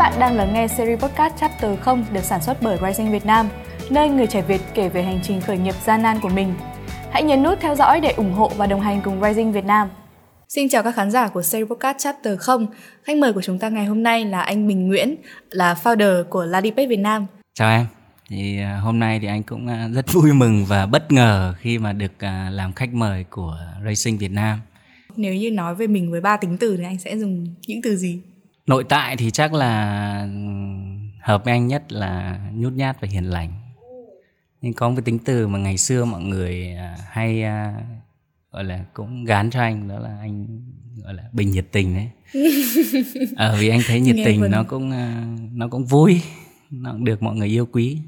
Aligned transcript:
bạn 0.00 0.12
đang 0.20 0.36
lắng 0.36 0.52
nghe 0.54 0.68
series 0.68 1.00
podcast 1.00 1.34
Chapter 1.40 1.78
0 1.80 2.04
được 2.12 2.24
sản 2.24 2.42
xuất 2.42 2.62
bởi 2.62 2.78
Rising 2.86 3.12
Việt 3.12 3.26
Nam, 3.26 3.48
nơi 3.90 4.08
người 4.08 4.26
trẻ 4.26 4.42
Việt 4.42 4.60
kể 4.74 4.88
về 4.88 5.02
hành 5.02 5.20
trình 5.22 5.40
khởi 5.40 5.58
nghiệp 5.58 5.74
gian 5.84 6.02
nan 6.02 6.20
của 6.20 6.28
mình. 6.28 6.54
Hãy 7.10 7.22
nhấn 7.22 7.42
nút 7.42 7.58
theo 7.60 7.74
dõi 7.74 8.00
để 8.00 8.12
ủng 8.12 8.32
hộ 8.32 8.48
và 8.56 8.66
đồng 8.66 8.80
hành 8.80 9.00
cùng 9.04 9.22
Rising 9.22 9.52
Việt 9.52 9.64
Nam. 9.64 9.88
Xin 10.48 10.68
chào 10.68 10.82
các 10.82 10.94
khán 10.94 11.10
giả 11.10 11.28
của 11.28 11.42
series 11.42 11.68
podcast 11.68 11.98
Chapter 11.98 12.38
0. 12.38 12.66
Khách 13.02 13.16
mời 13.16 13.32
của 13.32 13.42
chúng 13.42 13.58
ta 13.58 13.68
ngày 13.68 13.84
hôm 13.84 14.02
nay 14.02 14.24
là 14.24 14.40
anh 14.40 14.68
Bình 14.68 14.88
Nguyễn, 14.88 15.16
là 15.50 15.74
founder 15.82 16.24
của 16.24 16.44
Ladipay 16.44 16.86
Việt 16.86 17.00
Nam. 17.00 17.26
Chào 17.54 17.70
em. 17.70 17.86
Thì 18.28 18.60
à, 18.60 18.76
hôm 18.76 18.98
nay 18.98 19.18
thì 19.20 19.26
anh 19.26 19.42
cũng 19.42 19.66
à, 19.66 19.88
rất 19.92 20.06
vui 20.12 20.32
mừng 20.32 20.64
và 20.64 20.86
bất 20.86 21.12
ngờ 21.12 21.54
khi 21.58 21.78
mà 21.78 21.92
được 21.92 22.12
à, 22.18 22.50
làm 22.52 22.72
khách 22.72 22.94
mời 22.94 23.24
của 23.30 23.58
Racing 23.84 24.18
Việt 24.18 24.32
Nam. 24.32 24.60
Nếu 25.16 25.34
như 25.34 25.50
nói 25.50 25.74
về 25.74 25.86
mình 25.86 26.10
với 26.10 26.20
ba 26.20 26.36
tính 26.36 26.56
từ 26.60 26.76
thì 26.76 26.84
anh 26.84 26.98
sẽ 26.98 27.18
dùng 27.18 27.46
những 27.66 27.82
từ 27.82 27.96
gì? 27.96 28.20
Nội 28.70 28.84
tại 28.84 29.16
thì 29.16 29.30
chắc 29.30 29.52
là 29.52 30.28
hợp 31.20 31.44
với 31.44 31.52
anh 31.52 31.66
nhất 31.66 31.92
là 31.92 32.40
nhút 32.54 32.72
nhát 32.72 33.00
và 33.00 33.08
hiền 33.08 33.24
lành. 33.24 33.52
Nhưng 34.60 34.72
có 34.72 34.88
một 34.88 34.94
cái 34.96 35.02
tính 35.02 35.18
từ 35.18 35.48
mà 35.48 35.58
ngày 35.58 35.76
xưa 35.76 36.04
mọi 36.04 36.22
người 36.22 36.76
hay 37.08 37.42
gọi 38.52 38.64
là 38.64 38.84
cũng 38.94 39.24
gán 39.24 39.50
cho 39.50 39.60
anh 39.60 39.88
đó 39.88 39.98
là 39.98 40.16
anh 40.20 40.46
gọi 41.04 41.14
là 41.14 41.22
bình 41.32 41.50
nhiệt 41.50 41.66
tình 41.72 41.94
đấy. 41.94 42.08
Ờ 43.36 43.56
vì 43.60 43.68
anh 43.68 43.80
thấy 43.86 44.00
nhiệt 44.00 44.16
Nghe 44.16 44.24
tình 44.24 44.50
nó 44.50 44.62
cũng 44.62 44.92
nó 45.58 45.68
cũng 45.68 45.84
vui, 45.84 46.22
nó 46.70 46.92
cũng 46.92 47.04
được 47.04 47.22
mọi 47.22 47.36
người 47.36 47.48
yêu 47.48 47.66
quý. 47.72 47.98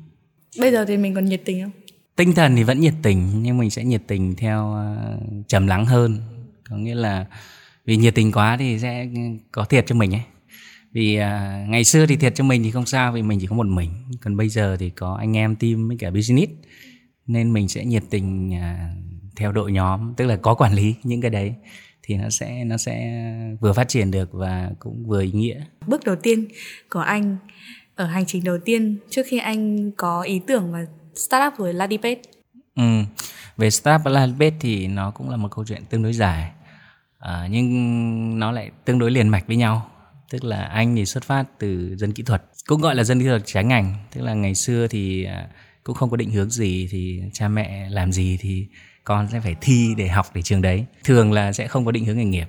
Bây 0.59 0.73
giờ 0.73 0.85
thì 0.85 0.97
mình 0.97 1.15
còn 1.15 1.25
nhiệt 1.25 1.43
tình 1.45 1.63
không? 1.63 1.73
Tinh 2.17 2.35
thần 2.35 2.57
thì 2.57 2.63
vẫn 2.63 2.81
nhiệt 2.81 2.95
tình 3.03 3.43
nhưng 3.43 3.59
mình 3.59 3.71
sẽ 3.71 3.85
nhiệt 3.85 4.03
tình 4.07 4.35
theo 4.37 4.77
trầm 5.49 5.67
lắng 5.67 5.87
hơn. 5.87 6.19
Có 6.71 6.77
nghĩa 6.77 6.95
là 6.95 7.27
vì 7.85 7.97
nhiệt 7.97 8.15
tình 8.15 8.33
quá 8.33 8.57
thì 8.57 8.79
sẽ 8.79 9.09
có 9.53 9.65
thiệt 9.65 9.85
cho 9.87 9.95
mình 9.95 10.15
ấy 10.15 10.23
vì 10.93 11.19
uh, 11.19 11.69
ngày 11.69 11.85
xưa 11.85 12.07
thì 12.07 12.17
thiệt 12.17 12.35
cho 12.35 12.45
mình 12.45 12.63
thì 12.63 12.71
không 12.71 12.87
sao 12.87 13.13
vì 13.13 13.23
mình 13.23 13.39
chỉ 13.41 13.47
có 13.47 13.57
một 13.57 13.67
mình 13.67 13.91
còn 14.21 14.37
bây 14.37 14.49
giờ 14.49 14.77
thì 14.81 14.91
có 14.91 15.15
anh 15.15 15.37
em 15.37 15.57
team 15.57 15.89
với 15.89 15.97
cả 16.01 16.11
business 16.11 16.53
nên 17.27 17.53
mình 17.53 17.69
sẽ 17.69 17.85
nhiệt 17.85 18.03
tình 18.11 18.51
uh, 18.51 19.37
theo 19.37 19.53
đội 19.53 19.73
nhóm 19.73 20.15
tức 20.17 20.27
là 20.27 20.37
có 20.37 20.55
quản 20.55 20.75
lý 20.75 20.95
những 21.03 21.21
cái 21.21 21.31
đấy 21.31 21.55
thì 22.03 22.15
nó 22.15 22.31
sẽ 22.31 22.65
nó 22.65 22.77
sẽ 22.77 23.23
vừa 23.61 23.73
phát 23.73 23.89
triển 23.89 24.11
được 24.11 24.33
và 24.33 24.71
cũng 24.79 25.07
vừa 25.07 25.23
ý 25.23 25.33
nghĩa 25.33 25.61
bước 25.87 26.05
đầu 26.05 26.17
tiên 26.17 26.49
của 26.91 27.01
anh 27.01 27.37
ở 27.95 28.07
hành 28.07 28.27
trình 28.27 28.45
đầu 28.45 28.59
tiên 28.65 28.97
trước 29.11 29.23
khi 29.27 29.39
anh 29.39 29.91
có 29.91 30.23
ý 30.23 30.41
tưởng 30.47 30.73
và 30.73 30.87
startup 31.15 31.53
với 31.59 31.73
Ladipet? 31.73 32.19
Ừ. 32.77 32.83
Về 33.57 33.71
startup 33.71 34.07
Ladipet 34.07 34.55
thì 34.61 34.87
nó 34.87 35.11
cũng 35.11 35.31
là 35.31 35.37
một 35.37 35.49
câu 35.51 35.65
chuyện 35.65 35.83
tương 35.91 36.03
đối 36.03 36.13
dài 36.13 36.51
à, 37.19 37.49
nhưng 37.51 38.39
nó 38.39 38.53
lại 38.53 38.71
tương 38.85 38.99
đối 38.99 39.11
liền 39.11 39.29
mạch 39.29 39.47
với 39.47 39.57
nhau 39.57 39.92
tức 40.33 40.45
là 40.45 40.65
anh 40.65 40.97
thì 40.97 41.07
xuất 41.07 41.25
phát 41.25 41.45
từ 41.59 41.97
dân 41.97 42.13
kỹ 42.13 42.23
thuật 42.23 42.43
cũng 42.67 42.81
gọi 42.81 42.95
là 42.95 43.05
dân 43.05 43.21
kỹ 43.21 43.27
thuật 43.27 43.43
trái 43.45 43.65
ngành. 43.65 43.95
Tức 44.15 44.21
là 44.21 44.35
ngày 44.35 44.55
xưa 44.55 44.87
thì 44.87 45.25
à, 45.25 45.49
cũng 45.85 45.97
không 45.97 46.11
có 46.11 46.17
định 46.17 46.31
hướng 46.31 46.51
gì 46.51 46.89
thì 46.91 47.23
cha 47.33 47.49
mẹ 47.49 47.91
làm 47.91 48.13
gì 48.13 48.39
thì 48.41 48.67
con 49.05 49.29
sẽ 49.33 49.41
phải 49.41 49.57
thi 49.61 49.95
để 49.97 50.09
học 50.09 50.27
để 50.35 50.43
trường 50.43 50.63
đấy. 50.63 50.85
Thường 51.05 51.33
là 51.33 51.53
sẽ 51.53 51.69
không 51.69 51.85
có 51.85 51.93
định 51.93 52.05
hướng 52.05 52.17
nghề 52.17 52.25
nghiệp. 52.25 52.49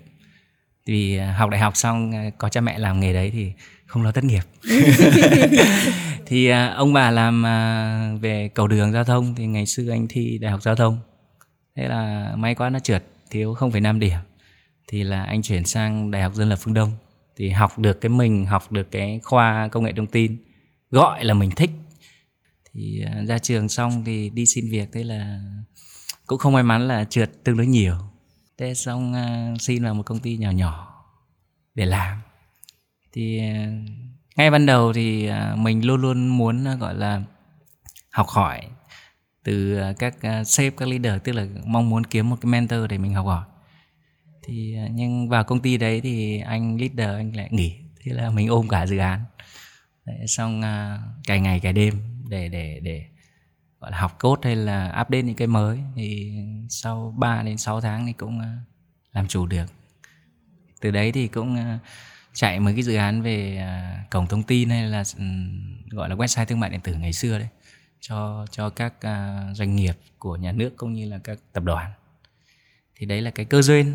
Vì 0.86 1.17
à, 1.17 1.36
học 1.38 1.50
đại 1.50 1.59
học 1.59 1.78
xong 1.78 2.12
à, 2.12 2.30
có 2.38 2.50
cha 2.50 2.62
mẹ 2.62 2.80
làm 2.80 3.00
nghề 3.00 3.14
đấy 3.14 3.31
thì 3.34 3.52
không 3.86 4.03
lo 4.03 4.12
thất 4.12 4.23
nghiệp. 4.23 4.44
Thì 6.25 6.50
ông 6.75 6.94
bà 6.94 7.12
làm 7.12 7.44
về 8.22 8.50
cầu 8.53 8.68
đường 8.68 8.92
giao 8.92 9.03
thông 9.03 9.36
thì 9.36 9.47
ngày 9.47 9.66
xưa 9.66 9.92
anh 9.92 10.08
thi 10.09 10.38
đại 10.38 10.52
học 10.52 10.62
giao 10.62 10.75
thông. 10.75 11.00
Thế 11.75 11.88
là 11.88 12.34
may 12.38 12.56
quá 12.56 12.70
nó 12.70 12.80
trượt 12.80 13.03
thiếu 13.30 13.53
0,5 13.53 14.00
điểm. 14.00 14.18
Thì 14.88 15.03
là 15.03 15.23
anh 15.23 15.42
chuyển 15.42 15.66
sang 15.66 16.12
đại 16.12 16.22
học 16.22 16.34
dân 16.36 16.50
lập 16.50 16.56
phương 16.62 16.73
đông 16.73 16.92
thì 17.36 17.50
học 17.50 17.80
được 17.80 18.02
cái 18.02 18.09
mình, 18.09 18.45
học 18.45 18.72
được 18.72 18.92
cái 18.92 19.20
khoa 19.23 19.67
công 19.67 19.84
nghệ 19.84 19.94
thông 19.95 20.08
tin, 20.08 20.38
gọi 20.92 21.23
là 21.23 21.34
mình 21.34 21.52
thích. 21.52 21.70
Thì 22.73 23.03
à, 23.06 23.23
ra 23.28 23.40
trường 23.40 23.69
xong 23.69 24.03
thì 24.06 24.30
đi 24.30 24.46
xin 24.46 24.69
việc, 24.69 24.90
thế 24.94 25.03
là 25.03 25.40
cũng 26.28 26.40
không 26.40 26.53
may 26.53 26.63
mắn 26.63 26.88
là 26.88 27.06
trượt 27.06 27.44
tương 27.44 27.57
đối 27.57 27.68
nhiều. 27.68 27.96
Thế 28.57 28.74
xong 28.74 29.13
à, 29.13 29.53
xin 29.59 29.84
vào 29.84 29.94
một 29.94 30.03
công 30.06 30.19
ty 30.19 30.38
nhỏ 30.38 30.52
nhỏ 30.52 31.03
để 31.75 31.85
làm. 31.85 32.18
Thì 33.12 33.40
à, 33.40 33.72
ngay 34.36 34.52
ban 34.52 34.66
đầu 34.66 34.94
thì 34.94 35.30
mình 35.56 35.86
luôn 35.86 36.02
luôn 36.02 36.28
muốn 36.28 36.80
gọi 36.80 36.96
là 36.96 37.24
học 38.09 38.28
hỏi 38.28 38.62
từ 39.44 39.80
các 40.00 40.16
sếp, 40.46 40.78
các 40.78 40.90
leader, 40.90 41.22
tức 41.24 41.31
là 41.31 41.47
mong 41.66 41.90
muốn 41.90 42.03
kiếm 42.03 42.30
một 42.30 42.38
cái 42.41 42.50
mentor 42.50 42.80
để 42.90 42.97
mình 42.97 43.13
học 43.13 43.25
hỏi 43.25 43.46
thì 44.44 44.76
à, 44.78 44.88
nhưng 44.92 45.30
vào 45.30 45.44
công 45.44 45.59
ty 45.59 45.78
đấy 45.78 46.02
thì 46.02 46.40
anh 46.40 46.78
leader 46.80 47.16
anh 47.18 47.36
lại 47.36 47.48
nghỉ 47.52 47.76
thế 48.04 48.14
là 48.14 48.30
mình 48.30 48.48
ôm 48.48 48.68
cả 48.68 48.86
dự 48.86 48.98
án. 48.98 49.24
Đấy, 50.06 50.28
xong 50.28 50.62
à, 50.62 51.00
uh, 51.04 51.26
cày 51.28 51.40
ngày 51.40 51.59
cày 51.59 51.74
đêm 51.74 52.02
để 52.30 52.50
để 52.50 52.80
để 52.84 53.06
gọi 53.80 53.92
là 53.92 53.98
học 53.98 54.20
cốt 54.20 54.40
hay 54.44 54.56
là 54.56 54.88
update 55.02 55.22
những 55.22 55.36
cái 55.36 55.48
mới 55.48 55.80
thì 55.96 56.34
sau 56.70 57.14
3 57.18 57.44
đến 57.44 57.58
6 57.58 57.81
tháng 57.81 58.06
thì 58.06 58.14
cũng 58.14 58.38
uh, 58.38 58.46
làm 59.14 59.28
chủ 59.28 59.46
được. 59.46 59.66
Từ 60.81 60.92
đấy 60.92 61.12
thì 61.12 61.28
cũng 61.28 61.54
uh, 61.54 61.81
chạy 62.34 62.60
mấy 62.60 62.74
cái 62.74 62.84
dự 62.84 62.96
án 62.96 63.22
về 63.22 63.66
uh, 64.04 64.10
cổng 64.12 64.28
thông 64.28 64.44
tin 64.44 64.70
hay 64.70 64.84
là 64.84 65.04
ừ, 65.18 65.24
gọi 65.90 66.10
là 66.10 66.16
website 66.16 66.46
thương 66.46 66.60
mại 66.60 66.70
điện 66.70 66.81
tử 66.81 66.96
ngày 66.96 67.14
xưa 67.14 67.40
đấy 67.40 67.48
cho 68.00 68.46
cho 68.52 68.70
các 68.70 68.94
doanh 69.54 69.75
nghiệp 69.75 69.94
của 70.20 70.36
nhà 70.36 70.52
nước 70.52 70.78
cũng 70.78 70.94
như 70.94 71.10
là 71.10 71.20
các 71.24 71.40
tập 71.54 71.64
đoàn. 71.64 71.92
Thì 72.96 73.06
đấy 73.06 73.22
là 73.22 73.31
cái 73.31 73.46
cơ 73.46 73.62
duyên 73.62 73.94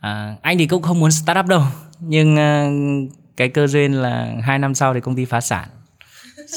à, 0.00 0.36
anh 0.42 0.58
thì 0.58 0.66
cũng 0.66 0.82
không 0.82 1.00
muốn 1.00 1.10
startup 1.10 1.46
đâu 1.46 1.62
nhưng 2.00 2.36
ờ, 2.36 2.70
cái 3.36 3.48
cơ 3.48 3.66
duyên 3.66 3.92
là 3.92 4.34
hai 4.42 4.58
năm 4.58 4.74
sau 4.74 4.94
thì 4.94 5.00
công 5.00 5.16
ty 5.16 5.24
phá 5.24 5.40
sản. 5.40 5.68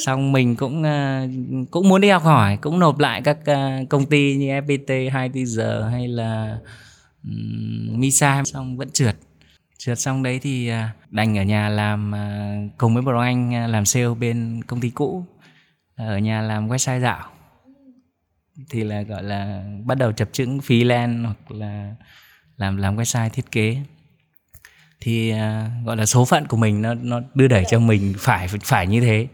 Xong 0.06 0.32
mình 0.32 0.56
cũng 0.56 0.82
uh, 0.82 1.70
cũng 1.72 1.90
muốn 1.90 2.02
đi 2.02 2.10
học 2.10 2.24
hỏi 2.24 2.58
cũng 2.62 2.80
nộp 2.80 3.00
lại 3.00 3.22
các 3.22 3.38
uh, 3.42 3.90
công 3.90 4.06
ty 4.06 4.36
như 4.36 4.48
FPT 4.48 5.12
2TG 5.12 5.90
hay 5.90 6.08
là 6.08 6.58
um, 7.24 8.00
Misa. 8.00 8.44
Xong 8.46 8.78
vẫn 8.78 8.90
trượt. 8.92 9.16
Trượt 9.78 10.00
xong 10.00 10.24
đấy 10.24 10.40
thì 10.44 10.72
uh, 10.72 11.12
đành 11.12 11.38
ở 11.38 11.44
nhà 11.44 11.70
làm 11.70 12.12
uh, 12.12 12.78
cùng 12.78 12.94
với 12.94 13.04
một 13.04 13.20
anh 13.20 13.64
uh, 13.66 13.70
làm 13.70 13.86
sale 13.86 14.14
bên 14.20 14.62
công 14.68 14.82
ty 14.82 14.90
cũ. 14.90 15.26
Ở 15.96 16.18
nhà 16.18 16.42
làm 16.42 16.70
website 16.70 17.00
dạo. 17.00 17.30
Thì 18.70 18.84
là 18.84 19.02
gọi 19.02 19.24
là 19.24 19.64
bắt 19.86 19.96
đầu 19.96 20.12
chập 20.12 20.30
chững 20.32 20.60
freelance 20.60 21.26
hoặc 21.26 21.52
là 21.52 21.96
làm 22.58 22.78
làm 22.78 22.98
website 22.98 23.30
thiết 23.30 23.52
kế. 23.52 23.78
Thì 25.02 25.34
uh, 25.34 25.86
gọi 25.86 25.98
là 25.98 26.06
số 26.06 26.26
phận 26.26 26.48
của 26.48 26.58
mình 26.58 26.82
nó 26.82 26.94
nó 26.94 27.22
đưa 27.34 27.48
đẩy 27.48 27.64
cho 27.70 27.80
mình 27.80 28.14
phải 28.18 28.48
phải 28.48 28.88
như 28.88 29.02
thế. 29.02 29.28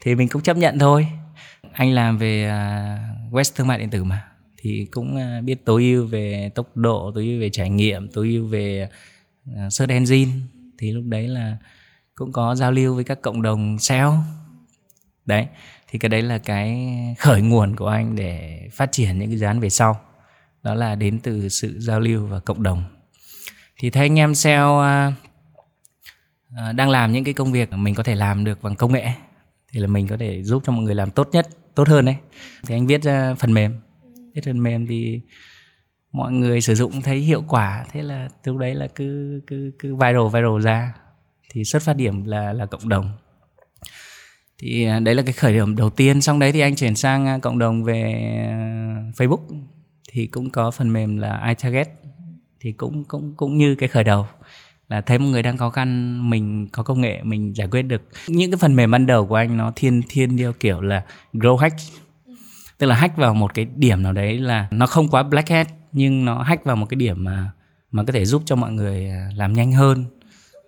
Thì 0.00 0.14
mình 0.14 0.28
cũng 0.28 0.42
chấp 0.42 0.56
nhận 0.56 0.78
thôi. 0.78 1.06
Anh 1.72 1.92
làm 1.92 2.18
về 2.18 2.46
uh, 2.46 3.34
web 3.34 3.44
thương 3.54 3.66
mại 3.66 3.78
điện 3.78 3.90
tử 3.90 4.04
mà. 4.04 4.28
Thì 4.56 4.86
cũng 4.90 5.16
uh, 5.16 5.44
biết 5.44 5.64
tối 5.64 5.82
ưu 5.82 6.06
về 6.06 6.50
tốc 6.54 6.76
độ 6.76 7.12
tối 7.14 7.24
ưu 7.24 7.40
về 7.40 7.50
trải 7.50 7.70
nghiệm 7.70 8.08
tối 8.08 8.28
ưu 8.28 8.46
về 8.46 8.88
uh, 9.50 9.72
search 9.72 9.90
engine. 9.90 10.32
Thì 10.78 10.92
lúc 10.92 11.04
đấy 11.06 11.28
là 11.28 11.56
cũng 12.14 12.32
có 12.32 12.54
giao 12.54 12.72
lưu 12.72 12.94
với 12.94 13.04
các 13.04 13.22
cộng 13.22 13.42
đồng 13.42 13.78
SEO 13.78 14.24
đấy 15.26 15.46
thì 15.88 15.98
cái 15.98 16.08
đấy 16.08 16.22
là 16.22 16.38
cái 16.38 16.88
khởi 17.18 17.42
nguồn 17.42 17.76
của 17.76 17.88
anh 17.88 18.16
để 18.16 18.60
phát 18.72 18.92
triển 18.92 19.18
những 19.18 19.28
cái 19.28 19.38
dự 19.38 19.46
án 19.46 19.60
về 19.60 19.70
sau 19.70 20.00
đó 20.66 20.74
là 20.74 20.94
đến 20.94 21.18
từ 21.22 21.48
sự 21.48 21.80
giao 21.80 22.00
lưu 22.00 22.26
và 22.26 22.40
cộng 22.40 22.62
đồng. 22.62 22.84
Thì 23.78 23.90
thấy 23.90 24.02
anh 24.02 24.18
em 24.18 24.34
SEO 24.34 24.78
uh, 24.78 25.14
đang 26.74 26.90
làm 26.90 27.12
những 27.12 27.24
cái 27.24 27.34
công 27.34 27.52
việc 27.52 27.72
mình 27.72 27.94
có 27.94 28.02
thể 28.02 28.14
làm 28.14 28.44
được 28.44 28.62
bằng 28.62 28.76
công 28.76 28.92
nghệ 28.92 29.06
thì 29.72 29.80
là 29.80 29.86
mình 29.86 30.08
có 30.08 30.16
thể 30.16 30.42
giúp 30.42 30.62
cho 30.66 30.72
mọi 30.72 30.84
người 30.84 30.94
làm 30.94 31.10
tốt 31.10 31.28
nhất 31.32 31.48
tốt 31.74 31.88
hơn 31.88 32.04
đấy. 32.04 32.16
Thì 32.66 32.74
anh 32.74 32.86
viết 32.86 33.02
ra 33.02 33.34
phần 33.34 33.54
mềm. 33.54 33.80
Viết 34.34 34.42
phần 34.44 34.62
mềm 34.62 34.86
thì 34.86 35.20
mọi 36.12 36.32
người 36.32 36.60
sử 36.60 36.74
dụng 36.74 37.02
thấy 37.02 37.18
hiệu 37.18 37.44
quả. 37.48 37.84
Thế 37.92 38.02
là 38.02 38.28
lúc 38.44 38.56
đấy 38.56 38.74
là 38.74 38.86
cứ 38.94 39.40
cứ 39.46 39.72
cứ 39.78 39.94
viral 39.94 40.28
viral 40.32 40.60
ra. 40.62 40.94
Thì 41.50 41.64
xuất 41.64 41.82
phát 41.82 41.96
điểm 41.96 42.24
là 42.24 42.52
là 42.52 42.66
cộng 42.66 42.88
đồng. 42.88 43.12
Thì 44.58 44.86
đấy 45.02 45.14
là 45.14 45.22
cái 45.22 45.32
khởi 45.32 45.52
điểm 45.52 45.76
đầu 45.76 45.90
tiên. 45.90 46.20
Xong 46.20 46.38
đấy 46.38 46.52
thì 46.52 46.60
anh 46.60 46.76
chuyển 46.76 46.96
sang 46.96 47.40
cộng 47.40 47.58
đồng 47.58 47.84
về 47.84 48.12
Facebook 49.16 49.75
thì 50.16 50.26
cũng 50.26 50.50
có 50.50 50.70
phần 50.70 50.92
mềm 50.92 51.16
là 51.16 51.44
iTarget. 51.48 51.88
Thì 52.60 52.72
cũng 52.72 53.04
cũng 53.04 53.34
cũng 53.36 53.58
như 53.58 53.74
cái 53.74 53.88
khởi 53.88 54.04
đầu, 54.04 54.26
là 54.88 55.00
thấy 55.00 55.18
một 55.18 55.26
người 55.26 55.42
đang 55.42 55.56
khó 55.56 55.70
khăn, 55.70 56.20
mình 56.30 56.68
có 56.72 56.82
công 56.82 57.00
nghệ, 57.00 57.22
mình 57.22 57.56
giải 57.56 57.68
quyết 57.70 57.82
được. 57.82 58.02
Những 58.28 58.50
cái 58.50 58.58
phần 58.58 58.76
mềm 58.76 58.90
ban 58.90 59.06
đầu 59.06 59.26
của 59.26 59.34
anh 59.34 59.56
nó 59.56 59.72
thiên 59.76 60.02
thiên 60.08 60.36
theo 60.36 60.52
kiểu 60.52 60.80
là 60.80 61.04
grow 61.32 61.56
hack. 61.56 61.76
Tức 62.78 62.86
là 62.86 62.94
hack 62.94 63.16
vào 63.16 63.34
một 63.34 63.54
cái 63.54 63.66
điểm 63.76 64.02
nào 64.02 64.12
đấy 64.12 64.38
là 64.38 64.68
nó 64.70 64.86
không 64.86 65.08
quá 65.08 65.22
black 65.22 65.48
hat 65.48 65.68
nhưng 65.92 66.24
nó 66.24 66.42
hack 66.42 66.64
vào 66.64 66.76
một 66.76 66.86
cái 66.88 66.96
điểm 66.96 67.24
mà 67.24 67.50
mà 67.90 68.04
có 68.04 68.12
thể 68.12 68.24
giúp 68.24 68.42
cho 68.44 68.56
mọi 68.56 68.72
người 68.72 69.08
à, 69.08 69.30
làm 69.36 69.52
nhanh 69.52 69.72
hơn 69.72 70.04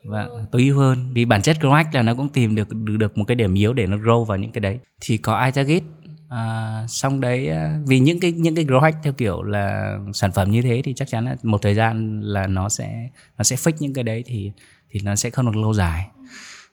và 0.04 0.28
tối 0.52 0.62
ưu 0.62 0.78
hơn. 0.78 1.12
Vì 1.12 1.24
bản 1.24 1.42
chất 1.42 1.56
grow 1.60 1.72
hack 1.72 1.94
là 1.94 2.02
nó 2.02 2.14
cũng 2.14 2.28
tìm 2.28 2.54
được 2.54 2.68
được 2.74 3.18
một 3.18 3.24
cái 3.24 3.34
điểm 3.34 3.54
yếu 3.54 3.72
để 3.72 3.86
nó 3.86 3.96
grow 3.96 4.24
vào 4.24 4.38
những 4.38 4.52
cái 4.52 4.60
đấy. 4.60 4.78
Thì 5.00 5.16
có 5.16 5.44
iTarget 5.44 5.82
à, 6.28 6.84
xong 6.88 7.20
đấy 7.20 7.50
vì 7.86 7.98
những 7.98 8.20
cái 8.20 8.32
những 8.32 8.54
cái 8.54 8.64
grow 8.64 8.80
hack 8.80 8.98
theo 9.02 9.12
kiểu 9.12 9.42
là 9.42 9.98
sản 10.14 10.32
phẩm 10.32 10.50
như 10.50 10.62
thế 10.62 10.82
thì 10.84 10.94
chắc 10.94 11.08
chắn 11.08 11.24
là 11.24 11.36
một 11.42 11.62
thời 11.62 11.74
gian 11.74 12.20
là 12.20 12.46
nó 12.46 12.68
sẽ 12.68 13.08
nó 13.38 13.44
sẽ 13.44 13.56
fix 13.56 13.72
những 13.78 13.94
cái 13.94 14.04
đấy 14.04 14.24
thì 14.26 14.52
thì 14.90 15.00
nó 15.00 15.14
sẽ 15.14 15.30
không 15.30 15.46
được 15.46 15.56
lâu 15.56 15.74
dài. 15.74 16.08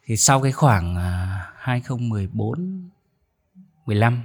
Thì 0.06 0.18
sau 0.18 0.42
cái 0.42 0.52
khoảng 0.52 0.96
à, 0.96 1.42
2014 1.58 2.90
15 3.86 4.22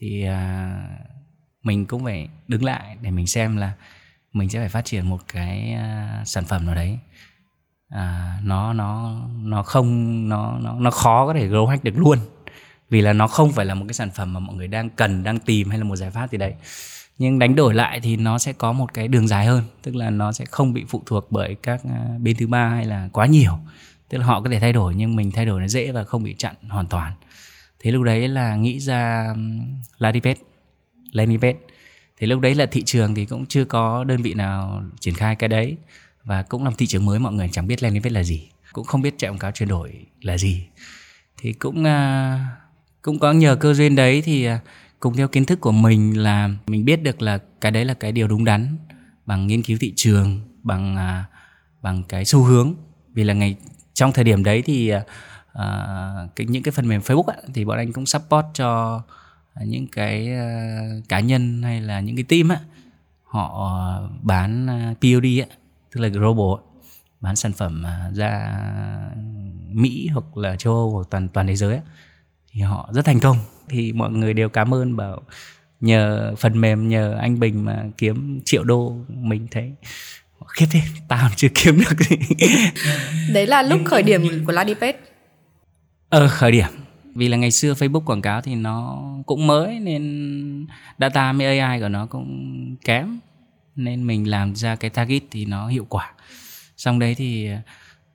thì 0.00 0.24
à, 0.24 0.72
mình 1.62 1.86
cũng 1.86 2.04
phải 2.04 2.28
đứng 2.48 2.64
lại 2.64 2.96
để 3.00 3.10
mình 3.10 3.26
xem 3.26 3.56
là 3.56 3.72
mình 4.32 4.48
sẽ 4.48 4.58
phải 4.58 4.68
phát 4.68 4.84
triển 4.84 5.10
một 5.10 5.20
cái 5.28 5.72
à, 5.72 6.22
sản 6.26 6.44
phẩm 6.44 6.66
nào 6.66 6.74
đấy. 6.74 6.98
À, 7.88 8.38
nó 8.42 8.72
nó 8.72 9.20
nó 9.42 9.62
không 9.62 10.28
nó 10.28 10.58
nó 10.58 10.76
nó 10.80 10.90
khó 10.90 11.26
có 11.26 11.34
thể 11.34 11.48
grow 11.48 11.66
hack 11.66 11.84
được 11.84 11.94
luôn 11.96 12.18
vì 12.90 13.00
là 13.00 13.12
nó 13.12 13.26
không 13.26 13.52
phải 13.52 13.66
là 13.66 13.74
một 13.74 13.84
cái 13.88 13.94
sản 13.94 14.10
phẩm 14.10 14.32
mà 14.32 14.40
mọi 14.40 14.56
người 14.56 14.68
đang 14.68 14.90
cần 14.90 15.22
đang 15.22 15.38
tìm 15.38 15.68
hay 15.68 15.78
là 15.78 15.84
một 15.84 15.96
giải 15.96 16.10
pháp 16.10 16.30
gì 16.30 16.38
đấy. 16.38 16.54
Nhưng 17.18 17.38
đánh 17.38 17.54
đổi 17.54 17.74
lại 17.74 18.00
thì 18.00 18.16
nó 18.16 18.38
sẽ 18.38 18.52
có 18.52 18.72
một 18.72 18.94
cái 18.94 19.08
đường 19.08 19.28
dài 19.28 19.46
hơn. 19.46 19.62
Tức 19.82 19.96
là 19.96 20.10
nó 20.10 20.32
sẽ 20.32 20.44
không 20.44 20.72
bị 20.72 20.84
phụ 20.88 21.02
thuộc 21.06 21.26
bởi 21.32 21.56
các 21.62 21.80
à, 21.84 22.08
bên 22.20 22.36
thứ 22.36 22.46
ba 22.46 22.68
hay 22.68 22.84
là 22.84 23.08
quá 23.12 23.26
nhiều. 23.26 23.58
Tức 24.08 24.18
là 24.18 24.26
họ 24.26 24.40
có 24.40 24.50
thể 24.50 24.60
thay 24.60 24.72
đổi 24.72 24.94
nhưng 24.94 25.16
mình 25.16 25.30
thay 25.30 25.46
đổi 25.46 25.60
nó 25.60 25.68
dễ 25.68 25.92
và 25.92 26.04
không 26.04 26.22
bị 26.22 26.34
chặn 26.38 26.54
hoàn 26.68 26.86
toàn. 26.86 27.12
Thế 27.80 27.90
lúc 27.90 28.02
đấy 28.02 28.28
là 28.28 28.56
nghĩ 28.56 28.80
ra 28.80 29.34
Ladipet, 29.98 30.38
Lenipet. 31.12 31.56
Thế 31.66 32.16
thì 32.18 32.26
lúc 32.26 32.40
đấy 32.40 32.54
là 32.54 32.66
thị 32.66 32.82
trường 32.82 33.14
thì 33.14 33.26
cũng 33.26 33.46
chưa 33.46 33.64
có 33.64 34.04
đơn 34.04 34.22
vị 34.22 34.34
nào 34.34 34.82
triển 35.00 35.14
khai 35.14 35.36
cái 35.36 35.48
đấy. 35.48 35.76
Và 36.24 36.42
cũng 36.42 36.64
là 36.64 36.70
thị 36.78 36.86
trường 36.86 37.04
mới 37.04 37.18
mọi 37.18 37.32
người 37.32 37.48
chẳng 37.52 37.66
biết 37.66 37.82
Lenipet 37.82 38.12
là 38.12 38.22
gì. 38.22 38.48
Cũng 38.72 38.84
không 38.84 39.02
biết 39.02 39.14
chạy 39.18 39.30
quảng 39.30 39.38
cáo 39.38 39.50
chuyển 39.50 39.68
đổi 39.68 40.06
là 40.20 40.38
gì. 40.38 40.66
Thì 41.38 41.52
cũng 41.52 41.80
uh, 41.80 41.86
cũng 43.06 43.18
có 43.18 43.32
nhờ 43.32 43.56
cơ 43.56 43.74
duyên 43.74 43.96
đấy 43.96 44.22
thì 44.22 44.44
à, 44.44 44.60
cùng 45.00 45.16
theo 45.16 45.28
kiến 45.28 45.44
thức 45.44 45.60
của 45.60 45.72
mình 45.72 46.22
là 46.22 46.50
mình 46.66 46.84
biết 46.84 47.02
được 47.02 47.22
là 47.22 47.38
cái 47.60 47.72
đấy 47.72 47.84
là 47.84 47.94
cái 47.94 48.12
điều 48.12 48.28
đúng 48.28 48.44
đắn 48.44 48.76
bằng 49.26 49.46
nghiên 49.46 49.62
cứu 49.62 49.78
thị 49.80 49.92
trường 49.96 50.40
bằng 50.62 50.96
à, 50.96 51.24
bằng 51.82 52.02
cái 52.08 52.24
xu 52.24 52.42
hướng. 52.42 52.74
Vì 53.14 53.24
là 53.24 53.34
ngày 53.34 53.56
trong 53.94 54.12
thời 54.12 54.24
điểm 54.24 54.44
đấy 54.44 54.62
thì 54.62 54.92
uh, 54.94 55.00
cái 56.36 56.46
những 56.46 56.62
cái 56.62 56.72
phần 56.72 56.88
mềm 56.88 57.00
Facebook 57.00 57.22
ấy, 57.22 57.36
thì 57.54 57.64
bọn 57.64 57.78
anh 57.78 57.92
cũng 57.92 58.06
support 58.06 58.46
cho 58.54 59.02
những 59.64 59.86
cái 59.86 60.28
uh, 60.32 61.08
cá 61.08 61.20
nhân 61.20 61.62
hay 61.62 61.80
là 61.80 62.00
những 62.00 62.16
cái 62.16 62.24
team 62.24 62.48
á 62.48 62.60
họ 63.22 64.00
bán 64.22 64.66
uh, 64.66 64.98
POD 65.00 65.24
á 65.50 65.56
tức 65.94 66.00
là 66.00 66.08
global 66.08 66.64
bán 67.20 67.36
sản 67.36 67.52
phẩm 67.52 67.84
uh, 67.84 68.14
ra 68.16 68.60
Mỹ 69.72 70.08
hoặc 70.12 70.36
là 70.36 70.56
châu 70.56 70.72
Âu 70.72 70.90
hoặc 70.90 71.06
toàn 71.10 71.28
toàn 71.28 71.46
thế 71.46 71.56
giới 71.56 71.74
á, 71.76 71.82
thì 72.56 72.62
họ 72.62 72.88
rất 72.92 73.04
thành 73.04 73.20
công. 73.20 73.36
Thì 73.68 73.92
mọi 73.92 74.10
người 74.10 74.34
đều 74.34 74.48
cảm 74.48 74.74
ơn 74.74 74.96
bảo 74.96 75.22
nhờ 75.80 76.34
phần 76.38 76.60
mềm 76.60 76.88
nhờ 76.88 77.16
anh 77.20 77.40
Bình 77.40 77.64
mà 77.64 77.84
kiếm 77.98 78.40
triệu 78.44 78.64
đô 78.64 78.96
mình 79.08 79.46
thấy. 79.50 79.72
Khiếp 80.46 80.66
thế 80.70 80.80
tao 81.08 81.30
chưa 81.36 81.48
kiếm 81.54 81.78
được 81.78 82.00
gì. 82.00 82.16
Đấy 83.32 83.46
là 83.46 83.62
lúc 83.62 83.80
khởi 83.84 84.02
điểm 84.02 84.44
của 84.46 84.52
Ladipet. 84.52 84.96
Ờ 86.08 86.28
khởi 86.28 86.52
điểm. 86.52 86.68
Vì 87.14 87.28
là 87.28 87.36
ngày 87.36 87.50
xưa 87.50 87.72
Facebook 87.72 88.00
quảng 88.00 88.22
cáo 88.22 88.40
thì 88.40 88.54
nó 88.54 89.02
cũng 89.26 89.46
mới 89.46 89.80
nên 89.80 90.66
data 90.98 91.32
với 91.32 91.58
AI 91.58 91.80
của 91.80 91.88
nó 91.88 92.06
cũng 92.06 92.76
kém. 92.84 93.18
Nên 93.76 94.06
mình 94.06 94.30
làm 94.30 94.56
ra 94.56 94.76
cái 94.76 94.90
target 94.90 95.22
thì 95.30 95.44
nó 95.44 95.68
hiệu 95.68 95.86
quả. 95.88 96.12
Xong 96.76 96.98
đấy 96.98 97.14
thì 97.14 97.48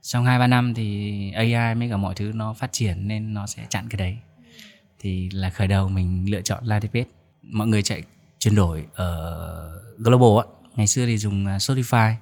trong 0.02 0.26
hai 0.26 0.40
ba 0.40 0.48
năm 0.48 0.74
thì 0.74 1.32
AI 1.32 1.76
với 1.76 1.90
cả 1.90 1.98
mọi 1.98 2.16
thứ 2.16 2.32
nó 2.36 2.54
phát 2.54 2.72
triển 2.72 3.08
nên 3.08 3.34
nó 3.34 3.48
sẽ 3.48 3.64
chặn 3.70 3.86
cái 3.90 3.98
đấy 3.98 4.18
thì 5.02 5.30
là 5.30 5.50
khởi 5.50 5.68
đầu 5.68 5.90
mình 5.90 6.32
lựa 6.32 6.42
chọn 6.42 6.66
Ladipet 6.66 7.08
mọi 7.42 7.68
người 7.68 7.84
chạy 7.84 8.04
chuyển 8.40 8.56
đổi 8.56 8.86
ở 8.94 9.82
global 9.98 10.46
á. 10.46 10.54
Ngày 10.76 10.88
xưa 10.88 11.06
thì 11.06 11.18
dùng 11.18 11.46
à, 11.46 11.58
Spotify. 11.58 12.14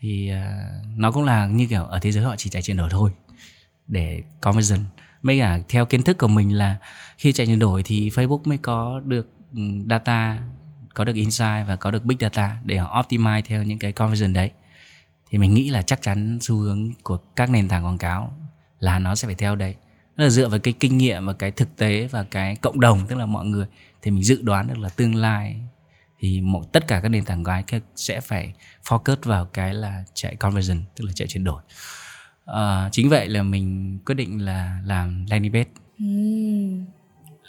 Thì 0.00 0.28
à, 0.28 0.68
nó 0.96 1.12
cũng 1.12 1.24
là 1.24 1.46
như 1.46 1.66
kiểu 1.66 1.84
ở 1.84 1.98
thế 1.98 2.12
giới 2.12 2.24
họ 2.24 2.36
chỉ 2.36 2.50
chạy 2.50 2.62
chuyển 2.62 2.76
đổi 2.76 2.88
thôi, 2.90 3.10
để 3.86 4.22
conversion 4.40 4.80
mấy 5.22 5.38
cả 5.38 5.58
theo 5.68 5.86
kiến 5.86 6.02
thức 6.02 6.18
của 6.18 6.28
mình 6.28 6.56
là 6.56 6.76
khi 7.18 7.32
chạy 7.32 7.46
chuyển 7.46 7.58
đổi 7.58 7.82
thì 7.82 8.10
Facebook 8.10 8.40
mới 8.44 8.58
có 8.58 9.00
được 9.04 9.30
ừ, 9.54 9.60
data, 9.90 10.38
có 10.94 11.04
được 11.04 11.14
insight 11.14 11.66
và 11.68 11.76
có 11.76 11.90
được 11.90 12.04
big 12.04 12.18
data 12.20 12.56
để 12.64 12.76
họ 12.76 13.02
optimize 13.02 13.42
theo 13.44 13.62
những 13.62 13.78
cái 13.78 13.92
conversion 13.92 14.32
đấy. 14.32 14.50
Thì 15.30 15.38
mình 15.38 15.54
nghĩ 15.54 15.70
là 15.70 15.82
chắc 15.82 16.02
chắn 16.02 16.38
xu 16.40 16.56
hướng 16.56 16.92
của 17.02 17.16
các 17.16 17.50
nền 17.50 17.68
tảng 17.68 17.84
quảng 17.84 17.98
cáo 17.98 18.36
là 18.80 18.98
nó 18.98 19.14
sẽ 19.14 19.26
phải 19.28 19.34
theo 19.34 19.56
đấy. 19.56 19.74
Đó 20.16 20.24
là 20.24 20.30
dựa 20.30 20.48
vào 20.48 20.58
cái 20.58 20.74
kinh 20.80 20.98
nghiệm 20.98 21.26
và 21.26 21.32
cái 21.32 21.50
thực 21.50 21.76
tế 21.76 22.08
và 22.10 22.22
cái 22.30 22.56
cộng 22.56 22.80
đồng 22.80 23.06
tức 23.08 23.16
là 23.16 23.26
mọi 23.26 23.46
người 23.46 23.66
thì 24.02 24.10
mình 24.10 24.22
dự 24.22 24.42
đoán 24.42 24.68
được 24.68 24.78
là 24.78 24.88
tương 24.88 25.14
lai 25.14 25.60
thì 26.20 26.40
một 26.40 26.72
tất 26.72 26.86
cả 26.88 27.00
các 27.00 27.08
nền 27.08 27.24
tảng 27.24 27.44
cáo 27.44 27.62
sẽ 27.96 28.20
phải 28.20 28.52
focus 28.84 29.16
vào 29.22 29.44
cái 29.44 29.74
là 29.74 30.04
chạy 30.14 30.36
conversion 30.36 30.78
tức 30.96 31.04
là 31.04 31.12
chạy 31.14 31.28
chuyển 31.28 31.44
đổi. 31.44 31.62
À, 32.46 32.88
chính 32.92 33.08
vậy 33.08 33.28
là 33.28 33.42
mình 33.42 33.98
quyết 34.06 34.14
định 34.14 34.44
là 34.44 34.78
làm 34.84 35.26
landing 35.30 35.52
page. 35.52 35.70
Uhm. 36.04 36.84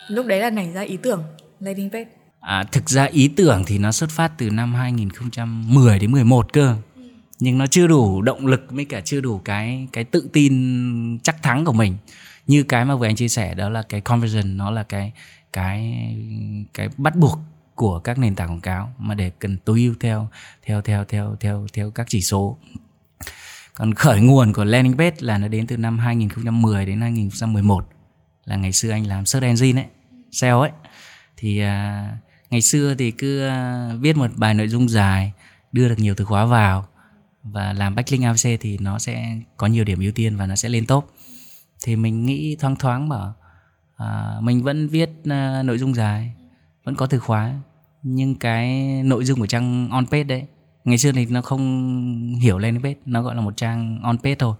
lúc 0.08 0.26
đấy 0.26 0.40
là 0.40 0.50
nảy 0.50 0.72
ra 0.72 0.82
ý 0.82 0.98
tưởng 0.98 1.24
landing 1.60 1.90
page. 1.90 2.10
À, 2.40 2.64
thực 2.72 2.90
ra 2.90 3.04
ý 3.04 3.28
tưởng 3.28 3.64
thì 3.68 3.78
nó 3.78 3.92
xuất 3.92 4.10
phát 4.10 4.32
từ 4.38 4.50
năm 4.50 4.74
2010 4.74 6.00
đến 6.00 6.12
11 6.12 6.54
cơ. 6.54 6.76
Nhưng 7.40 7.58
nó 7.58 7.68
chưa 7.68 7.88
đủ 7.88 8.22
động 8.22 8.48
lực 8.48 8.66
với 8.70 8.86
cả 8.86 9.02
chưa 9.02 9.22
đủ 9.22 9.40
cái 9.40 9.88
cái 9.94 10.04
tự 10.04 10.30
tin 10.34 11.20
chắc 11.24 11.44
thắng 11.44 11.66
của 11.66 11.74
mình 11.74 11.98
như 12.48 12.64
cái 12.64 12.86
mà 12.86 12.96
vừa 12.96 13.08
anh 13.08 13.16
chia 13.16 13.28
sẻ 13.28 13.54
đó 13.54 13.70
là 13.70 13.82
cái 13.82 14.02
conversion 14.02 14.58
nó 14.58 14.72
là 14.72 14.84
cái 14.84 15.12
cái 15.54 16.08
cái 16.74 16.90
bắt 16.98 17.16
buộc 17.16 17.40
của 17.76 18.00
các 18.00 18.18
nền 18.18 18.36
tảng 18.36 18.50
quảng 18.50 18.62
cáo 18.62 18.94
mà 18.98 19.16
để 19.16 19.32
cần 19.40 19.58
tối 19.58 19.80
ưu 19.80 19.94
theo 20.00 20.30
theo 20.66 20.82
theo 20.82 21.06
theo 21.06 21.36
theo 21.40 21.68
theo 21.74 21.92
các 21.92 22.06
chỉ 22.10 22.22
số. 22.22 22.58
Còn 23.74 23.94
khởi 23.94 24.22
nguồn 24.22 24.54
của 24.54 24.64
landing 24.64 24.98
page 24.98 25.16
là 25.20 25.38
nó 25.38 25.48
đến 25.48 25.68
từ 25.68 25.78
năm 25.78 26.00
2010 26.00 26.86
đến 26.86 27.02
2011 27.02 27.90
là 28.46 28.56
ngày 28.56 28.72
xưa 28.72 28.92
anh 28.92 29.08
làm 29.08 29.26
search 29.26 29.44
engine 29.44 29.82
ấy 29.82 29.88
SEO 30.32 30.62
ấy. 30.62 30.72
Thì 31.38 31.60
à, 31.60 32.10
ngày 32.50 32.62
xưa 32.62 32.96
thì 32.98 33.12
cứ 33.12 33.48
à, 33.48 33.90
viết 34.00 34.18
một 34.18 34.32
bài 34.36 34.54
nội 34.54 34.68
dung 34.68 34.90
dài 34.90 35.32
đưa 35.72 35.90
được 35.90 36.00
nhiều 36.00 36.16
từ 36.18 36.26
khóa 36.26 36.46
vào 36.46 36.88
và 37.44 37.74
làm 37.74 37.96
backlink 37.96 38.24
AVC 38.24 38.60
thì 38.62 38.78
nó 38.78 39.00
sẽ 39.00 39.38
có 39.58 39.68
nhiều 39.68 39.84
điểm 39.84 40.00
ưu 40.00 40.12
tiên 40.12 40.38
và 40.38 40.46
nó 40.46 40.56
sẽ 40.56 40.70
lên 40.70 40.86
top 40.86 41.14
thì 41.84 41.96
mình 41.96 42.26
nghĩ 42.26 42.56
thoáng 42.60 42.76
thoáng 42.76 43.10
bảo 43.10 43.34
à, 43.96 44.38
mình 44.42 44.64
vẫn 44.64 44.88
viết 44.88 45.10
à, 45.30 45.64
nội 45.64 45.78
dung 45.78 45.96
dài 45.96 46.32
vẫn 46.84 46.96
có 46.96 47.06
từ 47.06 47.20
khóa. 47.20 47.54
Nhưng 48.04 48.36
cái 48.36 48.84
nội 49.04 49.26
dung 49.26 49.40
của 49.40 49.48
trang 49.48 49.90
on 49.90 50.06
page 50.06 50.24
đấy 50.24 50.44
ngày 50.86 50.98
xưa 50.98 51.12
thì 51.12 51.26
nó 51.26 51.42
không 51.42 52.36
hiểu 52.42 52.58
lên 52.58 52.82
page 52.84 52.96
nó 53.06 53.22
gọi 53.22 53.36
là 53.36 53.42
một 53.42 53.58
trang 53.58 54.00
on 54.04 54.18
page 54.18 54.36
thôi. 54.36 54.56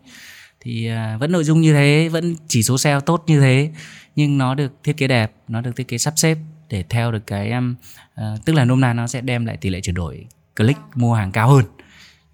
Thì 0.60 0.88
à, 0.88 1.18
vẫn 1.18 1.32
nội 1.32 1.44
dung 1.44 1.62
như 1.62 1.74
thế 1.74 2.10
vẫn 2.10 2.36
chỉ 2.48 2.64
số 2.64 2.78
SEO 2.78 3.02
tốt 3.02 3.24
như 3.28 3.40
thế 3.40 3.72
nhưng 4.16 4.38
nó 4.38 4.56
được 4.56 4.74
thiết 4.84 4.98
kế 4.98 5.08
đẹp 5.08 5.32
nó 5.48 5.62
được 5.62 5.76
thiết 5.76 5.88
kế 5.88 5.98
sắp 5.98 6.14
xếp 6.18 6.38
để 6.70 6.84
theo 6.90 7.12
được 7.12 7.28
cái 7.28 7.54
uh, 7.58 8.46
tức 8.46 8.54
là 8.54 8.66
nôm 8.66 8.82
na 8.82 8.94
nó 8.94 9.08
sẽ 9.08 9.22
đem 9.22 9.46
lại 9.46 9.58
tỷ 9.58 9.70
lệ 9.70 9.82
chuyển 9.82 9.96
đổi 9.96 10.26
click 10.56 10.80
mua 10.96 11.14
hàng 11.14 11.32
cao 11.32 11.50
hơn. 11.50 11.66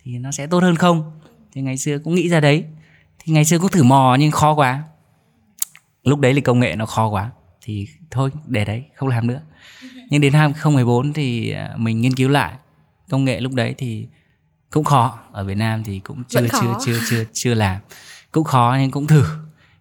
Thì 0.03 0.17
nó 0.17 0.31
sẽ 0.31 0.47
tốt 0.47 0.63
hơn 0.63 0.75
không? 0.75 1.11
Thì 1.53 1.61
ngày 1.61 1.77
xưa 1.77 1.99
cũng 1.99 2.15
nghĩ 2.15 2.29
ra 2.29 2.39
đấy 2.39 2.65
thì 3.25 3.33
ngày 3.33 3.45
xưa 3.45 3.59
cũng 3.59 3.71
thử 3.71 3.83
mò 3.83 4.15
nhưng 4.19 4.31
khó 4.31 4.53
quá. 4.53 4.83
Lúc 6.03 6.19
đấy 6.19 6.33
thì 6.33 6.41
công 6.41 6.59
nghệ 6.59 6.75
nó 6.75 6.85
khó 6.85 7.07
quá. 7.07 7.31
Thì 7.61 7.87
thôi 8.11 8.31
để 8.45 8.65
đấy 8.65 8.83
không 8.95 9.09
làm 9.09 9.27
nữa. 9.27 9.41
Nhưng 10.09 10.21
đến 10.21 10.33
2014 10.33 11.13
thì 11.13 11.51
à, 11.51 11.73
mình 11.77 12.01
nghiên 12.01 12.13
cứu 12.13 12.29
lại. 12.29 12.53
Công 13.09 13.25
nghệ 13.25 13.39
lúc 13.39 13.53
đấy 13.53 13.75
thì 13.77 14.07
cũng 14.69 14.83
khó. 14.83 15.19
Ở 15.31 15.43
Việt 15.43 15.55
Nam 15.55 15.83
thì 15.83 15.99
cũng 15.99 16.23
chưa 16.27 16.47
chưa 16.61 16.73
chưa 16.85 16.99
chưa 17.09 17.23
chưa 17.33 17.53
làm. 17.53 17.81
Cũng 18.31 18.43
khó 18.43 18.77
nhưng 18.79 18.91
cũng 18.91 19.07
thử. 19.07 19.25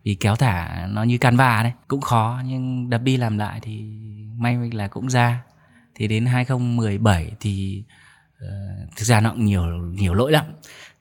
Vì 0.05 0.15
kéo 0.15 0.37
thả 0.37 0.87
nó 0.91 1.03
như 1.03 1.19
Canva 1.19 1.63
đấy. 1.63 1.73
Cũng 1.89 2.01
khó 2.01 2.41
nhưng 2.47 2.91
đập 2.91 3.03
đi 3.03 3.17
làm 3.17 3.39
lại 3.39 3.61
thì 3.63 3.83
may 4.37 4.71
là 4.73 4.89
cũng 4.89 5.11
ra. 5.11 5.43
Thì 5.95 6.09
đến 6.09 6.27
2017 6.27 7.33
thì 7.41 7.85
uh, 8.45 8.49
thực 8.97 9.05
ra 9.05 9.21
nó 9.21 9.31
cũng 9.31 9.45
nhiều 9.45 9.65
nhiều 9.77 10.15
lỗi 10.15 10.33
lắm. 10.33 10.45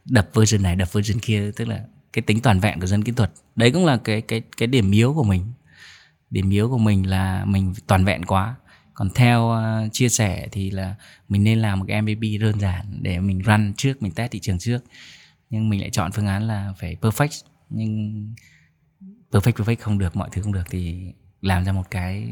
Đập 0.05 0.29
version 0.33 0.63
này 0.63 0.75
đập 0.75 0.93
version 0.93 1.19
kia 1.19 1.51
tức 1.55 1.67
là 1.67 1.79
cái 2.13 2.21
tính 2.21 2.41
toàn 2.41 2.59
vẹn 2.59 2.79
của 2.79 2.87
dân 2.87 3.03
kỹ 3.03 3.11
thuật. 3.11 3.31
Đấy 3.55 3.71
cũng 3.71 3.85
là 3.85 3.97
cái 3.97 4.21
cái 4.21 4.41
cái 4.57 4.67
điểm 4.67 4.91
yếu 4.91 5.13
của 5.13 5.23
mình. 5.23 5.53
Điểm 6.29 6.49
yếu 6.49 6.69
của 6.69 6.77
mình 6.77 7.09
là 7.09 7.45
mình 7.45 7.73
toàn 7.87 8.05
vẹn 8.05 8.25
quá. 8.25 8.55
Còn 8.93 9.09
theo 9.15 9.43
uh, 9.43 9.93
chia 9.93 10.09
sẻ 10.09 10.47
thì 10.51 10.71
là 10.71 10.95
mình 11.29 11.43
nên 11.43 11.59
làm 11.59 11.79
một 11.79 11.85
cái 11.87 12.01
MVP 12.01 12.41
đơn 12.41 12.59
giản 12.59 12.85
để 13.01 13.19
mình 13.19 13.39
run 13.39 13.73
trước 13.77 14.01
mình 14.01 14.11
test 14.11 14.31
thị 14.31 14.39
trường 14.39 14.59
trước. 14.59 14.79
Nhưng 15.49 15.69
mình 15.69 15.81
lại 15.81 15.89
chọn 15.89 16.11
phương 16.11 16.27
án 16.27 16.47
là 16.47 16.73
phải 16.79 16.97
perfect. 17.01 17.43
Nhưng 17.69 18.33
perfect 19.31 19.51
perfect 19.51 19.75
không 19.79 19.97
được 19.97 20.15
mọi 20.15 20.29
thứ 20.31 20.41
không 20.41 20.53
được 20.53 20.63
thì 20.69 21.13
làm 21.41 21.65
ra 21.65 21.71
một 21.71 21.91
cái 21.91 22.29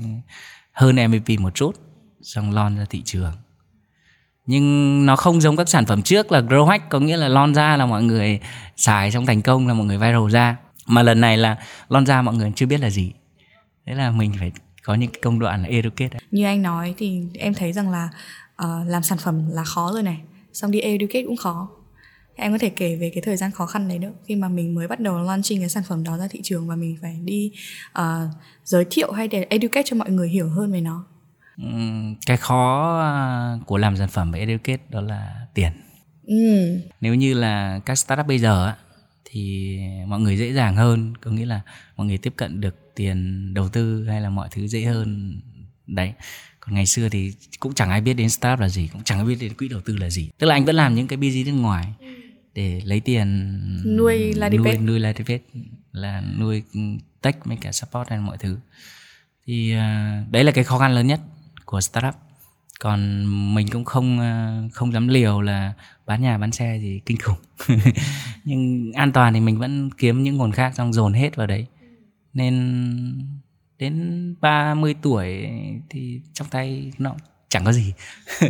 hơn 0.72 0.96
MVP 0.96 1.40
một 1.40 1.56
chút 1.56 1.76
xong 2.22 2.52
lon 2.52 2.78
ra 2.78 2.86
thị 2.90 3.02
trường 3.06 3.34
nhưng 4.50 5.06
nó 5.06 5.16
không 5.16 5.42
giống 5.42 5.58
các 5.58 5.70
sản 5.70 5.86
phẩm 5.86 6.02
trước 6.02 6.32
là 6.32 6.42
grow 6.42 6.66
hack 6.66 6.90
có 6.90 7.00
nghĩa 7.00 7.18
là 7.18 7.28
lon 7.28 7.56
ra 7.56 7.78
là 7.78 7.86
mọi 7.86 8.04
người 8.04 8.40
xài 8.78 9.12
xong 9.12 9.26
thành 9.26 9.42
công 9.42 9.68
là 9.68 9.74
mọi 9.74 9.86
người 9.86 9.98
viral 9.98 10.30
ra. 10.30 10.58
Mà 10.88 11.04
lần 11.04 11.22
này 11.22 11.38
là 11.38 11.58
lon 11.90 12.06
ra 12.06 12.22
mọi 12.22 12.36
người 12.36 12.52
chưa 12.56 12.66
biết 12.66 12.80
là 12.80 12.90
gì. 12.90 13.12
Thế 13.86 13.94
là 13.96 14.12
mình 14.12 14.34
phải 14.40 14.52
có 14.84 14.94
những 14.96 15.12
cái 15.12 15.20
công 15.22 15.40
đoạn 15.40 15.62
là 15.64 15.70
educate 15.70 16.20
như 16.32 16.46
anh 16.46 16.62
nói 16.62 16.94
thì 16.98 17.22
em 17.34 17.54
thấy 17.54 17.74
rằng 17.74 17.90
là 17.90 18.10
uh, 18.64 18.88
làm 18.88 19.04
sản 19.04 19.18
phẩm 19.18 19.50
là 19.52 19.64
khó 19.64 19.92
rồi 19.94 20.04
này. 20.04 20.22
Xong 20.54 20.72
đi 20.72 20.80
educate 20.80 21.24
cũng 21.26 21.38
khó. 21.38 21.70
Em 22.36 22.52
có 22.52 22.58
thể 22.58 22.70
kể 22.70 22.96
về 22.96 23.12
cái 23.14 23.22
thời 23.22 23.38
gian 23.38 23.52
khó 23.52 23.66
khăn 23.66 23.88
đấy 23.88 24.00
nữa. 24.00 24.12
Khi 24.26 24.36
mà 24.36 24.50
mình 24.50 24.76
mới 24.76 24.88
bắt 24.88 25.00
đầu 25.00 25.20
launching 25.20 25.60
cái 25.60 25.70
sản 25.70 25.84
phẩm 25.88 26.04
đó 26.04 26.18
ra 26.18 26.28
thị 26.32 26.40
trường 26.44 26.68
và 26.68 26.76
mình 26.76 26.98
phải 27.02 27.20
đi 27.24 27.52
uh, 28.00 28.04
giới 28.64 28.86
thiệu 28.92 29.12
hay 29.12 29.28
để 29.28 29.48
educate 29.50 29.84
cho 29.86 29.96
mọi 29.96 30.10
người 30.10 30.30
hiểu 30.30 30.50
hơn 30.50 30.72
về 30.72 30.82
nó 30.82 31.06
cái 32.26 32.38
khó 32.38 33.00
à, 33.02 33.58
của 33.66 33.78
làm 33.78 33.98
sản 33.98 34.10
phẩm 34.10 34.32
về 34.32 34.40
educate 34.40 34.84
đó 34.90 35.02
là 35.02 35.48
tiền. 35.54 35.72
Ừ. 36.28 36.80
nếu 37.02 37.16
như 37.16 37.34
là 37.34 37.80
các 37.86 37.96
startup 37.96 38.28
bây 38.28 38.40
giờ 38.40 38.74
thì 39.26 39.78
mọi 40.08 40.20
người 40.20 40.38
dễ 40.38 40.54
dàng 40.54 40.76
hơn 40.76 41.14
có 41.22 41.32
nghĩa 41.32 41.46
là 41.46 41.62
mọi 41.98 42.08
người 42.08 42.18
tiếp 42.18 42.34
cận 42.36 42.62
được 42.62 42.76
tiền 42.96 43.54
đầu 43.54 43.70
tư 43.70 44.06
hay 44.08 44.22
là 44.22 44.30
mọi 44.30 44.48
thứ 44.52 44.68
dễ 44.68 44.84
hơn. 44.84 45.40
Đấy 45.88 46.14
còn 46.60 46.76
ngày 46.76 46.86
xưa 46.86 47.10
thì 47.10 47.34
cũng 47.60 47.74
chẳng 47.74 47.90
ai 47.90 48.02
biết 48.02 48.14
đến 48.14 48.30
startup 48.30 48.60
là 48.60 48.70
gì 48.70 48.90
cũng 48.94 49.04
chẳng 49.04 49.18
ai 49.18 49.26
biết 49.26 49.38
đến 49.40 49.54
quỹ 49.54 49.68
đầu 49.68 49.82
tư 49.82 49.98
là 49.98 50.10
gì. 50.10 50.30
Tức 50.38 50.48
là 50.48 50.56
anh 50.56 50.66
vẫn 50.66 50.76
làm 50.76 50.96
những 50.96 51.08
cái 51.08 51.18
business 51.18 51.48
bên 51.48 51.62
ngoài 51.62 51.86
để 52.54 52.82
lấy 52.86 53.00
tiền 53.00 53.50
nuôi 53.98 54.34
nuôi 54.52 54.78
nuôi 54.78 55.00
Ladipet 55.00 55.42
là 55.92 56.24
nuôi 56.40 56.64
tech 57.22 57.46
với 57.46 57.58
cả 57.62 57.72
support 57.72 58.10
hay 58.10 58.20
mọi 58.20 58.38
thứ. 58.38 58.58
Thì 59.46 59.76
uh, 59.76 60.32
đấy 60.32 60.44
là 60.44 60.52
cái 60.52 60.64
khó 60.64 60.80
khăn 60.80 60.96
lớn 60.96 61.08
nhất 61.08 61.20
của 61.70 61.82
startup. 61.82 62.14
Còn 62.80 63.26
mình 63.56 63.68
cũng 63.72 63.86
không 63.86 64.20
ờ, 64.20 64.62
không 64.74 64.94
dám 64.94 65.08
liều 65.08 65.42
là 65.42 65.74
bán 66.06 66.22
nhà 66.22 66.38
bán 66.38 66.52
xe 66.52 66.78
gì 66.82 67.02
kinh 67.06 67.18
khủng. 67.18 67.38
Nhưng 68.44 68.92
an 68.96 69.12
toàn 69.12 69.34
thì 69.34 69.40
mình 69.40 69.60
vẫn 69.60 69.90
kiếm 69.98 70.24
những 70.24 70.38
nguồn 70.38 70.52
khác 70.52 70.76
xong 70.76 70.94
dồn 70.94 71.14
hết 71.14 71.36
vào 71.36 71.48
đấy. 71.48 71.66
Nên 72.34 72.54
đến 73.78 74.36
30 74.42 74.96
tuổi 75.02 75.48
thì 75.90 76.22
trong 76.34 76.48
tay 76.48 76.92
nó 76.98 77.16
chẳng 77.50 77.66
có 77.66 77.72
gì. 77.72 77.94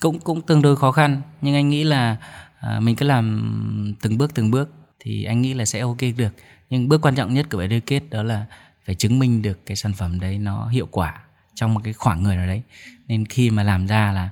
Cũng 0.00 0.18
cũng 0.18 0.42
tương 0.42 0.62
đối 0.62 0.76
khó 0.76 0.92
khăn. 0.92 1.22
Nhưng 1.40 1.54
anh 1.54 1.68
nghĩ 1.68 1.84
là 1.84 2.16
à, 2.60 2.80
mình 2.80 2.96
cứ 2.96 3.06
làm 3.06 3.94
từng 4.00 4.18
bước 4.18 4.34
từng 4.34 4.50
bước 4.50 4.70
thì 5.00 5.24
anh 5.24 5.42
nghĩ 5.42 5.54
là 5.54 5.64
sẽ 5.64 5.80
ok 5.80 6.00
được. 6.16 6.34
Nhưng 6.70 6.88
bước 6.88 7.00
quan 7.02 7.14
trọng 7.14 7.34
nhất 7.34 7.46
của 7.50 7.58
bài 7.58 7.82
kết 7.86 8.02
đó 8.10 8.22
là 8.22 8.46
phải 8.86 8.94
chứng 8.94 9.18
minh 9.18 9.42
được 9.42 9.66
cái 9.66 9.76
sản 9.76 9.92
phẩm 9.92 10.20
đấy 10.20 10.38
nó 10.38 10.68
hiệu 10.68 10.88
quả 10.90 11.27
trong 11.58 11.74
một 11.74 11.80
cái 11.84 11.92
khoảng 11.92 12.22
người 12.22 12.36
nào 12.36 12.46
đấy. 12.46 12.62
Nên 13.06 13.26
khi 13.26 13.50
mà 13.50 13.62
làm 13.62 13.86
ra 13.86 14.12
là 14.12 14.30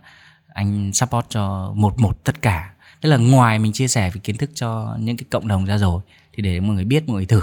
anh 0.54 0.92
support 0.92 1.26
cho 1.28 1.73
một 1.76 2.00
một 2.00 2.25
tất 2.25 2.42
cả. 2.42 2.73
Tức 3.00 3.09
là 3.09 3.16
ngoài 3.16 3.59
mình 3.59 3.73
chia 3.73 3.88
sẻ 3.88 4.11
về 4.11 4.21
kiến 4.25 4.37
thức 4.37 4.50
cho 4.54 4.97
những 5.00 5.16
cái 5.16 5.26
cộng 5.30 5.49
đồng 5.49 5.64
ra 5.64 5.78
rồi 5.78 6.02
thì 6.33 6.42
để 6.42 6.61
mọi 6.61 6.75
người 6.75 6.85
biết 6.85 7.09
mọi 7.09 7.14
người 7.14 7.26
thử. 7.26 7.42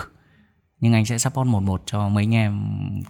Nhưng 0.80 0.94
anh 0.94 1.06
sẽ 1.06 1.18
support 1.18 1.48
một 1.48 1.64
một 1.64 1.84
cho 1.86 2.10
mấy 2.10 2.24
anh 2.24 2.36
em 2.36 2.62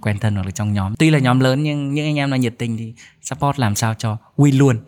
quen 0.02 0.20
thân 0.20 0.36
hoặc 0.36 0.46
là 0.46 0.52
trong 0.52 0.74
nhóm. 0.74 0.96
Tuy 0.96 1.10
là 1.10 1.20
nhóm 1.20 1.40
lớn 1.40 1.64
nhưng 1.64 1.94
những 1.94 2.06
anh 2.06 2.16
em 2.16 2.32
là 2.32 2.38
nhiệt 2.38 2.56
tình 2.58 2.78
thì 2.78 2.94
support 3.22 3.60
làm 3.60 3.76
sao 3.76 3.94
cho 3.94 4.18
win 4.38 4.58
luôn. 4.58 4.80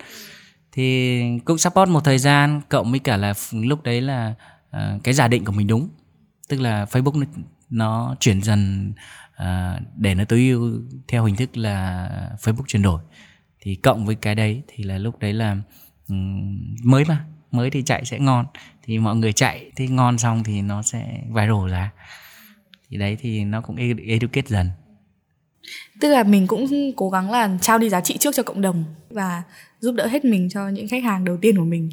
Thì 0.71 1.21
cũng 1.45 1.57
support 1.57 1.89
một 1.89 2.03
thời 2.03 2.17
gian 2.17 2.61
cộng 2.69 2.91
với 2.91 2.99
cả 2.99 3.17
là 3.17 3.33
lúc 3.51 3.83
đấy 3.83 4.01
là 4.01 4.33
uh, 4.77 5.03
cái 5.03 5.13
giả 5.13 5.27
định 5.27 5.45
của 5.45 5.51
mình 5.51 5.67
đúng. 5.67 5.89
Tức 6.49 6.61
là 6.61 6.85
facebook 6.85 7.19
nó, 7.19 7.25
nó 7.69 8.15
chuyển 8.19 8.41
dần 8.41 8.93
uh, 9.41 9.81
để 9.97 10.15
nó 10.15 10.25
tối 10.25 10.39
ưu 10.39 10.81
theo 11.07 11.25
hình 11.25 11.35
thức 11.35 11.57
là 11.57 12.09
facebook 12.41 12.63
chuyển 12.67 12.81
đổi. 12.81 13.01
Thì 13.61 13.75
cộng 13.75 14.05
với 14.05 14.15
cái 14.15 14.35
đấy 14.35 14.61
thì 14.67 14.83
là 14.83 14.97
lúc 14.97 15.19
đấy 15.19 15.33
là 15.33 15.57
um, 16.07 16.59
mới 16.83 17.05
mà 17.05 17.25
mới 17.51 17.69
thì 17.69 17.83
chạy 17.83 18.05
sẽ 18.05 18.19
ngon. 18.19 18.45
Thì 18.83 18.99
mọi 18.99 19.15
người 19.15 19.33
chạy 19.33 19.71
thì 19.75 19.87
ngon 19.87 20.17
xong 20.17 20.43
thì 20.43 20.61
nó 20.61 20.81
sẽ 20.81 21.21
viral 21.27 21.69
ra. 21.69 21.91
Thì 22.89 22.97
đấy 22.97 23.17
thì 23.21 23.43
nó 23.43 23.61
cũng 23.61 23.75
educate 24.07 24.47
dần. 24.47 24.69
Tức 26.01 26.09
là 26.09 26.23
mình 26.23 26.47
cũng 26.47 26.67
cố 26.95 27.09
gắng 27.09 27.31
là 27.31 27.57
trao 27.61 27.79
đi 27.79 27.89
giá 27.89 28.01
trị 28.01 28.17
trước 28.17 28.35
cho 28.35 28.43
cộng 28.43 28.61
đồng 28.61 28.83
và 29.09 29.43
giúp 29.79 29.91
đỡ 29.95 30.07
hết 30.07 30.25
mình 30.25 30.49
cho 30.49 30.69
những 30.69 30.87
khách 30.87 31.03
hàng 31.03 31.25
đầu 31.25 31.37
tiên 31.41 31.57
của 31.57 31.65
mình. 31.65 31.89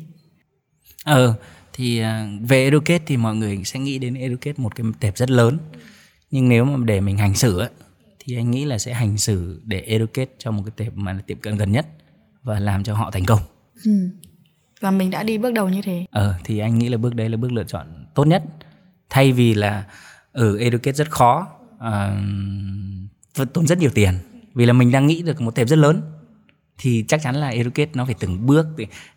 Ờ 1.05 1.39
thì 1.73 1.99
à, 1.99 2.29
về 2.41 2.65
educate 2.65 3.03
thì 3.07 3.17
mọi 3.17 3.37
người 3.37 3.65
sẽ 3.65 3.81
nghĩ 3.81 3.99
đến 3.99 4.15
educate 4.15 4.55
một 4.57 4.75
cái 4.77 4.87
tệp 5.01 5.17
rất 5.17 5.31
lớn 5.31 5.59
nhưng 6.33 6.49
nếu 6.49 6.65
mà 6.65 6.85
để 6.85 7.01
mình 7.01 7.19
hành 7.19 7.35
xử 7.35 7.63
thì 8.19 8.37
anh 8.37 8.51
nghĩ 8.51 8.65
là 8.65 8.79
sẽ 8.79 8.93
hành 8.93 9.19
xử 9.19 9.61
để 9.65 9.81
educate 9.81 10.31
cho 10.39 10.51
một 10.51 10.63
cái 10.65 10.73
tệp 10.77 10.97
mà 10.97 11.19
tiệm 11.27 11.39
cận 11.39 11.57
gần 11.57 11.73
nhất 11.73 11.87
và 12.43 12.61
làm 12.61 12.85
cho 12.85 12.95
họ 12.95 13.11
thành 13.11 13.25
công. 13.25 13.41
Ừ. 13.85 14.09
và 14.81 14.91
mình 14.91 15.11
đã 15.11 15.23
đi 15.23 15.39
bước 15.39 15.53
đầu 15.53 15.69
như 15.69 15.83
thế. 15.83 16.07
Ờ 16.11 16.35
thì 16.45 16.59
anh 16.59 16.79
nghĩ 16.79 16.89
là 16.89 16.97
bước 16.97 17.15
đấy 17.15 17.29
là 17.29 17.37
bước 17.37 17.53
lựa 17.53 17.65
chọn 17.65 18.07
tốt 18.15 18.27
nhất. 18.27 18.43
Thay 19.11 19.33
vì 19.33 19.55
là 19.55 19.85
ở 20.33 20.53
ừ, 20.53 20.59
educate 20.59 20.93
rất 20.93 21.11
khó 21.11 21.47
uh, 21.75 23.53
tốn 23.53 23.67
rất 23.67 23.79
nhiều 23.79 23.91
tiền. 23.95 24.15
Vì 24.55 24.67
là 24.67 24.73
mình 24.73 24.93
đang 24.93 25.07
nghĩ 25.07 25.23
được 25.23 25.41
một 25.41 25.55
tệp 25.55 25.69
rất 25.69 25.79
lớn 25.79 26.03
thì 26.79 27.05
chắc 27.09 27.21
chắn 27.23 27.35
là 27.35 27.49
educate 27.49 27.91
nó 27.95 28.05
phải 28.05 28.15
từng 28.21 28.47
bước 28.47 28.67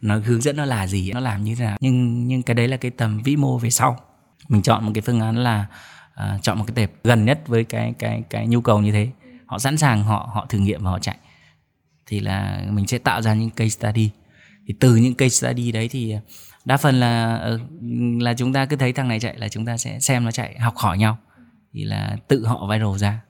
nó 0.02 0.18
hướng 0.18 0.42
dẫn 0.42 0.58
nó 0.58 0.66
là 0.66 0.88
gì 0.88 1.12
nó 1.12 1.20
làm 1.20 1.44
như 1.44 1.56
thế 1.56 1.66
nào. 1.66 1.78
Nhưng 1.82 2.28
nhưng 2.28 2.44
cái 2.44 2.56
đấy 2.56 2.68
là 2.68 2.78
cái 2.78 2.92
tầm 2.92 3.22
vĩ 3.24 3.36
mô 3.36 3.58
về 3.58 3.70
sau. 3.70 4.00
Mình 4.50 4.62
chọn 4.62 4.86
một 4.86 4.92
cái 4.96 5.02
phương 5.02 5.20
án 5.20 5.38
là 5.38 5.66
uh, 6.22 6.44
chọn 6.44 6.58
một 6.58 6.64
cái 6.68 6.76
tệp 6.76 6.92
gần 7.04 7.26
nhất 7.26 7.48
với 7.48 7.64
cái 7.64 7.94
cái 8.00 8.24
cái 8.30 8.48
nhu 8.48 8.62
cầu 8.62 8.82
như 8.82 8.92
thế. 8.92 9.10
Họ 9.46 9.60
sẵn 9.60 9.78
sàng 9.78 10.04
họ 10.04 10.30
họ 10.34 10.46
thử 10.50 10.58
nghiệm 10.58 10.84
và 10.84 10.92
họ 10.92 11.00
chạy. 11.00 11.18
Thì 12.06 12.20
là 12.20 12.66
mình 12.70 12.88
sẽ 12.88 12.98
tạo 12.98 13.22
ra 13.22 13.34
những 13.34 13.50
case 13.50 13.70
study. 13.70 14.10
Thì 14.68 14.76
từ 14.80 14.96
những 14.96 15.16
case 15.16 15.30
study 15.30 15.72
đấy 15.72 15.88
thì 15.88 16.16
đa 16.66 16.78
phần 16.78 17.00
là 17.00 17.36
ờ, 17.36 17.60
là 18.20 18.34
chúng 18.34 18.54
ta 18.54 18.66
cứ 18.66 18.76
thấy 18.76 18.94
thằng 18.94 19.08
này 19.08 19.20
chạy 19.20 19.38
là 19.38 19.50
chúng 19.50 19.66
ta 19.66 19.78
sẽ 19.78 20.00
xem 20.00 20.26
nó 20.26 20.32
chạy 20.32 20.60
học 20.60 20.76
hỏi 20.78 20.98
nhau. 20.98 21.18
Thì 21.74 21.84
là 21.84 22.18
tự 22.28 22.46
họ 22.46 22.68
viral 22.72 22.98
ra. 22.98 23.22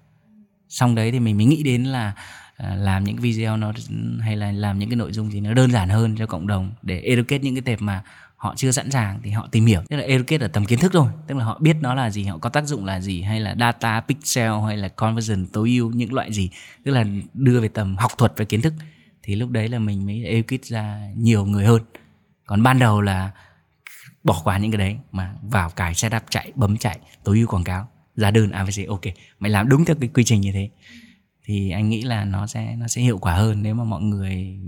Xong 0.70 0.96
đấy 0.96 1.12
thì 1.12 1.20
mình 1.20 1.38
mới 1.38 1.46
nghĩ 1.46 1.64
đến 1.64 1.84
là 1.84 2.14
ờ, 2.58 2.76
làm 2.76 3.04
những 3.04 3.18
video 3.18 3.58
nó 3.58 3.74
hay 4.22 4.36
là 4.36 4.52
làm 4.52 4.80
những 4.80 4.90
cái 4.90 4.98
nội 4.98 5.12
dung 5.12 5.32
gì 5.32 5.40
nó 5.42 5.54
đơn 5.54 5.72
giản 5.72 5.90
hơn 5.90 6.16
cho 6.18 6.26
cộng 6.26 6.48
đồng 6.48 6.72
để 6.82 7.00
educate 7.00 7.40
những 7.40 7.56
cái 7.56 7.62
tệp 7.62 7.82
mà 7.82 8.04
họ 8.46 8.54
chưa 8.58 8.72
sẵn 8.72 8.92
sàng 8.92 9.20
thì 9.24 9.32
họ 9.32 9.48
tìm 9.52 9.66
hiểu. 9.66 9.82
Tức 9.90 9.98
là 9.98 10.04
educate 10.04 10.46
ở 10.46 10.48
tầm 10.48 10.66
kiến 10.66 10.80
thức 10.80 10.94
rồi 10.94 11.08
tức 11.28 11.38
là 11.38 11.46
họ 11.46 11.60
biết 11.62 11.78
nó 11.82 11.94
là 11.94 12.10
gì 12.10 12.24
họ 12.24 12.38
có 12.38 12.50
tác 12.50 12.66
dụng 12.66 12.86
là 12.86 13.00
gì 13.00 13.22
hay 13.22 13.40
là 13.40 13.56
data 13.60 14.02
pixel 14.02 14.52
hay 14.68 14.78
là 14.78 14.88
conversion 14.88 15.46
tối 15.46 15.70
ưu 15.70 15.92
những 15.92 16.14
loại 16.14 16.34
gì. 16.34 16.50
Tức 16.84 16.92
là 16.92 17.06
đưa 17.34 17.62
về 17.62 17.68
tầm 17.68 17.98
học 17.98 18.12
thuật 18.18 18.34
và 18.38 18.46
kiến 18.46 18.62
thức. 18.62 18.74
Thì 19.24 19.36
lúc 19.36 19.50
đấy 19.50 19.68
là 19.68 19.80
mình 19.80 20.06
mới 20.06 20.26
educate 20.26 20.64
ra 20.64 21.10
nhiều 21.16 21.46
người 21.46 21.66
hơn. 21.66 21.82
Còn 22.46 22.64
ban 22.64 22.80
đầu 22.80 23.02
là 23.02 23.32
bỏ 24.24 24.42
qua 24.44 24.58
những 24.58 24.72
cái 24.72 24.78
đấy 24.78 24.98
mà 25.12 25.36
vào 25.42 25.70
cài 25.70 25.94
setup 25.96 26.24
chạy 26.30 26.52
bấm 26.56 26.78
chạy 26.78 27.00
tối 27.24 27.38
ưu 27.38 27.48
quảng 27.48 27.64
cáo. 27.64 27.88
Giá 28.16 28.32
đơn 28.32 28.52
à, 28.52 28.60
AVC 28.60 28.88
ok 28.88 29.04
mày 29.40 29.52
làm 29.52 29.70
đúng 29.70 29.86
theo 29.86 29.96
cái 30.00 30.10
quy 30.14 30.24
trình 30.24 30.42
như 30.42 30.52
thế. 30.52 30.70
Thì 31.44 31.72
anh 31.72 31.90
nghĩ 31.90 32.02
là 32.02 32.26
nó 32.26 32.48
sẽ 32.48 32.76
nó 32.76 32.88
sẽ 32.88 33.02
hiệu 33.02 33.18
quả 33.18 33.34
hơn 33.34 33.64
nếu 33.64 33.76
mà 33.76 33.84
mọi 33.84 34.02
người 34.02 34.60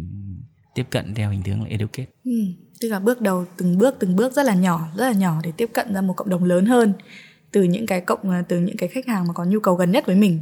tiếp 0.78 0.88
cận 0.90 1.14
theo 1.14 1.32
hình 1.32 1.44
tướng 1.44 1.62
là 1.62 1.68
educate. 1.70 2.06
Ừ, 2.24 2.32
tức 2.82 2.90
là 2.90 3.00
bước 3.00 3.22
đầu 3.22 3.46
từng 3.58 3.78
bước 3.78 3.96
từng 4.00 4.16
bước 4.16 4.34
rất 4.34 4.44
là 4.44 4.54
nhỏ 4.54 4.88
rất 4.98 5.06
là 5.06 5.14
nhỏ 5.14 5.40
để 5.44 5.52
tiếp 5.58 5.70
cận 5.74 5.94
ra 5.94 6.02
một 6.02 6.14
cộng 6.14 6.30
đồng 6.30 6.44
lớn 6.44 6.66
hơn 6.66 6.94
từ 7.52 7.64
những 7.64 7.86
cái 7.86 8.02
cộng 8.02 8.32
à, 8.32 8.44
từ 8.48 8.60
những 8.60 8.78
cái 8.78 8.90
khách 8.90 9.08
hàng 9.08 9.28
mà 9.28 9.34
có 9.34 9.46
nhu 9.46 9.60
cầu 9.60 9.76
gần 9.76 9.92
nhất 9.92 10.06
với 10.06 10.16
mình 10.16 10.40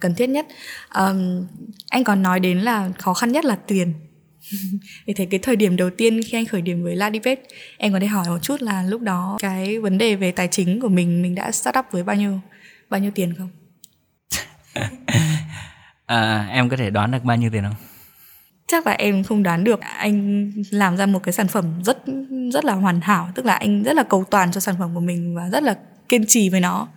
cần 0.00 0.14
thiết 0.14 0.26
nhất. 0.26 0.46
Um, 0.94 1.46
anh 1.90 2.04
còn 2.04 2.22
nói 2.22 2.40
đến 2.40 2.58
là 2.58 2.90
khó 2.98 3.14
khăn 3.14 3.32
nhất 3.32 3.44
là 3.44 3.56
tiền. 3.66 3.92
Thì 5.06 5.14
thấy 5.14 5.26
cái 5.30 5.40
thời 5.42 5.56
điểm 5.56 5.76
đầu 5.76 5.90
tiên 5.90 6.20
khi 6.26 6.38
anh 6.38 6.46
khởi 6.46 6.62
điểm 6.62 6.82
với 6.82 6.96
Ladipet 6.96 7.40
em 7.76 7.92
có 7.92 8.00
thể 8.00 8.06
hỏi 8.06 8.28
một 8.28 8.38
chút 8.42 8.62
là 8.62 8.82
lúc 8.82 9.02
đó 9.02 9.36
cái 9.40 9.78
vấn 9.78 9.98
đề 9.98 10.14
về 10.14 10.32
tài 10.32 10.48
chính 10.48 10.80
của 10.80 10.88
mình 10.88 11.22
mình 11.22 11.34
đã 11.34 11.52
start 11.52 11.78
up 11.78 11.84
với 11.90 12.02
bao 12.02 12.16
nhiêu 12.16 12.40
bao 12.90 13.00
nhiêu 13.00 13.10
tiền 13.14 13.34
không? 13.38 13.48
À, 16.06 16.48
em 16.50 16.68
có 16.68 16.76
thể 16.76 16.90
đoán 16.90 17.10
được 17.10 17.24
bao 17.24 17.36
nhiêu 17.36 17.50
tiền 17.50 17.62
không? 17.62 17.74
Chắc 18.70 18.86
là 18.86 18.92
em 18.92 19.24
không 19.24 19.42
đoán 19.42 19.64
được. 19.64 19.80
Anh 19.80 20.52
làm 20.70 20.96
ra 20.96 21.06
một 21.06 21.22
cái 21.22 21.32
sản 21.32 21.48
phẩm 21.48 21.64
rất 21.84 21.98
rất 22.52 22.64
là 22.64 22.74
hoàn 22.74 23.00
hảo 23.00 23.28
tức 23.34 23.46
là 23.46 23.54
anh 23.54 23.82
rất 23.82 23.96
là 23.96 24.02
cầu 24.02 24.24
toàn 24.30 24.52
cho 24.52 24.60
sản 24.60 24.74
phẩm 24.78 24.94
của 24.94 25.00
mình 25.00 25.34
và 25.36 25.48
rất 25.48 25.62
là 25.62 25.74
kiên 26.08 26.26
trì 26.26 26.48
với 26.48 26.60
nó. 26.60 26.88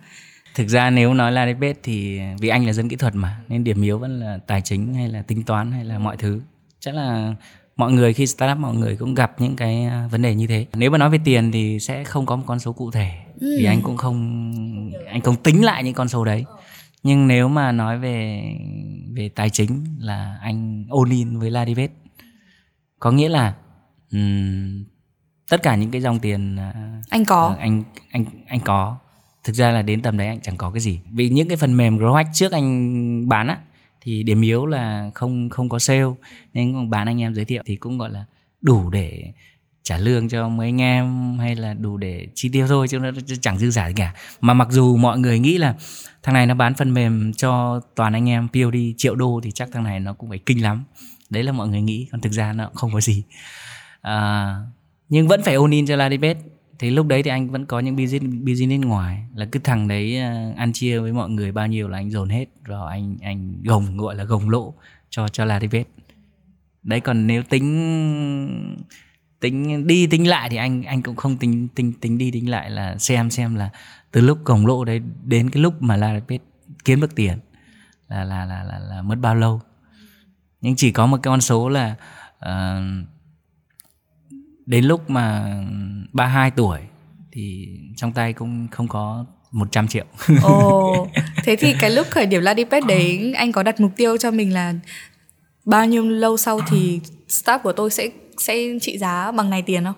Thực 0.54 0.68
ra 0.68 0.90
nếu 0.90 1.14
nói 1.14 1.32
là 1.32 1.44
Ladipet 1.44 1.78
thì 1.82 2.20
vì 2.40 2.48
anh 2.48 2.66
là 2.66 2.72
dân 2.72 2.88
kỹ 2.88 2.96
thuật 2.96 3.14
mà 3.14 3.40
nên 3.48 3.64
điểm 3.64 3.82
yếu 3.82 3.98
vẫn 3.98 4.20
là 4.20 4.38
tài 4.46 4.60
chính 4.60 4.94
hay 4.94 5.08
là 5.08 5.22
tính 5.22 5.42
toán 5.42 5.72
hay 5.72 5.84
là 5.84 5.98
mọi 5.98 6.16
thứ. 6.16 6.40
Chắc 6.80 6.94
là 6.94 7.34
mọi 7.76 7.92
người 7.92 8.12
khi 8.12 8.26
startup 8.26 8.58
mọi 8.58 8.74
người 8.74 8.96
cũng 8.96 9.14
gặp 9.14 9.40
những 9.40 9.56
cái 9.56 9.84
à, 9.84 10.08
vấn 10.10 10.22
đề 10.22 10.34
như 10.34 10.46
thế. 10.46 10.66
Nếu 10.74 10.90
mà 10.90 10.98
nói 10.98 11.10
về 11.10 11.18
tiền 11.24 11.52
thì 11.52 11.80
sẽ 11.80 12.04
không 12.04 12.26
có 12.26 12.36
một 12.36 12.44
con 12.46 12.58
số 12.58 12.72
cụ 12.72 12.90
thể 12.90 13.10
ừ. 13.40 13.56
vì 13.58 13.64
anh 13.64 13.82
cũng 13.82 13.96
không 13.96 14.52
anh 15.06 15.20
không 15.20 15.36
tính 15.36 15.64
lại 15.64 15.84
những 15.84 15.94
con 15.94 16.08
số 16.08 16.24
đấy 16.24 16.44
nhưng 17.04 17.28
nếu 17.28 17.48
mà 17.48 17.72
nói 17.72 17.98
về 17.98 18.42
về 19.14 19.28
tài 19.28 19.50
chính 19.50 19.84
là 19.98 20.38
anh 20.40 20.86
all 20.90 21.12
in 21.12 21.38
với 21.38 21.50
Ladivet 21.50 21.90
có 22.98 23.10
nghĩa 23.10 23.28
là 23.28 23.54
um, 24.12 24.84
tất 25.50 25.62
cả 25.62 25.76
những 25.76 25.90
cái 25.90 26.00
dòng 26.00 26.18
tiền 26.18 26.56
à, 26.56 26.72
anh 27.10 27.24
có. 27.24 27.50
uh, 27.52 27.58
anh 27.58 27.82
anh 28.10 28.24
anh 28.46 28.60
có. 28.60 28.96
Thực 29.44 29.52
ra 29.52 29.70
là 29.70 29.82
đến 29.82 30.02
tầm 30.02 30.16
đấy 30.16 30.28
anh 30.28 30.40
chẳng 30.40 30.56
có 30.56 30.70
cái 30.70 30.80
gì. 30.80 31.00
Vì 31.12 31.28
những 31.28 31.48
cái 31.48 31.56
phần 31.56 31.76
mềm 31.76 31.98
growhack 31.98 32.24
trước 32.32 32.52
anh 32.52 33.28
bán 33.28 33.46
á 33.48 33.58
thì 34.00 34.22
điểm 34.22 34.40
yếu 34.40 34.66
là 34.66 35.10
không 35.14 35.50
không 35.50 35.68
có 35.68 35.78
sale. 35.78 36.04
Nên 36.52 36.90
bán 36.90 37.06
anh 37.06 37.20
em 37.20 37.34
giới 37.34 37.44
thiệu 37.44 37.62
thì 37.66 37.76
cũng 37.76 37.98
gọi 37.98 38.10
là 38.10 38.24
đủ 38.60 38.90
để 38.90 39.32
trả 39.84 39.98
lương 39.98 40.28
cho 40.28 40.48
mấy 40.48 40.68
anh 40.68 40.80
em 40.80 41.38
hay 41.38 41.56
là 41.56 41.74
đủ 41.74 41.96
để 41.96 42.26
chi 42.34 42.48
tiêu 42.48 42.66
thôi 42.68 42.88
chứ 42.88 42.98
nó 42.98 43.10
chẳng 43.40 43.58
dư 43.58 43.70
giả 43.70 43.88
gì 43.88 43.94
cả. 43.96 44.14
Mà 44.40 44.54
mặc 44.54 44.68
dù 44.70 44.96
mọi 44.96 45.18
người 45.18 45.38
nghĩ 45.38 45.58
là 45.58 45.74
thằng 46.22 46.34
này 46.34 46.46
nó 46.46 46.54
bán 46.54 46.74
phần 46.74 46.94
mềm 46.94 47.32
cho 47.32 47.80
toàn 47.94 48.12
anh 48.12 48.28
em 48.28 48.48
POD 48.48 48.76
triệu 48.96 49.14
đô 49.14 49.40
thì 49.42 49.50
chắc 49.50 49.68
thằng 49.72 49.84
này 49.84 50.00
nó 50.00 50.12
cũng 50.12 50.28
phải 50.28 50.38
kinh 50.38 50.62
lắm. 50.62 50.84
Đấy 51.30 51.42
là 51.42 51.52
mọi 51.52 51.68
người 51.68 51.80
nghĩ 51.80 52.08
còn 52.12 52.20
thực 52.20 52.32
ra 52.32 52.52
nó 52.52 52.70
không 52.74 52.92
có 52.92 53.00
gì. 53.00 53.22
À, 54.00 54.56
nhưng 55.08 55.28
vẫn 55.28 55.42
phải 55.42 55.54
ôn 55.54 55.70
in 55.70 55.86
cho 55.86 55.96
Ladibet 55.96 56.38
thì 56.78 56.90
lúc 56.90 57.06
đấy 57.06 57.22
thì 57.22 57.30
anh 57.30 57.50
vẫn 57.50 57.66
có 57.66 57.80
những 57.80 57.96
business 57.96 58.34
business 58.46 58.84
ngoài. 58.84 59.24
Là 59.34 59.46
cứ 59.52 59.60
thằng 59.64 59.88
đấy 59.88 60.18
à, 60.18 60.52
ăn 60.56 60.72
chia 60.72 60.98
với 60.98 61.12
mọi 61.12 61.30
người 61.30 61.52
bao 61.52 61.66
nhiêu 61.66 61.88
là 61.88 61.98
anh 61.98 62.10
dồn 62.10 62.28
hết 62.28 62.46
rồi 62.64 62.90
anh 62.90 63.16
anh 63.22 63.62
gồng 63.64 63.96
gọi 63.96 64.14
là 64.14 64.24
gồng 64.24 64.50
lỗ 64.50 64.74
cho 65.10 65.28
cho 65.28 65.44
Ladibet 65.44 65.88
đấy 66.82 67.00
còn 67.00 67.26
nếu 67.26 67.42
tính 67.42 68.84
tính 69.44 69.86
đi 69.86 70.06
tính 70.06 70.28
lại 70.28 70.48
thì 70.50 70.56
anh 70.56 70.82
anh 70.82 71.02
cũng 71.02 71.16
không 71.16 71.36
tính 71.36 71.68
tính 71.74 71.92
tính 72.00 72.18
đi 72.18 72.30
tính 72.30 72.50
lại 72.50 72.70
là 72.70 72.98
xem 72.98 73.30
xem 73.30 73.54
là 73.54 73.70
từ 74.10 74.20
lúc 74.20 74.44
gồng 74.44 74.66
lỗ 74.66 74.84
đấy 74.84 75.00
đến 75.24 75.50
cái 75.50 75.62
lúc 75.62 75.82
mà 75.82 75.96
Ladipet 75.96 76.42
kiếm 76.84 77.00
được 77.00 77.14
tiền 77.14 77.38
là 78.08 78.24
là 78.24 78.44
là 78.44 78.62
là, 78.62 78.78
là 78.78 79.02
mất 79.02 79.18
bao 79.20 79.34
lâu 79.34 79.60
nhưng 80.60 80.76
chỉ 80.76 80.92
có 80.92 81.06
một 81.06 81.16
cái 81.22 81.30
con 81.30 81.40
số 81.40 81.68
là 81.68 81.94
uh, 82.46 83.06
đến 84.66 84.84
lúc 84.84 85.10
mà 85.10 85.56
32 86.12 86.50
tuổi 86.50 86.80
thì 87.32 87.68
trong 87.96 88.12
tay 88.12 88.32
cũng 88.32 88.68
không 88.70 88.88
có 88.88 89.26
100 89.50 89.88
triệu. 89.88 90.04
Ồ, 90.42 91.08
thế 91.44 91.56
thì 91.56 91.74
cái 91.80 91.90
lúc 91.90 92.06
khởi 92.10 92.26
điểm 92.26 92.42
Ladipet 92.42 92.86
đấy 92.86 93.32
anh 93.36 93.52
có 93.52 93.62
đặt 93.62 93.80
mục 93.80 93.92
tiêu 93.96 94.16
cho 94.16 94.30
mình 94.30 94.54
là 94.54 94.74
bao 95.64 95.86
nhiêu 95.86 96.08
lâu 96.08 96.36
sau 96.36 96.60
thì 96.68 97.00
startup 97.28 97.62
của 97.62 97.72
tôi 97.72 97.90
sẽ 97.90 98.08
sẽ 98.38 98.54
trị 98.80 98.98
giá 98.98 99.32
bằng 99.32 99.50
này 99.50 99.62
tiền 99.62 99.84
không? 99.84 99.94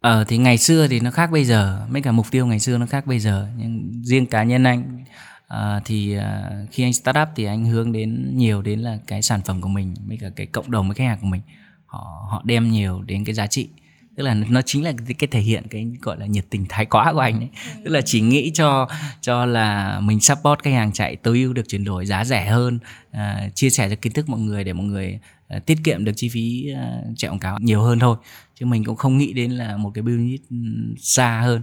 Ờ 0.00 0.24
thì 0.28 0.38
ngày 0.38 0.58
xưa 0.58 0.88
thì 0.88 1.00
nó 1.00 1.10
khác 1.10 1.30
bây 1.30 1.44
giờ, 1.44 1.86
mấy 1.90 2.02
cả 2.02 2.12
mục 2.12 2.26
tiêu 2.30 2.46
ngày 2.46 2.60
xưa 2.60 2.78
nó 2.78 2.86
khác 2.86 3.06
bây 3.06 3.18
giờ. 3.18 3.48
Nhưng 3.56 4.02
riêng 4.04 4.26
cá 4.26 4.42
nhân 4.42 4.64
anh 4.64 5.04
à, 5.48 5.80
thì 5.84 6.16
à, 6.16 6.50
khi 6.72 6.82
anh 6.82 6.92
start 6.92 7.18
up 7.22 7.28
thì 7.36 7.44
anh 7.44 7.64
hướng 7.64 7.92
đến 7.92 8.36
nhiều 8.36 8.62
đến 8.62 8.80
là 8.80 8.98
cái 9.06 9.22
sản 9.22 9.40
phẩm 9.44 9.60
của 9.60 9.68
mình, 9.68 9.94
mấy 10.06 10.18
cả 10.20 10.30
cái 10.36 10.46
cộng 10.46 10.70
đồng 10.70 10.88
với 10.88 10.94
khách 10.94 11.04
hàng 11.04 11.18
của 11.20 11.26
mình. 11.26 11.40
Họ 11.86 12.26
họ 12.30 12.42
đem 12.44 12.70
nhiều 12.70 13.02
đến 13.02 13.24
cái 13.24 13.34
giá 13.34 13.46
trị 13.46 13.68
tức 14.16 14.22
là 14.22 14.34
nó 14.34 14.62
chính 14.62 14.84
là 14.84 14.92
cái, 15.06 15.14
cái 15.18 15.28
thể 15.30 15.40
hiện 15.40 15.62
cái 15.70 15.86
gọi 16.02 16.16
là 16.18 16.26
nhiệt 16.26 16.44
tình 16.50 16.66
thái 16.68 16.86
quá 16.86 17.12
của 17.12 17.18
anh 17.18 17.40
ấy 17.40 17.48
tức 17.84 17.90
là 17.90 18.00
chỉ 18.00 18.20
nghĩ 18.20 18.50
cho 18.54 18.88
cho 19.20 19.46
là 19.46 20.00
mình 20.00 20.20
support 20.20 20.60
khách 20.62 20.70
hàng 20.70 20.92
chạy 20.92 21.16
tối 21.16 21.38
ưu 21.38 21.52
được 21.52 21.68
chuyển 21.68 21.84
đổi 21.84 22.06
giá 22.06 22.24
rẻ 22.24 22.46
hơn 22.46 22.78
à, 23.10 23.48
chia 23.54 23.70
sẻ 23.70 23.88
cho 23.90 23.96
kiến 23.96 24.12
thức 24.12 24.28
mọi 24.28 24.40
người 24.40 24.64
để 24.64 24.72
mọi 24.72 24.86
người 24.86 25.18
Ờ, 25.48 25.58
tiết 25.58 25.78
kiệm 25.84 26.04
được 26.04 26.12
chi 26.16 26.28
phí 26.28 26.68
ờ, 26.70 27.02
chạy 27.16 27.30
quảng 27.30 27.38
cáo 27.38 27.58
nhiều 27.60 27.82
hơn 27.82 27.98
thôi. 27.98 28.16
Chứ 28.54 28.66
mình 28.66 28.84
cũng 28.84 28.96
không 28.96 29.18
nghĩ 29.18 29.32
đến 29.32 29.50
là 29.50 29.76
một 29.76 29.90
cái 29.94 30.02
business 30.02 30.42
ừ, 30.50 30.56
xa 30.98 31.40
hơn. 31.44 31.62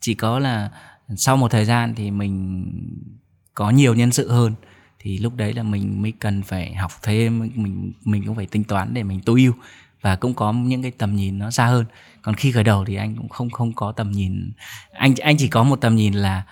Chỉ 0.00 0.14
có 0.14 0.38
là 0.38 0.70
sau 1.16 1.36
một 1.36 1.50
thời 1.50 1.64
gian 1.64 1.94
thì 1.94 2.10
mình 2.10 2.64
có 3.54 3.70
nhiều 3.70 3.94
nhân 3.94 4.12
sự 4.12 4.30
hơn. 4.30 4.54
Thì 4.98 5.18
lúc 5.18 5.36
đấy 5.36 5.52
là 5.52 5.62
mình 5.62 6.02
mới 6.02 6.12
cần 6.12 6.42
phải 6.42 6.74
học 6.74 6.92
thêm, 7.02 7.38
mình 7.38 7.92
mình 8.04 8.24
cũng 8.26 8.36
phải 8.36 8.46
tính 8.46 8.64
toán 8.64 8.94
để 8.94 9.02
mình 9.02 9.20
tối 9.20 9.40
ưu. 9.40 9.52
Và 10.00 10.16
cũng 10.16 10.34
có 10.34 10.52
những 10.52 10.82
cái 10.82 10.90
tầm 10.90 11.16
nhìn 11.16 11.38
nó 11.38 11.50
xa 11.50 11.66
hơn. 11.66 11.84
Còn 12.22 12.34
khi 12.34 12.52
khởi 12.52 12.64
đầu 12.64 12.84
thì 12.84 12.94
anh 12.94 13.16
cũng 13.16 13.28
không 13.28 13.50
không 13.50 13.72
có 13.72 13.92
tầm 13.92 14.10
nhìn. 14.10 14.52
Anh 14.92 15.14
anh 15.22 15.36
chỉ 15.36 15.48
có 15.48 15.62
một 15.64 15.76
tầm 15.80 15.96
nhìn 15.96 16.14
là 16.14 16.42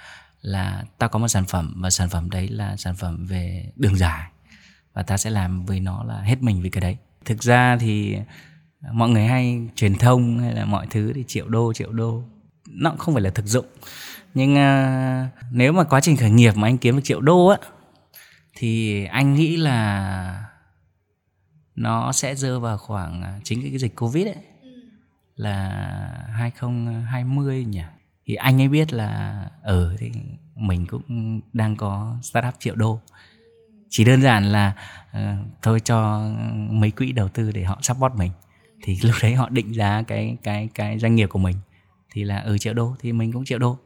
là 0.42 0.84
ta 0.98 1.08
có 1.08 1.18
một 1.18 1.28
sản 1.28 1.44
phẩm 1.44 1.74
và 1.76 1.90
sản 1.90 2.08
phẩm 2.08 2.30
đấy 2.30 2.48
là 2.48 2.76
sản 2.76 2.94
phẩm 2.96 3.26
về 3.26 3.72
đường 3.76 3.96
dài 3.96 4.31
và 4.92 5.02
ta 5.02 5.16
sẽ 5.16 5.30
làm 5.30 5.64
với 5.64 5.80
nó 5.80 6.04
là 6.04 6.20
hết 6.20 6.42
mình 6.42 6.62
vì 6.62 6.70
cái 6.70 6.80
đấy. 6.80 6.96
Thực 7.24 7.42
ra 7.42 7.76
thì 7.80 8.16
mọi 8.92 9.08
người 9.08 9.26
hay 9.26 9.68
truyền 9.76 9.94
thông 9.94 10.38
hay 10.38 10.52
là 10.52 10.64
mọi 10.64 10.86
thứ 10.90 11.12
thì 11.14 11.24
triệu 11.26 11.48
đô 11.48 11.72
triệu 11.72 11.92
đô. 11.92 12.22
Nó 12.68 12.90
cũng 12.90 12.98
không 12.98 13.14
phải 13.14 13.22
là 13.22 13.30
thực 13.30 13.46
dụng. 13.46 13.66
Nhưng 14.34 14.52
uh, 14.52 15.28
nếu 15.50 15.72
mà 15.72 15.84
quá 15.84 16.00
trình 16.00 16.16
khởi 16.16 16.30
nghiệp 16.30 16.56
mà 16.56 16.68
anh 16.68 16.78
kiếm 16.78 16.96
được 16.96 17.02
triệu 17.04 17.20
đô 17.20 17.46
á 17.46 17.58
thì 18.56 19.04
anh 19.04 19.34
nghĩ 19.34 19.56
là 19.56 20.44
nó 21.74 22.12
sẽ 22.12 22.34
rơi 22.34 22.60
vào 22.60 22.78
khoảng 22.78 23.22
à, 23.22 23.40
chính 23.44 23.60
cái, 23.60 23.70
cái 23.70 23.78
dịch 23.78 23.96
covid 23.96 24.26
ấy 24.26 24.36
là 25.36 25.68
2020 26.28 27.64
nhỉ? 27.64 27.82
Thì 28.26 28.34
anh 28.34 28.60
ấy 28.60 28.68
biết 28.68 28.92
là 28.92 29.44
ở 29.62 29.88
ừ, 29.88 29.96
thì 29.98 30.12
mình 30.56 30.86
cũng 30.86 31.40
đang 31.52 31.76
có 31.76 32.16
startup 32.22 32.54
triệu 32.58 32.74
đô 32.74 33.00
chỉ 33.92 34.04
đơn 34.04 34.22
giản 34.22 34.44
là 34.44 34.72
uh, 35.10 35.18
thôi 35.62 35.80
cho 35.80 36.28
mấy 36.70 36.90
quỹ 36.90 37.12
đầu 37.12 37.28
tư 37.28 37.52
để 37.52 37.64
họ 37.64 37.78
support 37.82 38.14
mình. 38.14 38.30
Thì 38.82 38.98
lúc 39.02 39.14
đấy 39.22 39.34
họ 39.34 39.48
định 39.48 39.74
giá 39.74 40.02
cái 40.06 40.36
cái 40.42 40.68
cái 40.74 40.98
doanh 40.98 41.14
nghiệp 41.14 41.26
của 41.26 41.38
mình. 41.38 41.56
Thì 42.12 42.24
là 42.24 42.38
ở 42.38 42.50
ừ, 42.50 42.58
triệu 42.58 42.74
đô 42.74 42.94
thì 43.00 43.12
mình 43.12 43.32
cũng 43.32 43.44
triệu 43.44 43.58
đô. 43.58 43.78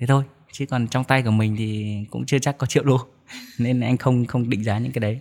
Thế 0.00 0.06
thôi 0.06 0.24
chứ 0.52 0.66
còn 0.66 0.88
trong 0.88 1.04
tay 1.04 1.22
của 1.22 1.30
mình 1.30 1.56
thì 1.58 1.96
cũng 2.10 2.26
chưa 2.26 2.38
chắc 2.38 2.58
có 2.58 2.66
triệu 2.66 2.84
đô. 2.84 2.98
Nên 3.58 3.80
anh 3.80 3.96
không 3.96 4.26
không 4.26 4.50
định 4.50 4.64
giá 4.64 4.78
những 4.78 4.92
cái 4.92 5.00
đấy. 5.00 5.20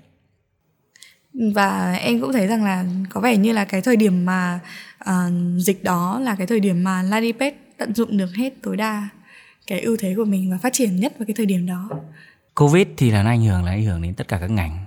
Và 1.53 1.93
em 1.93 2.21
cũng 2.21 2.33
thấy 2.33 2.47
rằng 2.47 2.63
là 2.63 2.85
có 3.09 3.21
vẻ 3.21 3.37
như 3.37 3.51
là 3.51 3.65
cái 3.65 3.81
thời 3.81 3.95
điểm 3.95 4.25
mà 4.25 4.59
uh, 5.09 5.11
dịch 5.57 5.83
đó 5.83 6.19
là 6.19 6.35
cái 6.35 6.47
thời 6.47 6.59
điểm 6.59 6.83
mà 6.83 7.03
Ladipet 7.03 7.53
tận 7.77 7.95
dụng 7.95 8.17
được 8.17 8.35
hết 8.35 8.53
tối 8.61 8.77
đa 8.77 9.09
cái 9.67 9.81
ưu 9.81 9.97
thế 9.99 10.13
của 10.17 10.25
mình 10.25 10.51
và 10.51 10.57
phát 10.57 10.73
triển 10.73 10.95
nhất 10.95 11.13
vào 11.17 11.25
cái 11.25 11.33
thời 11.37 11.45
điểm 11.45 11.65
đó. 11.65 11.89
Covid 12.61 12.87
thì 12.97 13.11
là 13.11 13.23
nó 13.23 13.29
ảnh 13.29 13.43
hưởng, 13.43 13.63
là 13.63 13.71
ảnh 13.71 13.83
hưởng 13.83 14.01
đến 14.01 14.13
tất 14.13 14.27
cả 14.27 14.37
các 14.37 14.51
ngành. 14.51 14.85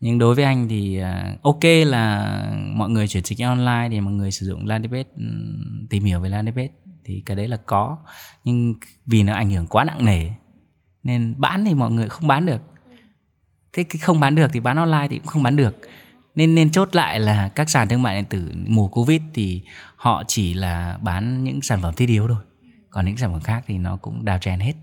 Nhưng 0.00 0.18
đối 0.18 0.34
với 0.34 0.44
anh 0.44 0.68
thì 0.68 0.98
à, 0.98 1.36
ok 1.42 1.64
là 1.86 2.38
mọi 2.74 2.90
người 2.90 3.08
chuyển 3.08 3.24
dịch 3.24 3.40
online 3.40 3.88
thì 3.90 4.00
mọi 4.00 4.12
người 4.12 4.30
sử 4.30 4.46
dụng 4.46 4.66
Ladipet 4.66 5.08
ừ, 5.16 5.24
tìm 5.90 6.04
hiểu 6.04 6.20
về 6.20 6.28
Ladipet 6.28 6.70
thì 7.04 7.22
cái 7.26 7.36
đấy 7.36 7.48
là 7.48 7.56
có. 7.56 7.98
Nhưng 8.44 8.74
vì 9.06 9.22
nó 9.22 9.34
ảnh 9.34 9.50
hưởng 9.50 9.66
quá 9.66 9.84
nặng 9.84 10.04
nề, 10.04 10.30
nên 11.02 11.34
bán 11.38 11.64
thì 11.64 11.74
mọi 11.74 11.90
người 11.90 12.08
không 12.08 12.28
bán 12.28 12.46
được. 12.46 12.62
Thế 13.72 13.82
cái 13.82 14.00
không 14.00 14.20
bán 14.20 14.34
được 14.34 14.50
thì 14.52 14.60
bán 14.60 14.76
online 14.76 15.06
thì 15.10 15.18
cũng 15.18 15.26
không 15.26 15.42
bán 15.42 15.56
được. 15.56 15.76
Nên 16.34 16.54
nên 16.54 16.70
chốt 16.70 16.96
lại 16.96 17.20
là 17.20 17.48
các 17.48 17.70
sàn 17.70 17.88
thương 17.88 18.02
mại 18.02 18.16
điện 18.16 18.24
tử 18.30 18.52
mùa 18.68 18.88
covid 18.88 19.20
thì 19.34 19.62
họ 19.96 20.22
chỉ 20.26 20.54
là 20.54 20.98
bán 21.02 21.44
những 21.44 21.62
sản 21.62 21.80
phẩm 21.82 21.94
thiết 21.94 22.08
yếu 22.08 22.28
thôi. 22.28 22.42
Còn 22.90 23.06
những 23.06 23.16
sản 23.16 23.32
phẩm 23.32 23.40
khác 23.40 23.64
thì 23.66 23.78
nó 23.78 23.96
cũng 23.96 24.24
đào 24.24 24.38
trend 24.38 24.62
hết. 24.62 24.74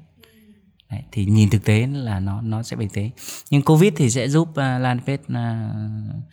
Đấy, 0.91 1.03
thì 1.11 1.25
nhìn 1.25 1.49
thực 1.49 1.65
tế 1.65 1.87
là 1.87 2.19
nó 2.19 2.41
nó 2.41 2.63
sẽ 2.63 2.75
bình 2.75 2.89
thế 2.93 3.11
nhưng 3.49 3.61
covid 3.61 3.93
thì 3.95 4.09
sẽ 4.09 4.29
giúp 4.29 4.55
à, 4.55 4.75
uh, 4.75 4.81
Lanpage 4.81 5.23
uh, 5.23 5.35
à, 5.35 5.71
uh, 6.11 6.23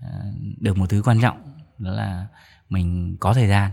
à, 0.00 0.08
được 0.60 0.76
một 0.76 0.90
thứ 0.90 1.02
quan 1.04 1.20
trọng 1.20 1.42
đó 1.78 1.90
là 1.90 2.26
mình 2.68 3.16
có 3.20 3.34
thời 3.34 3.48
gian. 3.48 3.70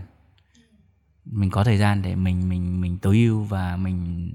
Mình 1.24 1.50
có 1.50 1.64
thời 1.64 1.78
gian 1.78 2.02
để 2.02 2.14
mình 2.14 2.48
mình 2.48 2.80
mình 2.80 2.98
tối 2.98 3.18
ưu 3.18 3.44
và 3.44 3.76
mình 3.76 4.30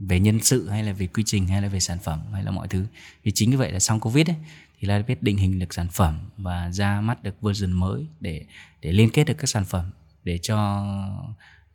về 0.00 0.20
nhân 0.20 0.40
sự 0.40 0.68
hay 0.68 0.84
là 0.84 0.92
về 0.92 1.06
quy 1.06 1.22
trình 1.26 1.46
hay 1.48 1.62
là 1.62 1.68
về 1.68 1.80
sản 1.80 1.98
phẩm 1.98 2.20
hay 2.32 2.44
là 2.44 2.50
mọi 2.50 2.68
thứ. 2.68 2.86
Vì 3.22 3.32
chính 3.34 3.50
như 3.50 3.58
vậy 3.58 3.72
là 3.72 3.78
sau 3.78 3.98
covid 3.98 4.30
ấy, 4.30 4.36
thì 4.78 4.88
là 4.88 5.02
biết 5.02 5.22
định 5.22 5.36
hình 5.36 5.58
được 5.58 5.74
sản 5.74 5.88
phẩm 5.88 6.18
và 6.36 6.72
ra 6.72 7.00
mắt 7.00 7.22
được 7.22 7.42
version 7.42 7.72
mới 7.72 8.06
để 8.20 8.46
để 8.80 8.92
liên 8.92 9.10
kết 9.10 9.24
được 9.24 9.34
các 9.38 9.46
sản 9.46 9.64
phẩm 9.64 9.90
để 10.24 10.38
cho 10.38 10.86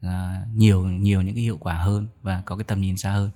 uh, 0.06 0.10
nhiều 0.56 0.84
nhiều 0.84 1.22
những 1.22 1.36
cái 1.36 1.44
hiệu 1.44 1.58
quả 1.58 1.74
hơn 1.74 2.08
và 2.22 2.42
có 2.46 2.56
cái 2.56 2.64
tầm 2.64 2.82
nhìn 2.82 2.98
xa 2.98 3.12
hơn 3.12 3.32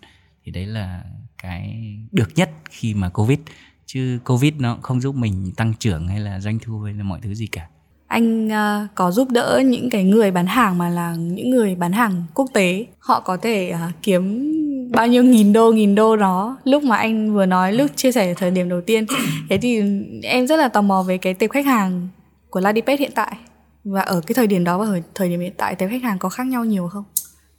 thì 0.45 0.51
đấy 0.51 0.65
là 0.65 1.03
cái 1.43 1.93
được 2.11 2.29
nhất 2.35 2.49
khi 2.69 2.93
mà 2.93 3.09
covid. 3.09 3.39
Chứ 3.85 4.19
covid 4.25 4.53
nó 4.59 4.77
không 4.81 5.01
giúp 5.01 5.15
mình 5.15 5.51
tăng 5.57 5.73
trưởng 5.79 6.07
hay 6.07 6.19
là 6.19 6.39
doanh 6.39 6.59
thu 6.59 6.79
hay 6.79 6.93
là 6.93 7.03
mọi 7.03 7.19
thứ 7.21 7.33
gì 7.33 7.47
cả. 7.47 7.67
Anh 8.07 8.47
uh, 8.47 8.95
có 8.95 9.11
giúp 9.11 9.27
đỡ 9.31 9.61
những 9.65 9.89
cái 9.89 10.03
người 10.03 10.31
bán 10.31 10.47
hàng 10.47 10.77
mà 10.77 10.89
là 10.89 11.15
những 11.15 11.49
người 11.49 11.75
bán 11.75 11.91
hàng 11.91 12.23
quốc 12.33 12.49
tế? 12.53 12.85
Họ 12.99 13.19
có 13.19 13.37
thể 13.37 13.73
uh, 13.73 13.93
kiếm 14.01 14.49
bao 14.91 15.07
nhiêu 15.07 15.23
nghìn 15.23 15.53
đô 15.53 15.71
nghìn 15.71 15.95
đô 15.95 16.15
đó. 16.15 16.57
Lúc 16.63 16.83
mà 16.83 16.97
anh 16.97 17.33
vừa 17.33 17.45
nói 17.45 17.73
lúc 17.73 17.91
chia 17.95 18.11
sẻ 18.11 18.33
thời 18.33 18.51
điểm 18.51 18.69
đầu 18.69 18.81
tiên 18.81 19.05
thế 19.49 19.57
thì 19.57 19.81
em 20.23 20.47
rất 20.47 20.55
là 20.55 20.67
tò 20.67 20.81
mò 20.81 21.03
về 21.03 21.17
cái 21.17 21.33
tệp 21.33 21.51
khách 21.51 21.65
hàng 21.65 22.07
của 22.49 22.59
Ladipet 22.59 22.99
hiện 22.99 23.11
tại. 23.15 23.37
Và 23.83 24.01
ở 24.01 24.21
cái 24.27 24.33
thời 24.33 24.47
điểm 24.47 24.63
đó 24.63 24.77
và 24.77 24.85
ở 24.85 25.01
thời 25.15 25.29
điểm 25.29 25.39
hiện 25.39 25.53
tại 25.57 25.75
tệp 25.75 25.89
khách 25.89 26.03
hàng 26.03 26.19
có 26.19 26.29
khác 26.29 26.47
nhau 26.47 26.65
nhiều 26.65 26.87
không? 26.87 27.03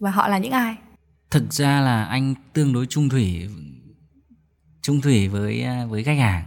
Và 0.00 0.10
họ 0.10 0.28
là 0.28 0.38
những 0.38 0.52
ai 0.52 0.76
thực 1.34 1.52
ra 1.52 1.80
là 1.80 2.04
anh 2.04 2.34
tương 2.52 2.72
đối 2.72 2.86
trung 2.86 3.08
thủy 3.08 3.48
trung 4.82 5.00
thủy 5.00 5.28
với 5.28 5.62
à, 5.62 5.86
với 5.86 6.04
khách 6.04 6.18
hàng. 6.18 6.44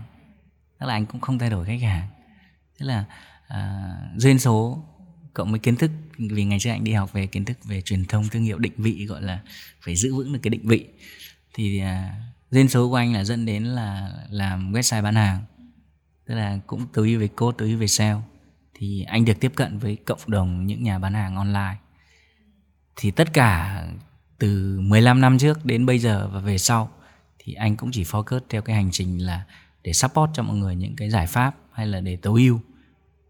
Tức 0.79 0.85
là 0.85 0.93
anh 0.93 1.05
cũng 1.05 1.21
không 1.21 1.39
thay 1.39 1.49
đổi 1.49 1.65
khách 1.65 1.81
hàng. 1.81 2.07
Tức 2.79 2.85
là 2.85 3.05
à, 3.47 3.83
duyên 4.17 4.39
số 4.39 4.83
cộng 5.33 5.51
với 5.51 5.59
kiến 5.59 5.75
thức 5.75 5.91
vì 6.17 6.45
ngày 6.45 6.59
xưa 6.59 6.69
anh 6.69 6.83
đi 6.83 6.93
học 6.93 7.13
về 7.13 7.27
kiến 7.27 7.45
thức 7.45 7.57
về 7.63 7.81
truyền 7.81 8.05
thông 8.05 8.27
thương 8.27 8.43
hiệu 8.43 8.57
định 8.57 8.73
vị 8.77 9.05
gọi 9.05 9.21
là 9.21 9.39
phải 9.81 9.95
giữ 9.95 10.15
vững 10.15 10.33
được 10.33 10.39
cái 10.43 10.49
định 10.49 10.67
vị. 10.67 10.87
Thì 11.53 11.79
à, 11.79 12.15
duyên 12.51 12.69
số 12.69 12.89
của 12.89 12.95
anh 12.95 13.13
là 13.13 13.23
dẫn 13.23 13.45
đến 13.45 13.63
là 13.63 14.11
làm 14.29 14.73
website 14.73 15.03
bán 15.03 15.15
hàng. 15.15 15.43
Tức 16.25 16.35
là 16.35 16.59
cũng 16.67 16.87
tối 16.93 17.09
ưu 17.09 17.19
về 17.19 17.27
code 17.27 17.55
tối 17.57 17.69
ưu 17.69 17.77
về 17.77 17.87
sale. 17.87 18.21
Thì 18.73 19.03
anh 19.03 19.25
được 19.25 19.39
tiếp 19.39 19.51
cận 19.55 19.77
với 19.77 19.95
cộng 19.95 20.19
đồng 20.27 20.65
những 20.67 20.83
nhà 20.83 20.99
bán 20.99 21.13
hàng 21.13 21.35
online. 21.35 21.77
Thì 22.95 23.11
tất 23.11 23.33
cả 23.33 23.83
từ 24.39 24.79
15 24.81 25.21
năm 25.21 25.37
trước 25.37 25.65
đến 25.65 25.85
bây 25.85 25.99
giờ 25.99 26.29
và 26.33 26.39
về 26.39 26.57
sau 26.57 26.89
thì 27.39 27.53
anh 27.53 27.75
cũng 27.75 27.91
chỉ 27.91 28.03
focus 28.03 28.39
theo 28.49 28.61
cái 28.61 28.75
hành 28.75 28.89
trình 28.91 29.25
là 29.25 29.43
để 29.83 29.93
support 29.93 30.31
cho 30.33 30.43
mọi 30.43 30.55
người 30.55 30.75
những 30.75 30.95
cái 30.95 31.09
giải 31.09 31.27
pháp 31.27 31.55
hay 31.71 31.87
là 31.87 31.99
để 31.99 32.15
tối 32.15 32.41
ưu 32.41 32.59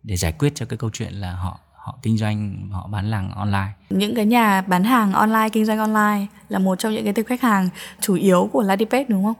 để 0.03 0.15
giải 0.15 0.31
quyết 0.31 0.55
cho 0.55 0.65
cái 0.65 0.77
câu 0.77 0.89
chuyện 0.93 1.13
là 1.13 1.31
họ 1.31 1.59
họ 1.75 1.99
kinh 2.01 2.17
doanh 2.17 2.67
họ 2.71 2.87
bán 2.87 3.11
hàng 3.11 3.31
online 3.31 3.73
những 3.89 4.15
cái 4.15 4.25
nhà 4.25 4.61
bán 4.61 4.83
hàng 4.83 5.13
online 5.13 5.49
kinh 5.49 5.65
doanh 5.65 5.79
online 5.79 6.25
là 6.49 6.59
một 6.59 6.79
trong 6.79 6.93
những 6.93 7.03
cái 7.03 7.13
tệp 7.13 7.25
khách 7.25 7.41
hàng 7.41 7.69
chủ 8.01 8.15
yếu 8.15 8.49
của 8.53 8.61
Ladipet 8.61 9.09
đúng 9.09 9.23
không? 9.23 9.35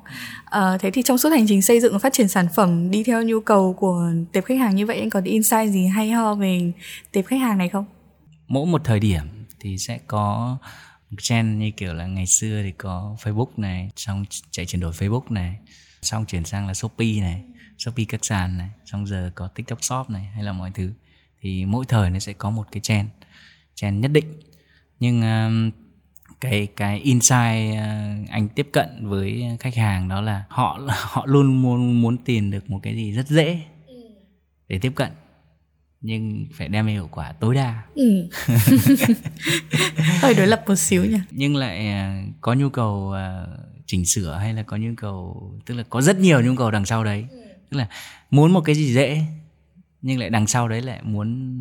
À, 0.46 0.78
thế 0.80 0.92
thì 0.92 1.02
trong 1.02 1.18
suốt 1.18 1.30
hành 1.30 1.46
trình 1.48 1.62
xây 1.62 1.80
dựng 1.80 1.94
và 1.94 2.00
phát 2.00 2.14
triển 2.14 2.28
sản 2.28 2.48
phẩm 2.56 2.92
đi 2.92 3.04
theo 3.04 3.24
nhu 3.24 3.40
cầu 3.40 3.74
của 3.74 4.12
tệp 4.32 4.46
khách 4.46 4.60
hàng 4.60 4.76
như 4.76 4.86
vậy 4.86 5.00
anh 5.00 5.10
có 5.10 5.22
insight 5.24 5.72
gì 5.72 5.88
hay 5.88 6.12
ho 6.12 6.36
về 6.36 6.72
tệp 7.12 7.26
khách 7.26 7.42
hàng 7.42 7.58
này 7.58 7.70
không? 7.70 7.86
mỗi 8.48 8.66
một 8.66 8.82
thời 8.84 9.00
điểm 9.00 9.24
thì 9.60 9.78
sẽ 9.78 10.00
có 10.08 10.58
trend 11.18 11.60
như 11.60 11.72
kiểu 11.72 11.94
là 11.94 12.08
ngày 12.08 12.26
xưa 12.28 12.62
thì 12.64 12.72
có 12.72 13.16
Facebook 13.24 13.50
này 13.58 13.90
xong 13.96 14.26
chạy 14.52 14.66
chuyển 14.66 14.80
đổi 14.80 14.92
Facebook 14.92 15.24
này 15.30 15.56
xong 16.02 16.26
chuyển 16.26 16.46
sang 16.46 16.68
là 16.68 16.74
Shopee 16.74 17.20
này 17.20 17.44
Shopee 17.78 18.06
các 18.10 18.26
sàn 18.26 18.58
này 18.58 18.70
xong 18.86 19.08
giờ 19.08 19.32
có 19.36 19.48
TikTok 19.48 19.84
Shop 19.84 20.10
này 20.10 20.24
hay 20.24 20.44
là 20.44 20.54
mọi 20.54 20.72
thứ. 20.74 20.94
Thì 21.42 21.66
mỗi 21.66 21.86
thời 21.88 22.10
nó 22.10 22.20
sẽ 22.20 22.34
có 22.34 22.50
một 22.50 22.66
cái 22.72 22.82
trend 22.82 23.10
trend 23.76 24.02
nhất 24.02 24.12
định. 24.12 24.40
Nhưng 25.00 25.20
uh, 25.20 25.74
cái 26.42 26.68
cái 26.76 27.00
insight 27.00 27.74
uh, 27.74 28.30
anh 28.30 28.48
tiếp 28.56 28.70
cận 28.74 29.08
với 29.08 29.58
khách 29.60 29.76
hàng 29.76 30.10
đó 30.10 30.22
là 30.22 30.44
họ 30.50 30.82
họ 30.88 31.26
luôn 31.26 31.62
muốn 31.62 32.02
muốn 32.02 32.18
tìm 32.18 32.52
được 32.52 32.70
một 32.70 32.80
cái 32.84 32.96
gì 32.96 33.12
rất 33.12 33.28
dễ 33.28 33.62
để 34.68 34.80
tiếp 34.80 34.92
cận 34.96 35.12
nhưng 36.02 36.48
phải 36.54 36.68
đem 36.68 36.88
hiệu 36.88 37.10
quả 37.12 37.32
tối 37.32 37.56
đa. 37.56 37.84
Ừ. 37.96 38.30
hơi 40.22 40.34
đối 40.34 40.48
lập 40.48 40.64
một 40.68 40.76
xíu 40.76 41.06
nhỉ. 41.06 41.20
Nhưng 41.32 41.56
lại 41.56 41.88
uh, 41.88 42.34
có 42.42 42.54
nhu 42.54 42.70
cầu 42.70 43.14
uh, 43.14 43.60
chỉnh 43.86 44.06
sửa 44.06 44.34
hay 44.34 44.54
là 44.54 44.64
có 44.64 44.78
nhu 44.78 44.92
cầu 44.98 45.52
tức 45.66 45.76
là 45.76 45.84
có 45.90 46.02
rất 46.02 46.20
nhiều 46.20 46.42
nhu 46.42 46.56
cầu 46.56 46.72
đằng 46.72 46.86
sau 46.86 47.04
đấy. 47.04 47.26
Tức 47.70 47.78
là 47.78 47.88
muốn 48.32 48.54
một 48.54 48.62
cái 48.62 48.76
gì 48.76 48.94
dễ 48.94 49.22
nhưng 50.02 50.20
lại 50.20 50.30
đằng 50.30 50.48
sau 50.48 50.68
đấy 50.68 50.82
lại 50.82 51.00
muốn 51.04 51.58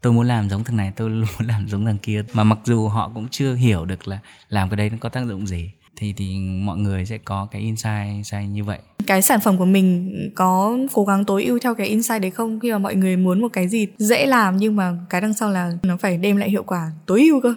tôi 0.00 0.12
muốn 0.12 0.26
làm 0.26 0.50
giống 0.50 0.64
thằng 0.64 0.76
này 0.76 0.92
tôi 0.96 1.10
muốn 1.10 1.46
làm 1.46 1.68
giống 1.68 1.84
thằng 1.84 1.98
kia. 1.98 2.24
Mà 2.32 2.44
mặc 2.44 2.58
dù 2.64 2.88
họ 2.88 3.10
cũng 3.14 3.28
chưa 3.28 3.54
hiểu 3.54 3.84
được 3.84 4.08
là 4.08 4.18
làm 4.48 4.70
cái 4.70 4.76
đấy 4.76 4.90
nó 4.90 4.96
có 5.00 5.08
tác 5.08 5.26
dụng 5.26 5.46
gì 5.46 5.70
thì 5.96 6.12
thì 6.12 6.38
mọi 6.40 6.78
người 6.78 7.06
sẽ 7.06 7.18
có 7.18 7.48
cái 7.50 7.62
insight, 7.62 8.06
insight 8.06 8.48
như 8.50 8.64
vậy. 8.64 8.78
Cái 9.06 9.22
sản 9.22 9.40
phẩm 9.40 9.58
của 9.58 9.64
mình 9.64 10.12
có 10.34 10.78
cố 10.92 11.04
gắng 11.04 11.24
tối 11.24 11.44
ưu 11.44 11.58
theo 11.58 11.74
cái 11.74 11.86
insight 11.86 12.22
đấy 12.22 12.30
không? 12.30 12.60
Khi 12.60 12.72
mà 12.72 12.78
mọi 12.78 12.94
người 12.94 13.16
muốn 13.16 13.40
một 13.40 13.48
cái 13.52 13.68
gì 13.68 13.86
dễ 13.98 14.26
làm 14.26 14.56
nhưng 14.56 14.76
mà 14.76 14.92
cái 15.10 15.20
đằng 15.20 15.34
sau 15.34 15.50
là 15.50 15.72
nó 15.82 15.96
phải 15.96 16.16
đem 16.16 16.36
lại 16.36 16.50
hiệu 16.50 16.62
quả 16.62 16.90
tối 17.06 17.20
ưu 17.20 17.40
cơ. 17.40 17.54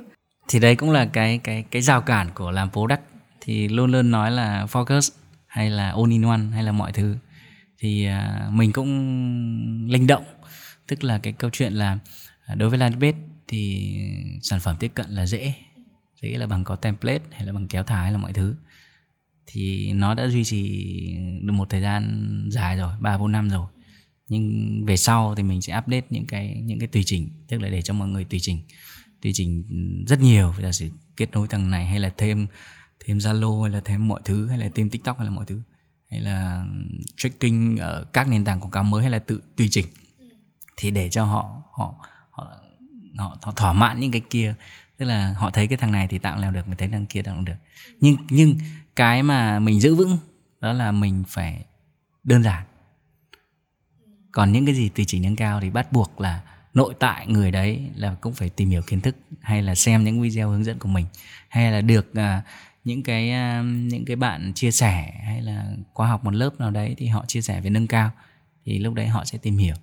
Thì 0.48 0.60
đấy 0.60 0.76
cũng 0.76 0.92
là 0.92 1.06
cái 1.06 1.38
cái 1.38 1.64
cái 1.72 1.82
rào 1.82 2.02
cản 2.02 2.30
của 2.36 2.52
làm 2.52 2.72
product. 2.72 3.02
Thì 3.42 3.68
luôn 3.68 3.92
luôn 3.92 4.12
nói 4.12 4.32
là 4.32 4.66
focus 4.72 5.12
hay 5.48 5.70
là 5.70 5.92
all 5.92 6.12
in 6.12 6.22
one 6.22 6.42
hay 6.54 6.64
là 6.64 6.72
mọi 6.72 6.92
thứ. 6.92 7.16
Thì 7.80 8.08
uh, 8.08 8.54
mình 8.54 8.72
cũng 8.72 8.90
linh 9.90 10.08
động. 10.08 10.24
Tức 10.88 11.04
là 11.04 11.18
cái 11.18 11.34
câu 11.34 11.50
chuyện 11.54 11.74
là 11.74 12.00
à, 12.46 12.56
đối 12.56 12.70
với 12.70 12.80
Landbase 12.80 13.18
thì 13.48 13.94
sản 14.42 14.60
phẩm 14.60 14.76
tiếp 14.80 14.92
cận 14.96 15.06
là 15.10 15.26
dễ 15.26 15.54
dễ 16.22 16.38
là 16.38 16.48
bằng 16.48 16.64
có 16.64 16.76
template 16.76 17.24
hay 17.32 17.46
là 17.46 17.54
bằng 17.54 17.68
kéo 17.68 17.84
thả 17.84 18.02
hay 18.02 18.12
là 18.12 18.18
mọi 18.18 18.34
thứ. 18.34 18.56
Thì 19.48 19.94
nó 19.94 20.14
đã 20.14 20.28
duy 20.28 20.44
trì 20.44 20.88
được 21.42 21.54
một 21.54 21.70
thời 21.70 21.82
gian 21.82 22.46
dài 22.52 22.78
rồi 22.78 22.94
ba 23.00 23.18
bốn 23.18 23.32
năm 23.32 23.50
rồi. 23.50 23.68
Nhưng 24.28 24.86
về 24.86 24.98
sau 24.98 25.36
thì 25.36 25.44
mình 25.44 25.62
sẽ 25.62 25.78
update 25.78 26.06
những 26.10 26.26
cái 26.26 26.62
những 26.64 26.80
cái 26.80 26.88
tùy 26.88 27.04
chỉnh 27.06 27.30
tức 27.48 27.62
là 27.62 27.70
để 27.70 27.82
cho 27.82 27.94
mọi 27.94 28.08
người 28.08 28.26
tùy 28.26 28.40
chỉnh 28.40 28.60
tùy 29.22 29.32
chỉnh 29.36 29.64
rất 30.08 30.22
nhiều. 30.22 30.54
Giả 30.62 30.72
sử 30.72 30.90
kết 31.18 31.32
nối 31.32 31.48
thằng 31.48 31.72
này 31.72 31.86
hay 31.86 32.00
là 32.00 32.14
thêm 32.18 32.48
thêm 33.06 33.18
zalo 33.18 33.62
hay 33.62 33.72
là 33.72 33.82
thêm 33.86 34.08
mọi 34.08 34.22
thứ 34.26 34.48
hay 34.48 34.58
là 34.58 34.70
thêm 34.76 34.90
tiktok 34.90 35.18
hay 35.18 35.26
là 35.26 35.32
mọi 35.32 35.46
thứ. 35.46 35.62
Hay 36.12 36.20
là 36.20 36.66
tracking 37.18 37.78
ở 37.78 38.06
các 38.14 38.28
nền 38.28 38.46
tảng 38.46 38.60
quảng 38.60 38.72
cáo 38.72 38.84
mới 38.84 39.02
hay 39.02 39.12
là 39.12 39.20
tự 39.20 39.44
tùy 39.56 39.68
chỉnh. 39.72 39.86
Thì 40.78 40.92
để 40.92 41.10
cho 41.10 41.26
họ 41.26 41.62
họ 41.74 41.96
họ 42.32 42.48
họ, 43.18 43.38
họ 43.42 43.52
thỏa 43.52 43.74
mãn 43.74 44.00
những 44.00 44.12
cái 44.12 44.22
kia 44.30 44.56
tức 44.98 45.06
là 45.06 45.34
họ 45.38 45.52
thấy 45.52 45.68
cái 45.68 45.78
thằng 45.78 45.92
này 45.92 46.08
thì 46.08 46.18
tạo 46.18 46.40
làm 46.40 46.54
được 46.54 46.68
mình 46.68 46.78
thấy 46.78 46.88
thằng 46.88 47.06
kia 47.06 47.22
tạo 47.22 47.36
làm 47.36 47.46
được. 47.46 47.56
Nhưng 48.02 48.18
nhưng 48.30 48.56
cái 48.96 49.24
mà 49.24 49.60
mình 49.60 49.82
giữ 49.82 49.96
vững 49.96 50.18
đó 50.62 50.74
là 50.74 50.92
mình 50.92 51.24
phải 51.28 51.66
đơn 52.24 52.44
giản. 52.44 52.64
Còn 54.32 54.52
những 54.52 54.66
cái 54.66 54.76
gì 54.76 54.90
tùy 54.90 55.06
chỉnh 55.06 55.22
nâng 55.22 55.36
cao 55.36 55.62
thì 55.62 55.70
bắt 55.70 55.92
buộc 55.92 56.22
là 56.22 56.42
nội 56.74 56.94
tại 57.00 57.28
người 57.28 57.52
đấy 57.52 57.90
là 57.96 58.16
cũng 58.22 58.34
phải 58.34 58.50
tìm 58.50 58.70
hiểu 58.70 58.82
kiến 58.88 59.02
thức 59.02 59.16
hay 59.42 59.62
là 59.62 59.76
xem 59.76 60.04
những 60.04 60.22
video 60.22 60.50
hướng 60.50 60.64
dẫn 60.64 60.80
của 60.80 60.90
mình 60.90 61.06
hay 61.50 61.72
là 61.72 61.82
được 61.82 62.12
uh, 62.12 62.44
những 62.84 63.04
cái 63.04 63.30
uh, 63.32 63.66
những 63.66 64.06
cái 64.06 64.16
bạn 64.16 64.52
chia 64.56 64.72
sẻ 64.72 65.14
hay 65.26 65.42
là 65.42 65.66
qua 65.94 66.08
học 66.08 66.24
một 66.24 66.34
lớp 66.34 66.60
nào 66.60 66.72
đấy 66.72 66.96
thì 66.98 67.08
họ 67.08 67.26
chia 67.28 67.42
sẻ 67.42 67.62
về 67.62 67.70
nâng 67.70 67.88
cao 67.88 68.12
thì 68.66 68.80
lúc 68.80 68.94
đấy 68.94 69.08
họ 69.08 69.26
sẽ 69.26 69.38
tìm 69.38 69.58
hiểu 69.58 69.76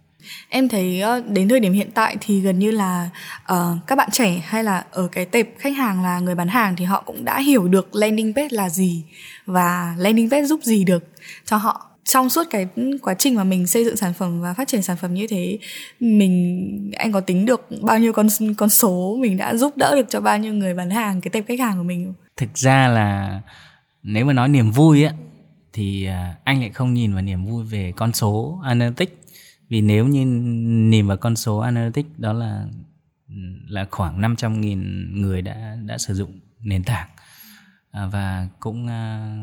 em 0.48 0.68
thấy 0.68 1.00
ờ, 1.00 1.22
đến 1.28 1.48
thời 1.48 1.60
điểm 1.60 1.72
hiện 1.72 1.90
tại 1.94 2.16
thì 2.20 2.40
gần 2.40 2.58
như 2.58 2.70
là 2.70 3.10
uh, 3.52 3.58
các 3.86 3.98
bạn 3.98 4.08
trẻ 4.12 4.42
hay 4.44 4.64
là 4.64 4.84
ở 4.90 5.08
cái 5.12 5.24
tệp 5.24 5.48
khách 5.58 5.76
hàng 5.76 6.02
là 6.02 6.18
người 6.18 6.34
bán 6.34 6.48
hàng 6.48 6.76
thì 6.76 6.84
họ 6.84 7.02
cũng 7.06 7.24
đã 7.24 7.40
hiểu 7.40 7.68
được 7.68 7.94
landing 7.94 8.34
page 8.34 8.48
là 8.50 8.68
gì 8.68 9.04
và 9.46 9.94
landing 9.98 10.30
page 10.30 10.44
giúp 10.44 10.60
gì 10.62 10.84
được 10.84 11.04
cho 11.44 11.56
họ. 11.56 11.88
Trong 12.04 12.30
suốt 12.30 12.46
cái 12.50 12.66
quá 13.02 13.14
trình 13.14 13.34
mà 13.34 13.44
mình 13.44 13.66
xây 13.66 13.84
dựng 13.84 13.96
sản 13.96 14.12
phẩm 14.14 14.40
và 14.40 14.54
phát 14.54 14.68
triển 14.68 14.82
sản 14.82 14.96
phẩm 14.96 15.14
như 15.14 15.26
thế 15.26 15.58
mình 16.00 16.90
anh 16.96 17.12
có 17.12 17.20
tính 17.20 17.46
được 17.46 17.68
bao 17.80 17.98
nhiêu 17.98 18.12
con 18.12 18.26
con 18.56 18.70
số 18.70 19.16
mình 19.20 19.36
đã 19.36 19.54
giúp 19.54 19.76
đỡ 19.76 19.96
được 19.96 20.06
cho 20.08 20.20
bao 20.20 20.38
nhiêu 20.38 20.54
người 20.54 20.74
bán 20.74 20.90
hàng 20.90 21.20
cái 21.20 21.30
tệp 21.30 21.44
khách 21.48 21.60
hàng 21.60 21.76
của 21.76 21.82
mình 21.82 22.14
thực 22.36 22.54
ra 22.54 22.88
là 22.88 23.40
nếu 24.02 24.24
mà 24.24 24.32
nói 24.32 24.48
niềm 24.48 24.70
vui 24.70 25.04
á 25.04 25.12
thì 25.72 26.04
à, 26.04 26.34
anh 26.44 26.60
lại 26.60 26.70
không 26.70 26.94
nhìn 26.94 27.12
vào 27.12 27.22
niềm 27.22 27.46
vui 27.46 27.64
về 27.64 27.92
con 27.96 28.12
số 28.12 28.60
analytics 28.64 29.12
vì 29.72 29.80
nếu 29.80 30.06
như 30.06 30.26
nhìn 30.90 31.06
vào 31.06 31.16
con 31.16 31.36
số 31.36 31.58
analytics 31.58 32.08
đó 32.18 32.32
là 32.32 32.66
là 33.68 33.86
khoảng 33.90 34.20
500 34.20 34.60
nghìn 34.60 35.10
người 35.22 35.42
đã 35.42 35.76
đã 35.86 35.98
sử 35.98 36.14
dụng 36.14 36.40
nền 36.60 36.84
tảng. 36.84 37.08
À, 37.90 38.06
và 38.06 38.48
cũng 38.60 38.86
à, 38.86 39.34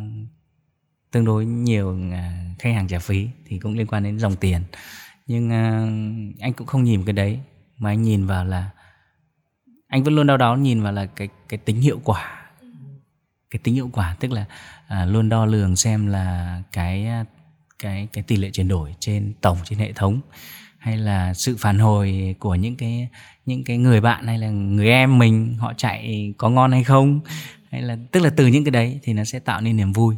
tương 1.11 1.25
đối 1.25 1.45
nhiều 1.45 1.97
à, 2.11 2.45
khách 2.59 2.73
hàng 2.73 2.87
trả 2.87 2.99
phí 2.99 3.27
thì 3.45 3.59
cũng 3.59 3.73
liên 3.73 3.87
quan 3.87 4.03
đến 4.03 4.19
dòng 4.19 4.35
tiền. 4.35 4.61
Nhưng 5.27 5.51
à, 5.51 5.87
anh 6.39 6.53
cũng 6.53 6.67
không 6.67 6.83
nhìn 6.83 7.05
cái 7.05 7.13
đấy 7.13 7.39
mà 7.77 7.89
anh 7.89 8.01
nhìn 8.01 8.25
vào 8.25 8.45
là 8.45 8.69
anh 9.87 10.03
vẫn 10.03 10.15
luôn 10.15 10.27
đau 10.27 10.37
đáu 10.37 10.57
nhìn 10.57 10.81
vào 10.81 10.93
là 10.93 11.05
cái 11.05 11.29
cái 11.49 11.57
tính 11.57 11.81
hiệu 11.81 12.01
quả. 12.03 12.51
Cái 13.49 13.59
tính 13.63 13.75
hiệu 13.75 13.89
quả 13.93 14.15
tức 14.19 14.31
là 14.31 14.45
à, 14.87 15.05
luôn 15.05 15.29
đo 15.29 15.45
lường 15.45 15.75
xem 15.75 16.07
là 16.07 16.61
cái 16.71 17.05
à, 17.05 17.25
cái 17.79 18.07
cái 18.13 18.23
tỷ 18.23 18.35
lệ 18.35 18.49
chuyển 18.51 18.67
đổi 18.67 18.95
trên 18.99 19.33
tổng, 19.41 19.57
trên 19.63 19.79
hệ 19.79 19.93
thống? 19.93 20.21
Hay 20.77 20.97
là 20.97 21.33
sự 21.33 21.55
phản 21.59 21.79
hồi 21.79 22.35
của 22.39 22.55
những 22.55 22.75
cái 22.75 23.07
những 23.45 23.63
cái 23.63 23.77
người 23.77 24.01
bạn 24.01 24.27
hay 24.27 24.37
là 24.37 24.49
người 24.49 24.87
em 24.87 25.19
mình, 25.19 25.55
họ 25.59 25.73
chạy 25.77 26.33
có 26.37 26.49
ngon 26.49 26.71
hay 26.71 26.83
không? 26.83 27.19
Hay 27.71 27.81
là, 27.81 27.97
tức 28.11 28.19
là 28.19 28.29
từ 28.37 28.47
những 28.47 28.63
cái 28.63 28.71
đấy 28.71 28.99
thì 29.03 29.13
nó 29.13 29.23
sẽ 29.23 29.39
tạo 29.39 29.61
nên 29.61 29.77
niềm 29.77 29.93
vui, 29.93 30.15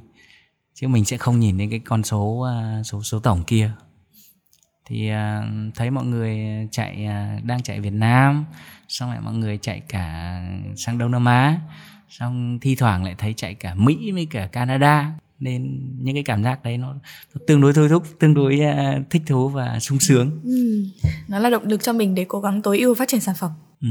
chứ 0.74 0.88
mình 0.88 1.06
sẽ 1.06 1.18
không 1.18 1.40
nhìn 1.40 1.58
đến 1.58 1.70
cái 1.70 1.80
con 1.80 2.04
số 2.04 2.40
à, 2.40 2.84
số 2.84 3.04
số 3.04 3.20
tổng 3.20 3.44
kia. 3.44 3.72
Thì 4.86 5.10
à, 5.10 5.44
thấy 5.76 5.92
mọi 5.92 6.06
người 6.06 6.40
chạy 6.72 7.06
à, 7.06 7.40
đang 7.44 7.62
chạy 7.62 7.80
Việt 7.80 7.94
Nam, 7.94 8.46
xong 8.88 9.10
lại 9.10 9.20
mọi 9.22 9.34
người 9.34 9.58
chạy 9.58 9.80
cả 9.80 10.42
sang 10.76 10.98
Đông 10.98 11.12
Nam 11.12 11.26
Á, 11.26 11.60
xong 12.10 12.60
thi 12.62 12.76
thoảng 12.76 13.04
lại 13.04 13.16
thấy 13.18 13.34
chạy 13.34 13.54
cả 13.54 13.76
Mỹ 13.76 14.12
với 14.12 14.28
cả 14.32 14.48
Canada 14.48 15.12
nên 15.42 15.82
những 16.02 16.16
cái 16.16 16.24
cảm 16.24 16.44
giác 16.44 16.64
đấy 16.64 16.78
nó, 16.78 16.94
nó 17.34 17.42
tương 17.48 17.62
đối 17.62 17.74
thôi 17.74 17.90
thúc 17.90 18.04
tương 18.20 18.34
đối 18.34 18.60
uh, 18.60 19.10
thích 19.10 19.22
thú 19.26 19.50
và 19.50 19.80
sung 19.80 20.00
sướng 20.00 20.40
ừ. 20.44 20.86
nó 21.28 21.40
là 21.40 21.50
động 21.50 21.68
lực 21.68 21.84
cho 21.84 21.94
mình 21.94 22.16
để 22.16 22.26
cố 22.28 22.42
gắng 22.42 22.62
tối 22.62 22.80
ưu 22.80 22.96
phát 22.96 23.08
triển 23.08 23.22
sản 23.22 23.36
phẩm 23.40 23.52
ừ. 23.82 23.88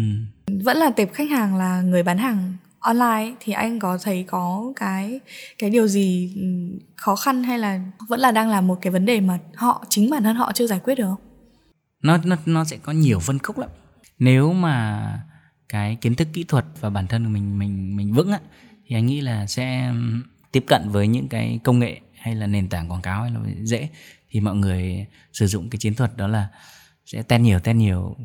vẫn 0.65 0.77
là 0.77 0.91
tệp 0.91 1.13
khách 1.13 1.31
hàng 1.31 1.57
là 1.57 1.81
người 1.81 2.03
bán 2.03 2.19
hàng 2.19 2.57
online 2.81 3.35
thì 3.41 3.53
anh 3.53 3.79
có 3.79 3.99
thấy 4.03 4.25
có 4.29 4.73
cái 4.77 5.21
cái 5.59 5.71
điều 5.71 5.89
gì 5.89 6.33
ừ, 6.37 6.43
khó 6.97 7.17
khăn 7.17 7.43
hay 7.43 7.59
là 7.59 7.81
vẫn 8.09 8.21
là 8.21 8.33
đang 8.33 8.49
là 8.49 8.61
một 8.61 8.79
cái 8.83 8.91
vấn 8.91 9.07
đề 9.07 9.21
mà 9.21 9.39
họ 9.55 9.85
chính 9.89 10.11
bản 10.11 10.23
thân 10.23 10.37
họ 10.37 10.53
chưa 10.55 10.67
giải 10.67 10.81
quyết 10.85 10.95
được 10.95 11.05
không? 11.05 11.21
Nó 12.03 12.19
nó 12.25 12.37
nó 12.47 12.65
sẽ 12.65 12.77
có 12.77 12.93
nhiều 12.93 13.19
phân 13.19 13.39
khúc 13.39 13.59
lắm. 13.59 13.69
Nếu 14.19 14.53
mà 14.53 15.07
cái 15.69 15.97
kiến 16.01 16.15
thức 16.15 16.29
kỹ 16.33 16.45
thuật 16.45 16.65
và 16.81 16.91
bản 16.91 17.07
thân 17.07 17.25
của 17.25 17.31
mình 17.31 17.59
mình 17.59 17.97
mình 17.97 18.13
vững 18.13 18.33
á 18.33 18.41
thì 18.87 18.97
anh 18.97 19.07
nghĩ 19.07 19.21
là 19.21 19.47
sẽ 19.47 19.93
tiếp 20.53 20.65
cận 20.67 20.91
với 20.91 21.09
những 21.09 21.29
cái 21.29 21.61
công 21.65 21.79
nghệ 21.79 22.01
hay 22.15 22.35
là 22.35 22.47
nền 22.47 22.69
tảng 22.69 22.91
quảng 22.91 23.03
cáo 23.03 23.23
hay 23.23 23.31
là 23.31 23.41
dễ 23.63 23.89
thì 24.31 24.41
mọi 24.41 24.57
người 24.57 25.07
sử 25.33 25.47
dụng 25.47 25.71
cái 25.71 25.79
chiến 25.79 25.95
thuật 25.95 26.17
đó 26.17 26.27
là 26.27 26.49
sẽ 27.07 27.23
ten 27.23 27.43
nhiều 27.43 27.59
ten 27.59 27.79
nhiều. 27.79 28.17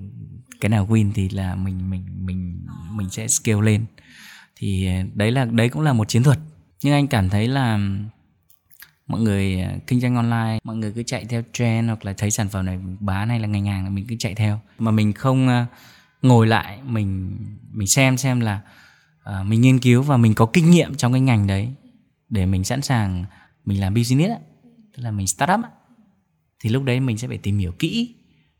Cái 0.61 0.69
nào 0.69 0.87
win 0.87 1.11
thì 1.15 1.29
là 1.29 1.55
mình 1.55 1.89
mình 1.89 2.05
mình 2.25 2.65
mình 2.91 3.09
sẽ 3.09 3.27
scale 3.27 3.61
lên. 3.61 3.85
Thì 4.55 4.87
ờ, 4.87 4.93
đấy 5.13 5.31
là 5.31 5.45
đấy 5.45 5.69
cũng 5.69 5.81
là 5.81 5.93
một 5.93 6.09
chiến 6.09 6.23
thuật. 6.23 6.39
Nhưng 6.83 6.93
anh 6.93 7.07
cảm 7.07 7.29
thấy 7.29 7.47
là 7.47 7.79
mọi 9.07 9.21
người 9.21 9.61
ờ, 9.61 9.71
kinh 9.87 9.99
doanh 9.99 10.15
online 10.15 10.59
mọi 10.63 10.75
người 10.75 10.91
cứ 10.91 11.03
chạy 11.03 11.25
theo 11.25 11.43
trend 11.53 11.87
hoặc 11.87 12.05
là 12.05 12.13
thấy 12.13 12.31
sản 12.31 12.49
phẩm 12.49 12.65
này 12.65 12.79
bán 12.99 13.29
hay 13.29 13.39
là 13.39 13.47
ngành 13.47 13.65
hàng 13.65 13.83
là 13.83 13.89
mình 13.89 14.05
cứ 14.07 14.15
chạy 14.19 14.35
theo. 14.35 14.59
Mà 14.79 14.91
mình 14.91 15.13
không 15.13 15.47
ờ, 15.47 15.65
ngồi 16.21 16.47
lại 16.47 16.79
mình 16.85 17.37
mình 17.71 17.87
xem 17.87 18.17
xem 18.17 18.39
là 18.39 18.61
uh, 19.29 19.45
mình 19.45 19.61
nghiên 19.61 19.79
cứu 19.79 20.01
và 20.01 20.17
mình 20.17 20.33
có 20.33 20.45
kinh 20.45 20.71
nghiệm 20.71 20.95
trong 20.95 21.11
cái 21.11 21.21
ngành 21.21 21.47
đấy 21.47 21.73
để 22.29 22.45
mình 22.45 22.63
sẵn 22.63 22.81
sàng 22.81 23.25
mình 23.65 23.81
làm 23.81 23.93
business 23.93 24.29
á 24.29 24.39
tức 24.97 25.03
là 25.03 25.11
mình 25.11 25.27
start 25.27 25.51
up 25.51 25.63
á 25.63 25.69
thì 26.59 26.69
lúc 26.69 26.83
đấy 26.83 26.99
mình 26.99 27.17
sẽ 27.17 27.27
phải 27.27 27.37
tìm 27.37 27.57
hiểu 27.57 27.71
kỹ 27.71 28.15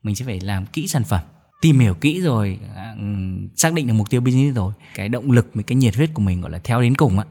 mình 0.06 0.16
sẽ 0.16 0.26
phải 0.26 0.40
làm 0.40 0.66
kỹ 0.66 0.88
sản 0.88 1.04
phẩm. 1.04 1.22
Tìm 1.62 1.80
hiểu 1.80 1.94
kỹ 1.94 2.22
rồi 2.22 2.60
à, 2.76 2.96
ừ, 3.00 3.06
xác 3.56 3.74
định 3.74 3.88
được 3.88 3.94
mục 3.94 4.10
tiêu 4.10 4.22
business 4.22 4.56
rồi 4.56 4.74
cái 4.96 5.10
động 5.10 5.32
lực 5.32 5.50
với 5.54 5.64
cái 5.64 5.76
nhiệt 5.76 5.96
huyết 5.96 6.10
của 6.14 6.22
mình 6.22 6.42
gọi 6.42 6.52
là 6.52 6.60
theo 6.64 6.82
đến 6.82 6.96
cùng 6.96 7.20
á 7.20 7.26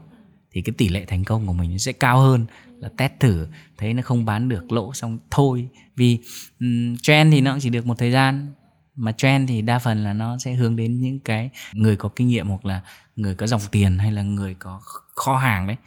thì 0.51 0.61
cái 0.61 0.73
tỷ 0.77 0.89
lệ 0.89 1.05
thành 1.05 1.23
công 1.23 1.47
của 1.47 1.53
mình 1.53 1.79
sẽ 1.79 1.91
cao 1.91 2.19
hơn 2.19 2.45
là 2.79 2.89
test 2.97 3.11
thử 3.19 3.47
thấy 3.77 3.93
nó 3.93 4.01
không 4.01 4.25
bán 4.25 4.49
được 4.49 4.71
lỗ 4.71 4.93
xong 4.93 5.19
thôi. 5.31 5.67
Vì 5.95 6.19
um, 6.59 6.97
trend 7.01 7.33
thì 7.33 7.41
nó 7.41 7.57
chỉ 7.61 7.69
được 7.69 7.85
một 7.85 7.97
thời 7.97 8.11
gian 8.11 8.53
mà 8.95 9.11
trend 9.11 9.49
thì 9.49 9.61
đa 9.61 9.79
phần 9.79 10.03
là 10.03 10.13
nó 10.13 10.37
sẽ 10.37 10.53
hướng 10.53 10.75
đến 10.75 11.01
những 11.01 11.19
cái 11.19 11.49
người 11.73 11.95
có 11.95 12.09
kinh 12.15 12.27
nghiệm 12.27 12.47
hoặc 12.47 12.65
là 12.65 12.81
người 13.15 13.35
có 13.35 13.47
dòng 13.47 13.61
tiền 13.71 13.97
hay 13.97 14.11
là 14.11 14.21
người 14.21 14.53
có 14.53 14.81
kho 15.15 15.37
hàng 15.37 15.67
đấy 15.67 15.77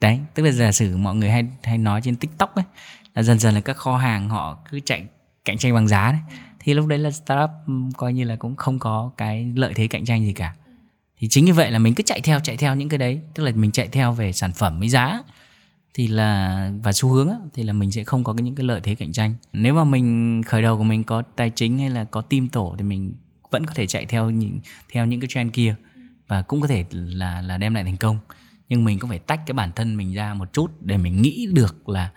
đấy, 0.00 0.20
tức 0.34 0.42
là 0.42 0.50
giả 0.50 0.72
sử 0.72 0.96
mọi 0.96 1.14
người 1.14 1.30
hay 1.30 1.46
hay 1.62 1.78
nói 1.78 2.00
trên 2.04 2.16
tiktok 2.16 2.54
ấy, 2.54 2.64
là 3.14 3.22
dần 3.22 3.38
dần 3.38 3.54
là 3.54 3.60
các 3.60 3.76
kho 3.76 3.96
hàng 3.96 4.28
họ 4.28 4.58
cứ 4.70 4.80
chạy 4.80 5.06
cạnh 5.44 5.58
tranh 5.58 5.74
bằng 5.74 5.88
giá 5.88 6.12
đấy. 6.12 6.20
Thì 6.60 6.74
lúc 6.74 6.86
đấy 6.86 6.98
là 6.98 7.10
startup 7.10 7.50
ừ, 7.66 7.72
coi 7.96 8.12
như 8.12 8.24
là 8.24 8.36
cũng 8.36 8.56
không 8.56 8.78
có 8.78 9.10
cái 9.16 9.52
lợi 9.56 9.72
thế 9.74 9.86
cạnh 9.88 10.04
tranh 10.04 10.24
gì 10.24 10.32
cả. 10.32 10.54
Thì 11.18 11.28
chính 11.28 11.44
như 11.44 11.54
vậy 11.54 11.70
là 11.70 11.78
mình 11.78 11.94
cứ 11.94 12.02
chạy 12.06 12.20
theo 12.20 12.40
chạy 12.40 12.56
theo 12.56 12.74
những 12.74 12.88
cái 12.88 12.98
đấy. 12.98 13.20
Tức 13.34 13.44
là 13.44 13.52
mình 13.54 13.70
chạy 13.70 13.88
theo 13.88 14.12
về 14.12 14.32
sản 14.32 14.52
phẩm 14.52 14.78
với 14.78 14.88
giá. 14.88 15.20
Thì 15.94 16.06
là, 16.06 16.72
và 16.82 16.92
xu 16.92 17.08
hướng 17.08 17.30
thì 17.54 17.62
là 17.62 17.72
mình 17.72 17.92
sẽ 17.92 18.04
không 18.04 18.24
có 18.24 18.32
những 18.32 18.54
cái 18.54 18.66
lợi 18.66 18.80
thế 18.80 18.94
cạnh 18.94 19.12
tranh. 19.12 19.34
Nếu 19.52 19.74
mà 19.74 19.84
mình, 19.84 20.42
khởi 20.46 20.62
đầu 20.62 20.78
của 20.78 20.84
mình 20.84 21.04
có 21.04 21.22
tài 21.22 21.50
chính 21.50 21.78
hay 21.78 21.90
là 21.90 22.04
có 22.04 22.20
team 22.20 22.48
tổ 22.48 22.74
thì 22.78 22.84
mình 22.84 23.14
vẫn 23.50 23.66
có 23.66 23.74
thể 23.74 23.86
chạy 23.86 24.06
theo 24.06 24.30
những 24.30 24.60
theo 24.92 25.06
những 25.06 25.20
cái 25.20 25.28
trend 25.28 25.52
kia. 25.52 25.74
Và 26.28 26.42
cũng 26.42 26.60
có 26.60 26.66
thể 26.66 26.84
là 26.90 27.42
là 27.42 27.58
đem 27.58 27.74
lại 27.74 27.84
thành 27.84 27.96
công 27.96 28.18
nhưng 28.70 28.84
mình 28.84 28.98
cũng 28.98 29.10
phải 29.10 29.18
tách 29.18 29.40
cái 29.46 29.52
bản 29.52 29.72
thân 29.76 29.96
mình 29.96 30.14
ra 30.14 30.34
một 30.34 30.52
chút 30.52 30.70
để 30.80 30.96
mình 30.96 31.22
nghĩ 31.22 31.46
được 31.52 31.88
là 31.88 32.12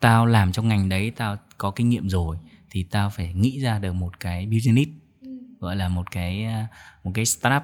tao 0.00 0.26
làm 0.26 0.52
trong 0.52 0.68
ngành 0.68 0.88
đấy 0.88 1.10
tao 1.10 1.36
có 1.58 1.70
kinh 1.70 1.88
nghiệm 1.88 2.08
rồi 2.08 2.36
thì 2.70 2.82
tao 2.82 3.10
phải 3.10 3.34
nghĩ 3.34 3.60
ra 3.60 3.78
được 3.78 3.92
một 3.92 4.20
cái 4.20 4.46
business 4.46 4.90
gọi 5.60 5.76
là 5.76 5.88
một 5.88 6.10
cái 6.10 6.46
một 7.04 7.10
cái 7.14 7.26
startup 7.26 7.62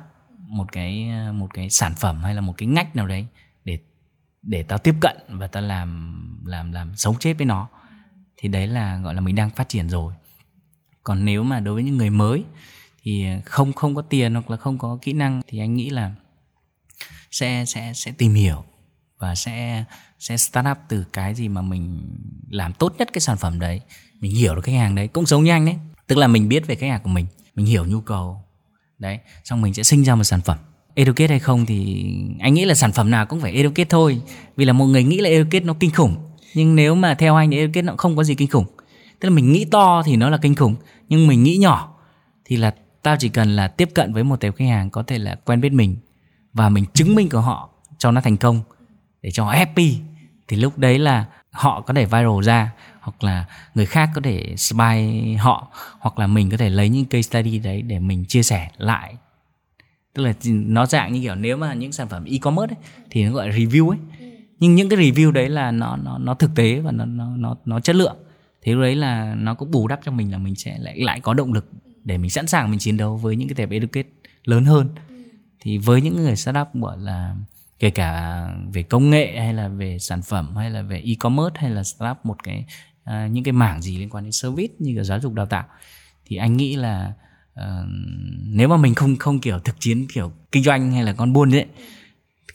một 0.49 0.73
cái 0.73 1.09
một 1.33 1.55
cái 1.55 1.71
sản 1.71 1.95
phẩm 1.95 2.23
hay 2.23 2.35
là 2.35 2.41
một 2.41 2.55
cái 2.57 2.67
ngách 2.67 2.97
nào 2.97 3.07
đấy 3.07 3.27
để 3.65 3.79
để 4.43 4.63
tao 4.63 4.79
tiếp 4.79 4.95
cận 5.01 5.17
và 5.29 5.47
tao 5.47 5.63
làm 5.63 6.21
làm 6.47 6.73
làm 6.73 6.97
sống 6.97 7.17
chết 7.19 7.35
với 7.39 7.47
nó. 7.47 7.69
Thì 8.37 8.49
đấy 8.49 8.67
là 8.67 8.99
gọi 8.99 9.15
là 9.15 9.21
mình 9.21 9.35
đang 9.35 9.51
phát 9.51 9.69
triển 9.69 9.89
rồi. 9.89 10.15
Còn 11.03 11.25
nếu 11.25 11.43
mà 11.43 11.61
đối 11.61 11.75
với 11.75 11.83
những 11.83 11.97
người 11.97 12.11
mới 12.11 12.45
thì 13.03 13.27
không 13.45 13.73
không 13.73 13.95
có 13.95 14.03
tiền 14.03 14.35
hoặc 14.35 14.51
là 14.51 14.57
không 14.57 14.79
có 14.79 14.99
kỹ 15.03 15.13
năng 15.13 15.43
thì 15.47 15.59
anh 15.59 15.75
nghĩ 15.75 15.91
là 15.91 16.15
sẽ 17.37 17.65
sẽ 17.67 17.93
sẽ 17.95 18.13
tìm 18.19 18.35
hiểu 18.35 18.65
và 19.19 19.35
sẽ 19.35 19.85
sẽ 20.19 20.37
start 20.37 20.67
up 20.71 20.79
từ 20.89 21.05
cái 21.13 21.35
gì 21.35 21.49
mà 21.49 21.63
mình 21.63 22.01
làm 22.51 22.73
tốt 22.73 22.95
nhất 22.99 23.09
cái 23.13 23.21
sản 23.21 23.37
phẩm 23.37 23.59
đấy. 23.59 23.81
Mình 24.21 24.31
hiểu 24.31 24.55
được 24.55 24.63
khách 24.65 24.73
hàng 24.73 24.95
đấy, 24.95 25.09
cũng 25.09 25.27
giống 25.27 25.45
như 25.45 25.51
anh 25.51 25.67
đấy 25.67 25.77
tức 26.07 26.19
là 26.19 26.27
mình 26.27 26.49
biết 26.49 26.67
về 26.67 26.75
khách 26.75 26.91
hàng 26.91 27.01
của 27.05 27.11
mình 27.11 27.27
mình 27.55 27.67
hiểu 27.67 27.85
nhu 27.85 28.01
cầu. 28.01 28.41
Đấy, 28.99 29.19
xong 29.45 29.63
mình 29.63 29.75
sẽ 29.75 29.83
sinh 29.83 30.05
ra 30.05 30.15
một 30.15 30.25
sản 30.25 30.41
phẩm. 30.41 30.59
Educate 30.95 31.29
hay 31.29 31.39
không 31.39 31.67
thì 31.67 32.07
anh 32.41 32.55
nghĩ 32.55 32.65
là 32.65 32.75
sản 32.75 32.93
phẩm 32.93 33.11
nào 33.11 33.27
cũng 33.27 33.41
phải 33.41 33.53
educate 33.53 33.89
thôi. 33.91 34.21
Vì 34.57 34.65
là 34.65 34.73
một 34.73 34.87
người 34.87 35.05
nghĩ 35.05 35.21
là 35.21 35.31
educate 35.31 35.65
nó 35.65 35.75
kinh 35.81 35.91
khủng. 35.91 36.17
Nhưng 36.55 36.77
nếu 36.77 36.95
mà 36.95 37.15
theo 37.15 37.37
anh 37.37 37.51
thì 37.51 37.57
educate 37.57 37.83
nó 37.83 37.95
không 37.97 38.17
có 38.17 38.25
gì 38.25 38.35
kinh 38.35 38.49
khủng. 38.49 38.65
Tức 39.21 39.29
là 39.29 39.35
mình 39.35 39.53
nghĩ 39.53 39.65
to 39.65 40.03
thì 40.07 40.17
nó 40.17 40.31
là 40.31 40.39
kinh 40.43 40.55
khủng, 40.55 40.75
nhưng 41.09 41.27
mình 41.27 41.43
nghĩ 41.43 41.57
nhỏ 41.57 41.99
thì 42.45 42.57
là 42.57 42.75
tao 43.03 43.17
chỉ 43.19 43.29
cần 43.29 43.57
là 43.57 43.69
tiếp 43.69 43.89
cận 43.95 44.13
với 44.13 44.25
một 44.25 44.41
tệp 44.41 44.57
khách 44.57 44.69
hàng 44.69 44.91
có 44.91 45.03
thể 45.03 45.19
là 45.19 45.35
quen 45.35 45.61
biết 45.61 45.73
mình 45.73 45.97
và 46.57 46.69
mình 46.69 46.85
chứng 46.95 47.15
minh 47.15 47.29
của 47.29 47.41
họ 47.41 47.71
cho 47.99 48.11
nó 48.11 48.21
thành 48.21 48.37
công 48.37 48.61
để 49.23 49.31
cho 49.31 49.45
họ 49.45 49.51
happy 49.51 49.99
thì 50.49 50.57
lúc 50.57 50.79
đấy 50.79 50.99
là 50.99 51.25
họ 51.51 51.81
có 51.81 51.95
thể 51.95 52.05
viral 52.05 52.43
ra 52.43 52.73
hoặc 53.01 53.25
là 53.25 53.45
người 53.75 53.87
khác 53.87 54.11
có 54.15 54.21
thể 54.21 54.55
spy 54.57 55.35
họ 55.39 55.69
hoặc 55.99 56.19
là 56.19 56.27
mình 56.27 56.51
có 56.51 56.57
thể 56.57 56.71
lấy 56.71 56.89
những 56.89 57.05
case 57.05 57.23
study 57.23 57.59
đấy 57.59 57.83
để 57.83 57.99
mình 57.99 58.25
chia 58.25 58.43
sẻ 58.43 58.71
lại. 58.77 59.17
Tức 60.15 60.23
là 60.23 60.35
nó 60.45 60.87
dạng 60.87 61.13
như 61.13 61.21
kiểu 61.21 61.35
nếu 61.35 61.57
mà 61.57 61.75
những 61.75 61.93
sản 61.93 62.09
phẩm 62.09 62.25
e-commerce 62.25 62.75
ấy, 62.75 62.83
thì 63.11 63.25
nó 63.25 63.33
gọi 63.33 63.49
là 63.49 63.57
review 63.57 63.89
ấy. 63.89 63.99
Nhưng 64.59 64.75
những 64.75 64.89
cái 64.89 64.99
review 64.99 65.31
đấy 65.31 65.49
là 65.49 65.71
nó 65.71 65.97
nó 65.97 66.19
nó 66.19 66.35
thực 66.35 66.51
tế 66.55 66.81
và 66.81 66.93
nó 66.93 67.05
nó 67.05 67.37
nó 67.37 67.57
nó 67.65 67.81
chất 67.81 67.97
lượng. 67.97 68.17
Thế 68.63 68.75
đấy 68.75 68.95
là 68.97 69.35
nó 69.35 69.55
cũng 69.55 69.71
bù 69.71 69.89
đắp 69.89 70.01
cho 70.05 70.13
mình 70.13 70.33
là 70.33 70.39
mình 70.39 70.55
sẽ 70.55 70.79
lại 70.79 71.01
lại 71.01 71.21
có 71.21 71.35
động 71.35 71.53
lực 71.53 71.71
để 72.05 72.19
mình 72.19 72.31
sẵn 72.31 72.47
sàng 72.47 72.71
mình 72.71 72.79
chiến 72.79 72.97
đấu 72.97 73.17
với 73.17 73.37
những 73.37 73.49
cái 73.49 73.55
tệp 73.55 73.71
educate 73.71 74.09
lớn 74.45 74.65
hơn 74.65 74.89
thì 75.61 75.79
với 75.79 76.01
những 76.01 76.17
người 76.17 76.37
startup 76.37 76.69
gọi 76.75 76.99
là 76.99 77.35
kể 77.79 77.91
cả 77.91 78.43
về 78.73 78.83
công 78.83 79.11
nghệ 79.11 79.41
hay 79.41 79.55
là 79.55 79.69
về 79.69 79.99
sản 79.99 80.23
phẩm 80.23 80.57
hay 80.57 80.71
là 80.71 80.83
về 80.83 81.01
e-commerce 81.05 81.61
hay 81.61 81.71
là 81.71 81.85
startup 81.85 82.27
một 82.27 82.43
cái 82.45 82.65
uh, 83.11 83.31
những 83.31 83.45
cái 83.45 83.53
mảng 83.53 83.83
gì 83.83 83.99
liên 83.99 84.11
quan 84.11 84.25
đến 84.25 84.33
service 84.33 84.75
như 84.79 84.95
là 84.97 85.05
giáo 85.05 85.21
dục 85.21 85.35
đào 85.35 85.47
tạo 85.47 85.65
thì 86.27 86.37
anh 86.37 86.57
nghĩ 86.57 86.77
là 86.77 87.13
uh, 87.61 87.87
nếu 88.43 88.69
mà 88.69 88.77
mình 88.77 88.95
không 88.95 89.17
không 89.17 89.41
kiểu 89.41 89.59
thực 89.59 89.77
chiến 89.81 90.07
kiểu 90.15 90.33
kinh 90.53 90.63
doanh 90.63 90.93
hay 90.93 91.05
là 91.05 91.13
con 91.13 91.33
buôn 91.33 91.51
đấy 91.51 91.67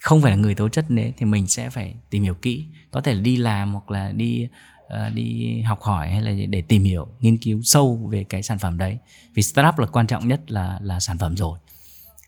không 0.01 0.21
phải 0.21 0.31
là 0.31 0.37
người 0.37 0.55
tố 0.55 0.69
chất 0.69 0.89
đấy 0.89 1.13
thì 1.17 1.25
mình 1.25 1.47
sẽ 1.47 1.69
phải 1.69 1.95
tìm 2.09 2.23
hiểu 2.23 2.33
kỹ. 2.33 2.65
Có 2.91 3.01
thể 3.01 3.13
là 3.13 3.21
đi 3.21 3.37
làm 3.37 3.73
hoặc 3.73 3.91
là 3.91 4.11
đi 4.11 4.47
uh, 4.85 5.13
đi 5.13 5.61
học 5.61 5.81
hỏi 5.81 6.09
hay 6.09 6.21
là 6.21 6.45
để 6.49 6.61
tìm 6.61 6.83
hiểu 6.83 7.07
nghiên 7.19 7.37
cứu 7.37 7.61
sâu 7.63 8.09
về 8.11 8.23
cái 8.23 8.43
sản 8.43 8.59
phẩm 8.59 8.77
đấy. 8.77 8.97
Vì 9.33 9.43
startup 9.43 9.79
là 9.79 9.85
quan 9.85 10.07
trọng 10.07 10.27
nhất 10.27 10.51
là 10.51 10.79
là 10.81 10.99
sản 10.99 11.17
phẩm 11.17 11.37
rồi 11.37 11.59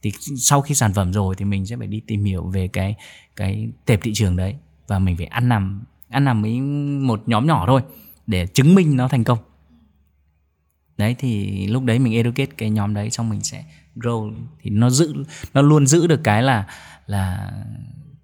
thì 0.04 0.12
sau 0.38 0.62
khi 0.62 0.76
sản 0.76 0.94
phẩm 0.94 1.14
rồi 1.14 1.36
thì 1.36 1.46
mình 1.46 1.66
sẽ 1.66 1.78
phải 1.78 1.88
đi 1.88 2.02
tìm 2.08 2.24
hiểu 2.24 2.44
về 2.44 2.68
cái 2.68 2.96
cái 3.36 3.70
tệp 3.86 4.00
thị 4.02 4.12
trường 4.14 4.36
đấy 4.36 4.56
và 4.88 5.00
mình 5.00 5.18
phải 5.18 5.26
ăn 5.26 5.50
nằm 5.50 5.84
ăn 6.10 6.26
nằm 6.26 6.42
với 6.42 6.62
một 7.02 7.24
nhóm 7.26 7.48
nhỏ 7.48 7.64
thôi 7.68 7.82
để 8.28 8.48
chứng 8.48 8.76
minh 8.76 8.98
nó 8.98 9.08
thành 9.08 9.24
công. 9.24 9.38
Đấy, 10.98 11.16
thì 11.20 11.68
lúc 11.68 11.84
đấy 11.84 12.00
mình 12.00 12.14
educate 12.14 12.52
cái 12.58 12.70
nhóm 12.70 12.94
đấy 12.94 13.10
xong 13.10 13.30
mình 13.30 13.42
sẽ 13.42 13.64
grow. 13.96 14.34
Thì 14.62 14.70
nó 14.70 14.90
giữ, 14.90 15.14
nó 15.54 15.62
luôn 15.62 15.88
giữ 15.88 16.08
được 16.08 16.24
cái 16.24 16.44
là 16.44 16.68
là 17.08 17.52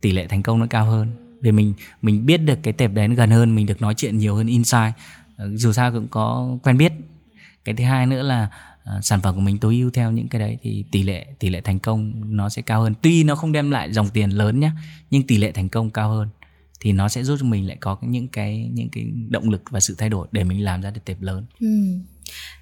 tỷ 0.01 0.11
lệ 0.11 0.27
thành 0.27 0.43
công 0.43 0.59
nó 0.59 0.67
cao 0.69 0.85
hơn. 0.85 1.11
Vì 1.41 1.51
mình 1.51 1.73
mình 2.01 2.25
biết 2.25 2.37
được 2.37 2.59
cái 2.63 2.73
tệp 2.73 2.93
đấy 2.93 3.07
nó 3.07 3.15
gần 3.15 3.29
hơn, 3.29 3.55
mình 3.55 3.65
được 3.65 3.81
nói 3.81 3.93
chuyện 3.93 4.17
nhiều 4.17 4.35
hơn 4.35 4.47
inside 4.47 4.93
ờ, 5.37 5.49
dù 5.55 5.71
sao 5.71 5.91
cũng 5.91 6.07
có 6.07 6.57
quen 6.63 6.77
biết. 6.77 6.93
Cái 7.65 7.75
thứ 7.75 7.83
hai 7.83 8.05
nữa 8.05 8.21
là 8.21 8.49
uh, 8.97 9.05
sản 9.05 9.21
phẩm 9.21 9.35
của 9.35 9.41
mình 9.41 9.57
tối 9.57 9.75
ưu 9.75 9.89
theo 9.89 10.11
những 10.11 10.27
cái 10.27 10.39
đấy 10.39 10.57
thì 10.61 10.85
tỷ 10.91 11.03
lệ 11.03 11.25
tỷ 11.39 11.49
lệ 11.49 11.61
thành 11.61 11.79
công 11.79 12.13
nó 12.35 12.49
sẽ 12.49 12.61
cao 12.61 12.81
hơn 12.81 12.93
tuy 13.01 13.23
nó 13.23 13.35
không 13.35 13.51
đem 13.51 13.71
lại 13.71 13.93
dòng 13.93 14.09
tiền 14.09 14.29
lớn 14.29 14.59
nhé 14.59 14.71
nhưng 15.09 15.27
tỷ 15.27 15.37
lệ 15.37 15.51
thành 15.51 15.69
công 15.69 15.89
cao 15.89 16.09
hơn 16.09 16.29
thì 16.79 16.91
nó 16.91 17.09
sẽ 17.09 17.23
giúp 17.23 17.37
cho 17.39 17.45
mình 17.45 17.67
lại 17.67 17.77
có 17.79 17.97
những 18.01 18.27
cái 18.27 18.69
những 18.73 18.89
cái 18.89 19.05
động 19.29 19.49
lực 19.49 19.61
và 19.69 19.79
sự 19.79 19.95
thay 19.97 20.09
đổi 20.09 20.27
để 20.31 20.43
mình 20.43 20.63
làm 20.63 20.81
ra 20.81 20.91
được 20.91 21.01
tệp 21.05 21.21
lớn. 21.21 21.45
Ừ. 21.59 21.67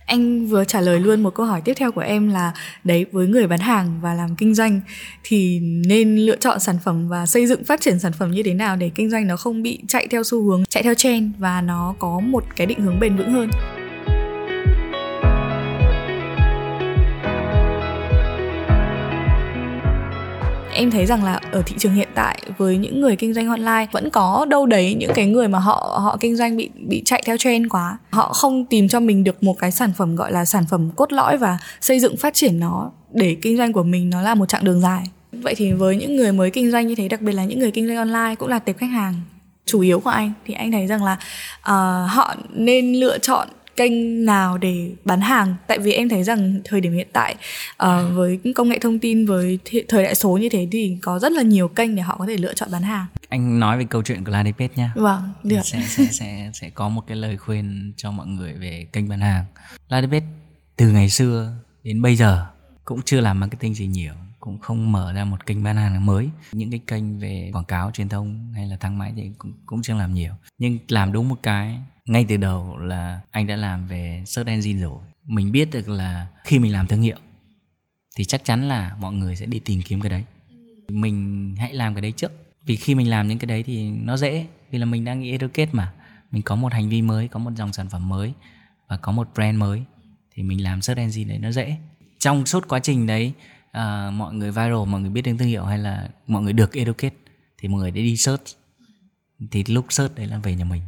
Anh 0.05 0.47
vừa 0.47 0.65
trả 0.65 0.81
lời 0.81 0.99
luôn 0.99 1.23
một 1.23 1.35
câu 1.35 1.45
hỏi 1.45 1.61
tiếp 1.61 1.73
theo 1.77 1.91
của 1.91 2.01
em 2.01 2.29
là 2.29 2.53
đấy 2.83 3.05
với 3.11 3.27
người 3.27 3.47
bán 3.47 3.59
hàng 3.59 3.99
và 4.01 4.13
làm 4.13 4.35
kinh 4.35 4.55
doanh 4.55 4.81
thì 5.23 5.59
nên 5.59 6.17
lựa 6.17 6.35
chọn 6.35 6.59
sản 6.59 6.77
phẩm 6.83 7.07
và 7.07 7.25
xây 7.25 7.47
dựng 7.47 7.63
phát 7.63 7.81
triển 7.81 7.99
sản 7.99 8.11
phẩm 8.19 8.31
như 8.31 8.43
thế 8.43 8.53
nào 8.53 8.75
để 8.75 8.91
kinh 8.95 9.09
doanh 9.09 9.27
nó 9.27 9.37
không 9.37 9.63
bị 9.63 9.79
chạy 9.87 10.07
theo 10.07 10.23
xu 10.23 10.43
hướng, 10.43 10.63
chạy 10.65 10.83
theo 10.83 10.93
trend 10.93 11.31
và 11.37 11.61
nó 11.61 11.95
có 11.99 12.19
một 12.19 12.43
cái 12.55 12.67
định 12.67 12.79
hướng 12.79 12.99
bền 12.99 13.15
vững 13.15 13.31
hơn. 13.31 13.49
Em 20.77 20.91
thấy 20.91 21.05
rằng 21.05 21.23
là 21.23 21.39
ở 21.51 21.61
thị 21.65 21.75
trường 21.79 21.93
hiện 21.93 22.07
tại 22.15 22.41
với 22.57 22.77
những 22.77 23.01
người 23.01 23.15
kinh 23.15 23.33
doanh 23.33 23.47
online 23.47 23.87
vẫn 23.91 24.09
có 24.09 24.45
đâu 24.49 24.65
đấy 24.65 24.95
những 24.99 25.11
cái 25.15 25.25
người 25.25 25.47
mà 25.47 25.59
họ 25.59 25.99
họ 26.03 26.17
kinh 26.19 26.35
doanh 26.35 26.57
bị 26.57 26.69
bị 26.75 27.01
chạy 27.05 27.23
theo 27.25 27.37
trend 27.37 27.67
quá. 27.69 27.97
Họ 28.09 28.33
không 28.33 28.65
tìm 28.65 28.87
cho 28.87 28.99
mình 28.99 29.23
được 29.23 29.43
một 29.43 29.55
cái 29.59 29.71
sản 29.71 29.91
phẩm 29.97 30.15
gọi 30.15 30.31
là 30.31 30.45
sản 30.45 30.63
phẩm 30.69 30.89
cốt 30.95 31.13
lõi 31.13 31.37
và 31.37 31.57
xây 31.81 31.99
dựng 31.99 32.17
phát 32.17 32.33
triển 32.33 32.59
nó 32.59 32.91
để 33.11 33.37
kinh 33.41 33.57
doanh 33.57 33.73
của 33.73 33.83
mình 33.83 34.09
nó 34.09 34.21
là 34.21 34.35
một 34.35 34.49
chặng 34.49 34.63
đường 34.63 34.81
dài. 34.81 35.03
Vậy 35.31 35.55
thì 35.57 35.71
với 35.71 35.95
những 35.95 36.15
người 36.15 36.31
mới 36.31 36.51
kinh 36.51 36.71
doanh 36.71 36.87
như 36.87 36.95
thế 36.95 37.07
đặc 37.07 37.21
biệt 37.21 37.33
là 37.33 37.45
những 37.45 37.59
người 37.59 37.71
kinh 37.71 37.87
doanh 37.87 37.97
online 37.97 38.35
cũng 38.35 38.49
là 38.49 38.59
tệp 38.59 38.77
khách 38.77 38.91
hàng 38.91 39.13
chủ 39.65 39.81
yếu 39.81 39.99
của 39.99 40.09
anh 40.09 40.33
thì 40.45 40.53
anh 40.53 40.71
thấy 40.71 40.87
rằng 40.87 41.03
là 41.03 41.13
uh, 41.13 42.11
họ 42.11 42.35
nên 42.53 42.93
lựa 42.93 43.17
chọn 43.17 43.47
kênh 43.77 44.25
nào 44.25 44.57
để 44.57 44.91
bán 45.05 45.21
hàng. 45.21 45.55
Tại 45.67 45.79
vì 45.79 45.91
em 45.91 46.09
thấy 46.09 46.23
rằng 46.23 46.61
thời 46.63 46.81
điểm 46.81 46.93
hiện 46.93 47.07
tại 47.13 47.35
uh, 47.83 47.89
với 48.13 48.39
công 48.55 48.69
nghệ 48.69 48.79
thông 48.79 48.99
tin 48.99 49.25
với 49.25 49.59
thời 49.87 50.03
đại 50.03 50.15
số 50.15 50.37
như 50.37 50.49
thế 50.49 50.67
thì 50.71 50.97
có 51.01 51.19
rất 51.19 51.31
là 51.31 51.41
nhiều 51.41 51.67
kênh 51.67 51.95
để 51.95 52.01
họ 52.01 52.15
có 52.19 52.25
thể 52.25 52.37
lựa 52.37 52.53
chọn 52.53 52.71
bán 52.71 52.83
hàng. 52.83 53.05
Anh 53.29 53.59
nói 53.59 53.77
về 53.77 53.85
câu 53.89 54.03
chuyện 54.03 54.23
của 54.23 54.31
Ladipet 54.31 54.77
nha 54.77 54.93
vâng 54.95 55.21
được. 55.43 55.61
Sẽ 55.63 55.81
sẽ 55.87 56.05
sẽ 56.11 56.51
sẽ 56.53 56.69
có 56.69 56.89
một 56.89 57.03
cái 57.07 57.17
lời 57.17 57.37
khuyên 57.37 57.93
cho 57.97 58.11
mọi 58.11 58.27
người 58.27 58.53
về 58.53 58.87
kênh 58.93 59.09
bán 59.09 59.19
hàng. 59.19 59.45
Ladipet 59.89 60.23
từ 60.75 60.89
ngày 60.89 61.09
xưa 61.09 61.53
đến 61.83 62.01
bây 62.01 62.15
giờ 62.15 62.45
cũng 62.85 63.01
chưa 63.01 63.21
làm 63.21 63.39
marketing 63.39 63.75
gì 63.75 63.87
nhiều 63.87 64.13
cũng 64.39 64.59
không 64.59 64.91
mở 64.91 65.13
ra 65.13 65.25
một 65.25 65.45
kênh 65.45 65.63
bán 65.63 65.75
hàng 65.75 66.05
mới. 66.05 66.29
Những 66.51 66.71
cái 66.71 66.79
kênh 66.87 67.19
về 67.19 67.49
quảng 67.53 67.65
cáo 67.65 67.91
truyền 67.91 68.09
thông 68.09 68.53
hay 68.55 68.67
là 68.67 68.77
thang 68.79 68.97
máy 68.97 69.13
thì 69.15 69.31
cũng, 69.37 69.53
cũng 69.65 69.81
chưa 69.81 69.93
làm 69.93 70.13
nhiều. 70.13 70.33
Nhưng 70.57 70.77
làm 70.87 71.11
đúng 71.11 71.29
một 71.29 71.39
cái 71.43 71.79
ngay 72.07 72.25
từ 72.29 72.37
đầu 72.37 72.77
là 72.77 73.21
anh 73.31 73.47
đã 73.47 73.55
làm 73.55 73.87
về 73.87 74.23
search 74.25 74.49
engine 74.49 74.81
rồi. 74.81 74.99
Mình 75.23 75.51
biết 75.51 75.69
được 75.71 75.89
là 75.89 76.27
khi 76.43 76.59
mình 76.59 76.73
làm 76.73 76.87
thương 76.87 77.01
hiệu 77.01 77.17
thì 78.15 78.25
chắc 78.25 78.43
chắn 78.43 78.67
là 78.67 78.95
mọi 78.99 79.13
người 79.13 79.35
sẽ 79.35 79.45
đi 79.45 79.59
tìm 79.59 79.81
kiếm 79.81 80.01
cái 80.01 80.09
đấy. 80.09 80.23
Mình 80.89 81.55
hãy 81.59 81.73
làm 81.73 81.95
cái 81.95 82.01
đấy 82.01 82.11
trước. 82.11 82.31
Vì 82.65 82.75
khi 82.75 82.95
mình 82.95 83.09
làm 83.09 83.27
những 83.27 83.39
cái 83.39 83.45
đấy 83.45 83.63
thì 83.63 83.91
nó 83.91 84.17
dễ 84.17 84.47
vì 84.71 84.79
là 84.79 84.85
mình 84.85 85.05
đang 85.05 85.19
nghĩ 85.19 85.31
educate 85.31 85.69
mà. 85.71 85.93
Mình 86.31 86.41
có 86.41 86.55
một 86.55 86.73
hành 86.73 86.89
vi 86.89 87.01
mới 87.01 87.27
có 87.27 87.39
một 87.39 87.51
dòng 87.55 87.73
sản 87.73 87.89
phẩm 87.89 88.09
mới 88.09 88.33
và 88.87 88.97
có 88.97 89.11
một 89.11 89.29
brand 89.35 89.57
mới 89.57 89.83
thì 90.31 90.43
mình 90.43 90.63
làm 90.63 90.81
search 90.81 90.99
engine 90.99 91.29
đấy 91.29 91.39
nó 91.39 91.51
dễ. 91.51 91.77
Trong 92.19 92.45
suốt 92.45 92.67
quá 92.67 92.79
trình 92.79 93.07
đấy 93.07 93.33
à, 93.71 94.11
mọi 94.11 94.33
người 94.33 94.51
viral 94.51 94.85
mọi 94.87 95.01
người 95.01 95.09
biết 95.09 95.21
đến 95.21 95.37
thương 95.37 95.47
hiệu 95.47 95.65
hay 95.65 95.77
là 95.77 96.09
mọi 96.27 96.41
người 96.41 96.53
được 96.53 96.73
educate 96.73 97.15
thì 97.57 97.67
mọi 97.67 97.81
người 97.81 97.91
đã 97.91 97.95
đi 97.95 98.17
search. 98.17 98.43
Thì 99.51 99.63
lúc 99.67 99.85
search 99.89 100.15
đấy 100.15 100.27
là 100.27 100.37
về 100.37 100.55
nhà 100.55 100.65
mình 100.65 100.81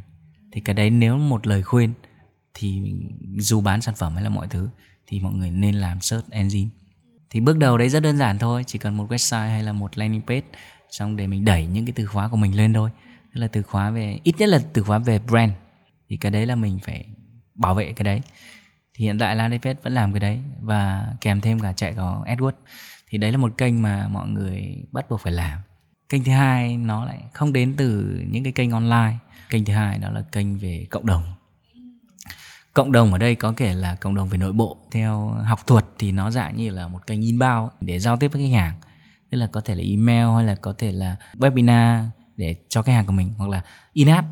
thì 0.52 0.60
cái 0.60 0.74
đấy 0.74 0.90
nếu 0.90 1.18
một 1.18 1.46
lời 1.46 1.62
khuyên, 1.62 1.92
thì 2.54 2.94
dù 3.38 3.60
bán 3.60 3.82
sản 3.82 3.94
phẩm 3.94 4.14
hay 4.14 4.24
là 4.24 4.30
mọi 4.30 4.48
thứ, 4.48 4.68
thì 5.06 5.20
mọi 5.20 5.32
người 5.32 5.50
nên 5.50 5.74
làm 5.74 6.00
search 6.00 6.30
engine. 6.30 6.68
Thì 7.30 7.40
bước 7.40 7.58
đầu 7.58 7.78
đấy 7.78 7.88
rất 7.88 8.00
đơn 8.00 8.16
giản 8.16 8.38
thôi, 8.38 8.64
chỉ 8.66 8.78
cần 8.78 8.96
một 8.96 9.10
website 9.10 9.48
hay 9.48 9.62
là 9.62 9.72
một 9.72 9.98
landing 9.98 10.22
page, 10.26 10.46
xong 10.90 11.16
để 11.16 11.26
mình 11.26 11.44
đẩy 11.44 11.66
những 11.66 11.86
cái 11.86 11.92
từ 11.96 12.06
khóa 12.06 12.28
của 12.28 12.36
mình 12.36 12.56
lên 12.56 12.72
thôi. 12.72 12.90
Tức 13.34 13.40
là 13.40 13.48
từ 13.48 13.62
khóa 13.62 13.90
về, 13.90 14.18
ít 14.24 14.34
nhất 14.38 14.48
là 14.48 14.60
từ 14.72 14.82
khóa 14.82 14.98
về 14.98 15.18
brand. 15.18 15.52
Thì 16.08 16.16
cái 16.16 16.30
đấy 16.30 16.46
là 16.46 16.54
mình 16.54 16.78
phải 16.78 17.04
bảo 17.54 17.74
vệ 17.74 17.92
cái 17.92 18.04
đấy. 18.04 18.20
Thì 18.94 19.04
hiện 19.04 19.18
tại 19.18 19.36
landing 19.36 19.60
page 19.60 19.80
vẫn 19.82 19.92
làm 19.92 20.12
cái 20.12 20.20
đấy, 20.20 20.40
và 20.60 21.12
kèm 21.20 21.40
thêm 21.40 21.60
cả 21.60 21.72
chạy 21.72 21.94
có 21.94 22.24
AdWords. 22.26 22.52
Thì 23.08 23.18
đấy 23.18 23.32
là 23.32 23.38
một 23.38 23.58
kênh 23.58 23.82
mà 23.82 24.08
mọi 24.08 24.28
người 24.28 24.84
bắt 24.92 25.10
buộc 25.10 25.20
phải 25.20 25.32
làm 25.32 25.58
kênh 26.10 26.24
thứ 26.24 26.32
hai 26.32 26.76
nó 26.76 27.04
lại 27.04 27.18
không 27.32 27.52
đến 27.52 27.74
từ 27.76 28.20
những 28.30 28.44
cái 28.44 28.52
kênh 28.52 28.70
online. 28.70 29.16
Kênh 29.50 29.64
thứ 29.64 29.72
hai 29.72 29.98
đó 29.98 30.10
là 30.10 30.20
kênh 30.20 30.58
về 30.58 30.86
cộng 30.90 31.06
đồng. 31.06 31.22
Cộng 32.72 32.92
đồng 32.92 33.12
ở 33.12 33.18
đây 33.18 33.34
có 33.34 33.54
thể 33.56 33.74
là 33.74 33.94
cộng 33.94 34.14
đồng 34.14 34.28
về 34.28 34.38
nội 34.38 34.52
bộ. 34.52 34.78
Theo 34.90 35.28
học 35.28 35.66
thuật 35.66 35.84
thì 35.98 36.12
nó 36.12 36.30
dạng 36.30 36.56
như 36.56 36.70
là 36.70 36.88
một 36.88 37.06
kênh 37.06 37.22
inbound 37.22 37.72
để 37.80 37.98
giao 37.98 38.16
tiếp 38.16 38.32
với 38.32 38.42
khách 38.42 38.56
hàng. 38.58 38.74
Tức 39.30 39.38
là 39.38 39.46
có 39.46 39.60
thể 39.60 39.74
là 39.74 39.82
email 39.82 40.26
hay 40.36 40.44
là 40.44 40.54
có 40.54 40.74
thể 40.78 40.92
là 40.92 41.16
webinar 41.34 42.04
để 42.36 42.56
cho 42.68 42.82
khách 42.82 42.92
hàng 42.92 43.06
của 43.06 43.12
mình, 43.12 43.32
hoặc 43.38 43.48
là 43.48 43.62
in-app. 43.92 44.28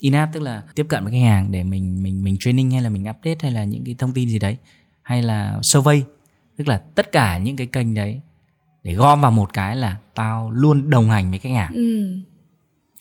In-app 0.00 0.32
tức 0.32 0.40
là 0.40 0.62
tiếp 0.74 0.86
cận 0.88 1.04
với 1.04 1.12
khách 1.12 1.26
hàng 1.26 1.52
để 1.52 1.64
mình 1.64 2.02
mình 2.02 2.24
mình 2.24 2.36
training 2.40 2.70
hay 2.70 2.82
là 2.82 2.88
mình 2.88 3.02
update 3.10 3.38
hay 3.42 3.50
là 3.50 3.64
những 3.64 3.84
cái 3.84 3.94
thông 3.98 4.12
tin 4.12 4.28
gì 4.28 4.38
đấy. 4.38 4.56
Hay 5.02 5.22
là 5.22 5.58
survey. 5.62 6.02
Tức 6.56 6.68
là 6.68 6.78
tất 6.78 7.12
cả 7.12 7.38
những 7.38 7.56
cái 7.56 7.66
kênh 7.66 7.94
đấy 7.94 8.20
để 8.82 8.94
gom 8.94 9.20
vào 9.20 9.30
một 9.30 9.52
cái 9.52 9.76
là 9.76 9.96
tao 10.14 10.50
luôn 10.50 10.90
đồng 10.90 11.10
hành 11.10 11.30
với 11.30 11.38
khách 11.38 11.52
hàng. 11.54 11.72
Ừ. 11.74 12.16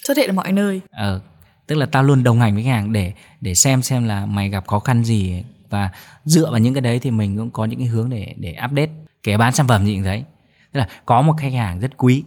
xuất 0.03 0.17
hiện 0.17 0.29
ở 0.29 0.33
mọi 0.33 0.51
nơi. 0.51 0.81
Ờ 0.91 1.21
tức 1.67 1.75
là 1.75 1.85
tao 1.85 2.03
luôn 2.03 2.23
đồng 2.23 2.39
hành 2.39 2.53
với 2.53 2.63
khách 2.63 2.69
hàng 2.69 2.93
để 2.93 3.13
để 3.41 3.55
xem 3.55 3.81
xem 3.81 4.03
là 4.03 4.25
mày 4.25 4.49
gặp 4.49 4.67
khó 4.67 4.79
khăn 4.79 5.03
gì. 5.03 5.43
Và 5.69 5.89
dựa 6.25 6.51
vào 6.51 6.59
những 6.59 6.73
cái 6.73 6.81
đấy 6.81 6.99
thì 6.99 7.11
mình 7.11 7.37
cũng 7.37 7.51
có 7.51 7.65
những 7.65 7.79
cái 7.79 7.87
hướng 7.87 8.09
để 8.09 8.35
để 8.37 8.57
update 8.65 8.89
kể 9.23 9.37
bán 9.37 9.53
sản 9.53 9.67
phẩm 9.67 9.85
gì 9.85 9.95
cũng 9.95 10.03
đấy. 10.03 10.23
Tức 10.71 10.79
là 10.79 10.87
có 11.05 11.21
một 11.21 11.33
khách 11.37 11.53
hàng 11.53 11.79
rất 11.79 11.97
quý 11.97 12.23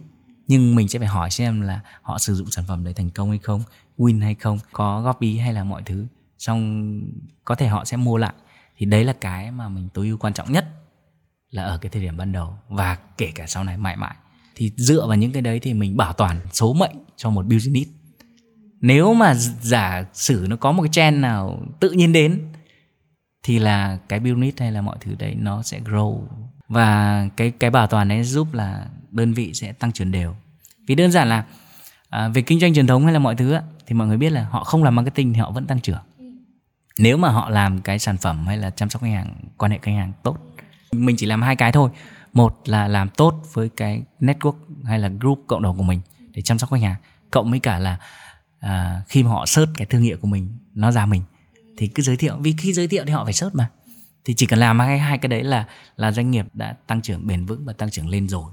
nhưng 0.47 0.75
mình 0.75 0.87
sẽ 0.87 0.99
phải 0.99 1.07
hỏi 1.07 1.29
xem 1.29 1.61
là 1.61 1.79
họ 2.01 2.17
sử 2.17 2.35
dụng 2.35 2.51
sản 2.51 2.65
phẩm 2.67 2.83
đấy 2.83 2.93
thành 2.93 3.09
công 3.09 3.29
hay 3.29 3.39
không 3.39 3.63
win 3.97 4.21
hay 4.21 4.35
không 4.35 4.59
có 4.71 5.01
góp 5.01 5.19
ý 5.19 5.37
hay 5.37 5.53
là 5.53 5.63
mọi 5.63 5.81
thứ. 5.85 6.05
Xong 6.37 7.01
có 7.45 7.55
thể 7.55 7.67
họ 7.67 7.85
sẽ 7.85 7.97
mua 7.97 8.17
lại. 8.17 8.33
Thì 8.77 8.85
đấy 8.85 9.03
là 9.03 9.13
cái 9.13 9.51
mà 9.51 9.69
mình 9.69 9.89
tối 9.93 10.07
ưu 10.07 10.17
quan 10.17 10.33
trọng 10.33 10.51
nhất 10.51 10.65
là 11.55 11.63
ở 11.63 11.77
cái 11.77 11.89
thời 11.89 12.01
điểm 12.01 12.17
ban 12.17 12.31
đầu 12.31 12.57
và 12.69 12.97
kể 13.17 13.31
cả 13.35 13.47
sau 13.47 13.63
này 13.63 13.77
mãi 13.77 13.95
mãi. 13.95 14.15
Thì 14.55 14.71
dựa 14.77 15.07
vào 15.07 15.17
những 15.17 15.31
cái 15.31 15.41
đấy 15.41 15.59
thì 15.59 15.73
mình 15.73 15.97
bảo 15.97 16.13
toàn 16.13 16.39
số 16.51 16.73
mệnh 16.73 16.95
cho 17.17 17.29
một 17.29 17.45
business. 17.45 17.91
Nếu 18.81 19.13
mà 19.13 19.33
giả 19.61 20.03
sử 20.13 20.45
nó 20.49 20.55
có 20.55 20.71
một 20.71 20.83
cái 20.83 20.89
trend 20.91 21.17
nào 21.17 21.61
tự 21.79 21.91
nhiên 21.91 22.13
đến 22.13 22.41
thì 23.43 23.59
là 23.59 23.97
cái 24.09 24.19
business 24.19 24.59
hay 24.59 24.71
là 24.71 24.81
mọi 24.81 24.97
thứ 25.01 25.15
đấy 25.19 25.35
nó 25.35 25.61
sẽ 25.61 25.79
grow. 25.79 26.27
Và 26.67 27.27
cái 27.37 27.51
cái 27.51 27.69
bảo 27.69 27.87
toàn 27.87 28.07
đấy 28.07 28.23
giúp 28.23 28.53
là 28.53 28.87
đơn 29.11 29.33
vị 29.33 29.53
sẽ 29.53 29.71
tăng 29.71 29.91
trưởng 29.91 30.11
đều. 30.11 30.35
Vì 30.87 30.95
đơn 30.95 31.11
giản 31.11 31.29
là 31.29 31.45
à, 32.09 32.27
về 32.27 32.41
kinh 32.41 32.59
doanh 32.59 32.73
truyền 32.73 32.87
thống 32.87 33.03
hay 33.03 33.13
là 33.13 33.19
mọi 33.19 33.35
thứ 33.35 33.57
thì 33.87 33.95
mọi 33.95 34.07
người 34.07 34.17
biết 34.17 34.29
là 34.29 34.47
họ 34.49 34.63
không 34.63 34.83
làm 34.83 34.95
marketing 34.95 35.33
thì 35.33 35.39
họ 35.39 35.51
vẫn 35.51 35.67
tăng 35.67 35.81
trưởng. 35.81 36.01
Nếu 36.99 37.17
mà 37.17 37.29
họ 37.29 37.49
làm 37.49 37.81
cái 37.81 37.99
sản 37.99 38.17
phẩm 38.17 38.47
hay 38.47 38.57
là 38.57 38.69
chăm 38.69 38.89
sóc 38.89 39.01
khách 39.01 39.11
hàng 39.11 39.35
quan 39.57 39.71
hệ 39.71 39.79
khách 39.81 39.91
hàng 39.91 40.11
tốt 40.23 40.37
mình 40.95 41.15
chỉ 41.15 41.25
làm 41.25 41.41
hai 41.41 41.55
cái 41.55 41.71
thôi. 41.71 41.89
Một 42.33 42.61
là 42.65 42.87
làm 42.87 43.09
tốt 43.09 43.43
với 43.53 43.69
cái 43.69 44.03
network 44.19 44.55
hay 44.83 44.99
là 44.99 45.11
group 45.19 45.43
cộng 45.47 45.61
đồng 45.61 45.77
của 45.77 45.83
mình 45.83 46.01
để 46.31 46.41
chăm 46.41 46.59
sóc 46.59 46.71
khách 46.71 46.81
hàng 46.81 46.95
cộng 47.31 47.49
với 47.51 47.59
cả 47.59 47.79
là 47.79 47.97
à, 48.59 49.01
khi 49.07 49.23
mà 49.23 49.29
họ 49.29 49.45
search 49.45 49.71
cái 49.77 49.85
thương 49.85 50.01
hiệu 50.01 50.17
của 50.21 50.27
mình 50.27 50.57
nó 50.73 50.91
ra 50.91 51.05
mình 51.05 51.21
thì 51.77 51.87
cứ 51.87 52.03
giới 52.03 52.17
thiệu. 52.17 52.37
Vì 52.39 52.55
khi 52.57 52.73
giới 52.73 52.87
thiệu 52.87 53.03
thì 53.07 53.13
họ 53.13 53.23
phải 53.23 53.33
search 53.33 53.55
mà. 53.55 53.69
Thì 54.25 54.33
chỉ 54.33 54.45
cần 54.45 54.59
làm 54.59 54.79
hai 54.79 54.99
hai 54.99 55.17
cái 55.17 55.29
đấy 55.29 55.43
là 55.43 55.65
là 55.97 56.11
doanh 56.11 56.31
nghiệp 56.31 56.45
đã 56.53 56.75
tăng 56.87 57.01
trưởng 57.01 57.27
bền 57.27 57.45
vững 57.45 57.65
và 57.65 57.73
tăng 57.73 57.89
trưởng 57.89 58.09
lên 58.09 58.27
rồi. 58.27 58.51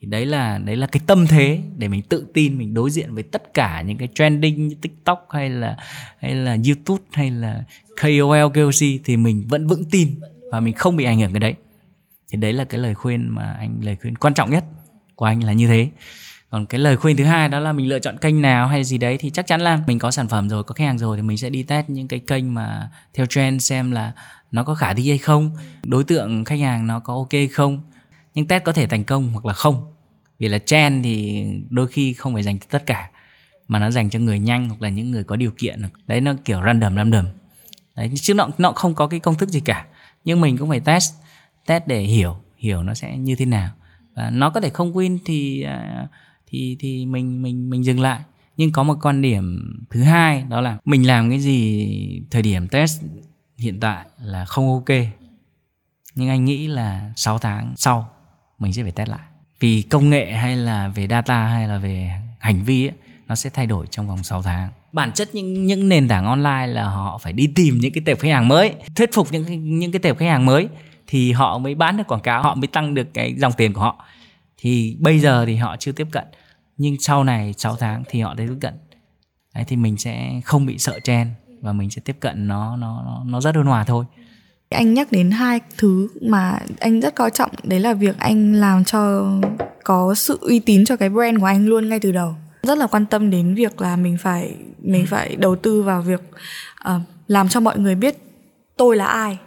Thì 0.00 0.06
đấy 0.06 0.26
là 0.26 0.58
đấy 0.58 0.76
là 0.76 0.86
cái 0.86 1.02
tâm 1.06 1.26
thế 1.26 1.62
để 1.76 1.88
mình 1.88 2.02
tự 2.02 2.26
tin 2.34 2.58
mình 2.58 2.74
đối 2.74 2.90
diện 2.90 3.14
với 3.14 3.22
tất 3.22 3.54
cả 3.54 3.82
những 3.82 3.98
cái 3.98 4.08
trending 4.14 4.68
như 4.68 4.76
tiktok 4.80 5.26
hay 5.30 5.50
là 5.50 5.76
hay 6.18 6.34
là 6.34 6.56
youtube 6.66 7.02
hay 7.12 7.30
là 7.30 7.64
kol 8.02 8.46
koc 8.54 8.74
thì 9.04 9.16
mình 9.16 9.46
vẫn 9.48 9.66
vững 9.66 9.84
tin 9.84 10.20
và 10.52 10.60
mình 10.60 10.74
không 10.74 10.96
bị 10.96 11.04
ảnh 11.04 11.20
hưởng 11.20 11.32
cái 11.32 11.40
đấy 11.40 11.54
thì 12.32 12.38
đấy 12.38 12.52
là 12.52 12.64
cái 12.64 12.80
lời 12.80 12.94
khuyên 12.94 13.28
mà 13.28 13.56
anh, 13.58 13.78
lời 13.82 13.96
khuyên 14.02 14.16
quan 14.16 14.34
trọng 14.34 14.50
nhất 14.50 14.64
của 15.14 15.24
anh 15.24 15.44
là 15.44 15.52
như 15.52 15.68
thế. 15.68 15.90
Còn 16.50 16.66
cái 16.66 16.80
lời 16.80 16.96
khuyên 16.96 17.16
thứ 17.16 17.24
hai 17.24 17.48
đó 17.48 17.58
là 17.58 17.72
mình 17.72 17.88
lựa 17.88 17.98
chọn 17.98 18.18
kênh 18.18 18.42
nào 18.42 18.68
hay 18.68 18.84
gì 18.84 18.98
đấy 18.98 19.16
thì 19.20 19.30
chắc 19.30 19.46
chắn 19.46 19.60
là 19.60 19.80
mình 19.86 19.98
có 19.98 20.10
sản 20.10 20.28
phẩm 20.28 20.48
rồi, 20.48 20.64
có 20.64 20.74
khách 20.74 20.84
hàng 20.84 20.98
rồi 20.98 21.16
thì 21.16 21.22
mình 21.22 21.36
sẽ 21.36 21.50
đi 21.50 21.62
test 21.62 21.88
những 21.88 22.08
cái 22.08 22.20
kênh 22.20 22.54
mà 22.54 22.90
theo 23.14 23.26
trend 23.26 23.62
xem 23.62 23.90
là 23.90 24.12
nó 24.52 24.64
có 24.64 24.74
khả 24.74 24.94
thi 24.94 25.08
hay 25.08 25.18
không, 25.18 25.50
đối 25.84 26.04
tượng 26.04 26.44
khách 26.44 26.60
hàng 26.60 26.86
nó 26.86 27.00
có 27.00 27.14
ok 27.14 27.28
không. 27.52 27.80
Nhưng 28.34 28.46
test 28.46 28.64
có 28.64 28.72
thể 28.72 28.86
thành 28.86 29.04
công 29.04 29.32
hoặc 29.32 29.46
là 29.46 29.52
không. 29.52 29.92
Vì 30.38 30.48
là 30.48 30.58
trend 30.58 31.04
thì 31.04 31.44
đôi 31.70 31.86
khi 31.88 32.12
không 32.12 32.34
phải 32.34 32.42
dành 32.42 32.58
cho 32.58 32.66
tất 32.70 32.86
cả, 32.86 33.10
mà 33.68 33.78
nó 33.78 33.90
dành 33.90 34.10
cho 34.10 34.18
người 34.18 34.38
nhanh 34.38 34.68
hoặc 34.68 34.82
là 34.82 34.88
những 34.88 35.10
người 35.10 35.24
có 35.24 35.36
điều 35.36 35.50
kiện. 35.58 35.82
Đấy, 36.06 36.20
nó 36.20 36.34
kiểu 36.44 36.60
random 36.66 36.96
random. 36.96 37.24
Đấy 37.96 38.12
chứ 38.14 38.34
nó 38.34 38.48
nó 38.58 38.72
không 38.72 38.94
có 38.94 39.06
cái 39.06 39.20
công 39.20 39.34
thức 39.34 39.48
gì 39.48 39.60
cả. 39.60 39.86
Nhưng 40.24 40.40
mình 40.40 40.58
cũng 40.58 40.68
phải 40.68 40.80
test 40.80 41.14
test 41.68 41.86
để 41.86 42.00
hiểu 42.00 42.36
hiểu 42.56 42.82
nó 42.82 42.94
sẽ 42.94 43.16
như 43.16 43.36
thế 43.36 43.44
nào. 43.44 43.70
Và 44.14 44.30
nó 44.30 44.50
có 44.50 44.60
thể 44.60 44.70
không 44.70 44.92
win 44.92 45.18
thì 45.24 45.62
à, 45.62 46.06
thì 46.46 46.76
thì 46.80 47.06
mình 47.06 47.42
mình 47.42 47.70
mình 47.70 47.84
dừng 47.84 48.00
lại. 48.00 48.20
Nhưng 48.56 48.72
có 48.72 48.82
một 48.82 48.98
quan 49.02 49.22
điểm 49.22 49.76
thứ 49.90 50.02
hai 50.02 50.44
đó 50.48 50.60
là 50.60 50.78
mình 50.84 51.06
làm 51.06 51.30
cái 51.30 51.40
gì 51.40 52.22
thời 52.30 52.42
điểm 52.42 52.68
test 52.68 53.02
hiện 53.58 53.80
tại 53.80 54.06
là 54.22 54.44
không 54.44 54.72
ok. 54.72 54.98
Nhưng 56.14 56.28
anh 56.28 56.44
nghĩ 56.44 56.66
là 56.66 57.12
6 57.16 57.38
tháng 57.38 57.72
sau 57.76 58.08
mình 58.58 58.72
sẽ 58.72 58.82
phải 58.82 58.92
test 58.92 59.08
lại. 59.08 59.26
Vì 59.60 59.82
công 59.82 60.10
nghệ 60.10 60.32
hay 60.32 60.56
là 60.56 60.88
về 60.88 61.06
data 61.06 61.46
hay 61.46 61.68
là 61.68 61.78
về 61.78 62.10
hành 62.38 62.64
vi 62.64 62.86
ấy, 62.86 62.94
nó 63.26 63.34
sẽ 63.34 63.50
thay 63.50 63.66
đổi 63.66 63.86
trong 63.90 64.08
vòng 64.08 64.22
6 64.22 64.42
tháng. 64.42 64.70
Bản 64.92 65.12
chất 65.12 65.34
những 65.34 65.66
những 65.66 65.88
nền 65.88 66.08
tảng 66.08 66.24
online 66.26 66.66
là 66.66 66.84
họ 66.84 67.18
phải 67.18 67.32
đi 67.32 67.46
tìm 67.54 67.78
những 67.78 67.92
cái 67.92 68.02
tệp 68.06 68.18
khách 68.18 68.32
hàng 68.32 68.48
mới 68.48 68.74
thuyết 68.94 69.10
phục 69.12 69.32
những 69.32 69.78
những 69.78 69.92
cái 69.92 69.98
tệp 69.98 70.18
khách 70.18 70.28
hàng 70.28 70.46
mới 70.46 70.68
thì 71.08 71.32
họ 71.32 71.58
mới 71.58 71.74
bán 71.74 71.96
được 71.96 72.06
quảng 72.08 72.20
cáo 72.20 72.42
họ 72.42 72.54
mới 72.54 72.66
tăng 72.66 72.94
được 72.94 73.14
cái 73.14 73.34
dòng 73.38 73.52
tiền 73.56 73.72
của 73.72 73.80
họ. 73.80 74.04
Thì 74.56 74.96
bây 75.00 75.18
giờ 75.18 75.44
thì 75.46 75.56
họ 75.56 75.76
chưa 75.78 75.92
tiếp 75.92 76.06
cận 76.12 76.24
nhưng 76.76 76.96
sau 77.00 77.24
này 77.24 77.54
6 77.56 77.76
tháng 77.76 78.02
thì 78.08 78.20
họ 78.20 78.34
sẽ 78.38 78.46
tiếp 78.46 78.58
cận. 78.60 78.74
Đấy 79.54 79.64
thì 79.68 79.76
mình 79.76 79.96
sẽ 79.96 80.40
không 80.44 80.66
bị 80.66 80.78
sợ 80.78 80.98
chen 81.04 81.28
và 81.60 81.72
mình 81.72 81.90
sẽ 81.90 82.02
tiếp 82.04 82.16
cận 82.20 82.48
nó 82.48 82.76
nó 82.76 83.22
nó 83.26 83.40
rất 83.40 83.54
ôn 83.54 83.66
hòa 83.66 83.84
thôi. 83.84 84.04
Anh 84.68 84.94
nhắc 84.94 85.12
đến 85.12 85.30
hai 85.30 85.60
thứ 85.78 86.08
mà 86.20 86.58
anh 86.80 87.00
rất 87.00 87.14
coi 87.14 87.30
trọng 87.30 87.50
đấy 87.62 87.80
là 87.80 87.94
việc 87.94 88.18
anh 88.18 88.52
làm 88.52 88.84
cho 88.84 89.32
có 89.84 90.14
sự 90.14 90.38
uy 90.40 90.60
tín 90.60 90.84
cho 90.84 90.96
cái 90.96 91.08
brand 91.08 91.40
của 91.40 91.46
anh 91.46 91.66
luôn 91.66 91.88
ngay 91.88 92.00
từ 92.00 92.12
đầu. 92.12 92.34
Rất 92.62 92.78
là 92.78 92.86
quan 92.86 93.06
tâm 93.06 93.30
đến 93.30 93.54
việc 93.54 93.80
là 93.80 93.96
mình 93.96 94.16
phải 94.20 94.56
mình 94.78 95.06
phải 95.06 95.36
đầu 95.36 95.56
tư 95.56 95.82
vào 95.82 96.02
việc 96.02 96.20
uh, 96.94 97.02
làm 97.26 97.48
cho 97.48 97.60
mọi 97.60 97.78
người 97.78 97.94
biết 97.94 98.16
tôi 98.76 98.96
là 98.96 99.06
ai 99.06 99.38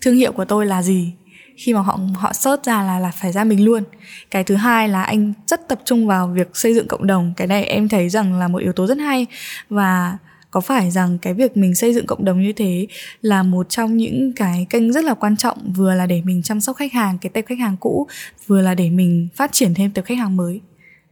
thương 0.00 0.16
hiệu 0.16 0.32
của 0.32 0.44
tôi 0.44 0.66
là 0.66 0.82
gì. 0.82 1.12
Khi 1.56 1.74
mà 1.74 1.80
họ 1.80 1.98
họ 2.14 2.32
search 2.32 2.64
ra 2.64 2.82
là 2.82 2.98
là 2.98 3.10
phải 3.10 3.32
ra 3.32 3.44
mình 3.44 3.64
luôn. 3.64 3.84
Cái 4.30 4.44
thứ 4.44 4.54
hai 4.54 4.88
là 4.88 5.02
anh 5.02 5.32
rất 5.46 5.68
tập 5.68 5.80
trung 5.84 6.06
vào 6.06 6.28
việc 6.28 6.50
xây 6.54 6.74
dựng 6.74 6.88
cộng 6.88 7.06
đồng. 7.06 7.32
Cái 7.36 7.46
này 7.46 7.64
em 7.64 7.88
thấy 7.88 8.08
rằng 8.08 8.38
là 8.38 8.48
một 8.48 8.58
yếu 8.58 8.72
tố 8.72 8.86
rất 8.86 8.98
hay. 8.98 9.26
Và 9.70 10.18
có 10.50 10.60
phải 10.60 10.90
rằng 10.90 11.18
cái 11.18 11.34
việc 11.34 11.56
mình 11.56 11.74
xây 11.74 11.94
dựng 11.94 12.06
cộng 12.06 12.24
đồng 12.24 12.42
như 12.42 12.52
thế 12.52 12.86
là 13.20 13.42
một 13.42 13.68
trong 13.68 13.96
những 13.96 14.32
cái 14.36 14.66
kênh 14.70 14.92
rất 14.92 15.04
là 15.04 15.14
quan 15.14 15.36
trọng, 15.36 15.72
vừa 15.72 15.94
là 15.94 16.06
để 16.06 16.22
mình 16.24 16.42
chăm 16.42 16.60
sóc 16.60 16.76
khách 16.76 16.92
hàng, 16.92 17.18
cái 17.18 17.30
tệp 17.30 17.46
khách 17.46 17.58
hàng 17.58 17.76
cũ, 17.80 18.06
vừa 18.46 18.60
là 18.60 18.74
để 18.74 18.90
mình 18.90 19.28
phát 19.34 19.52
triển 19.52 19.74
thêm 19.74 19.90
tệp 19.90 20.04
khách 20.04 20.18
hàng 20.18 20.36
mới. 20.36 20.60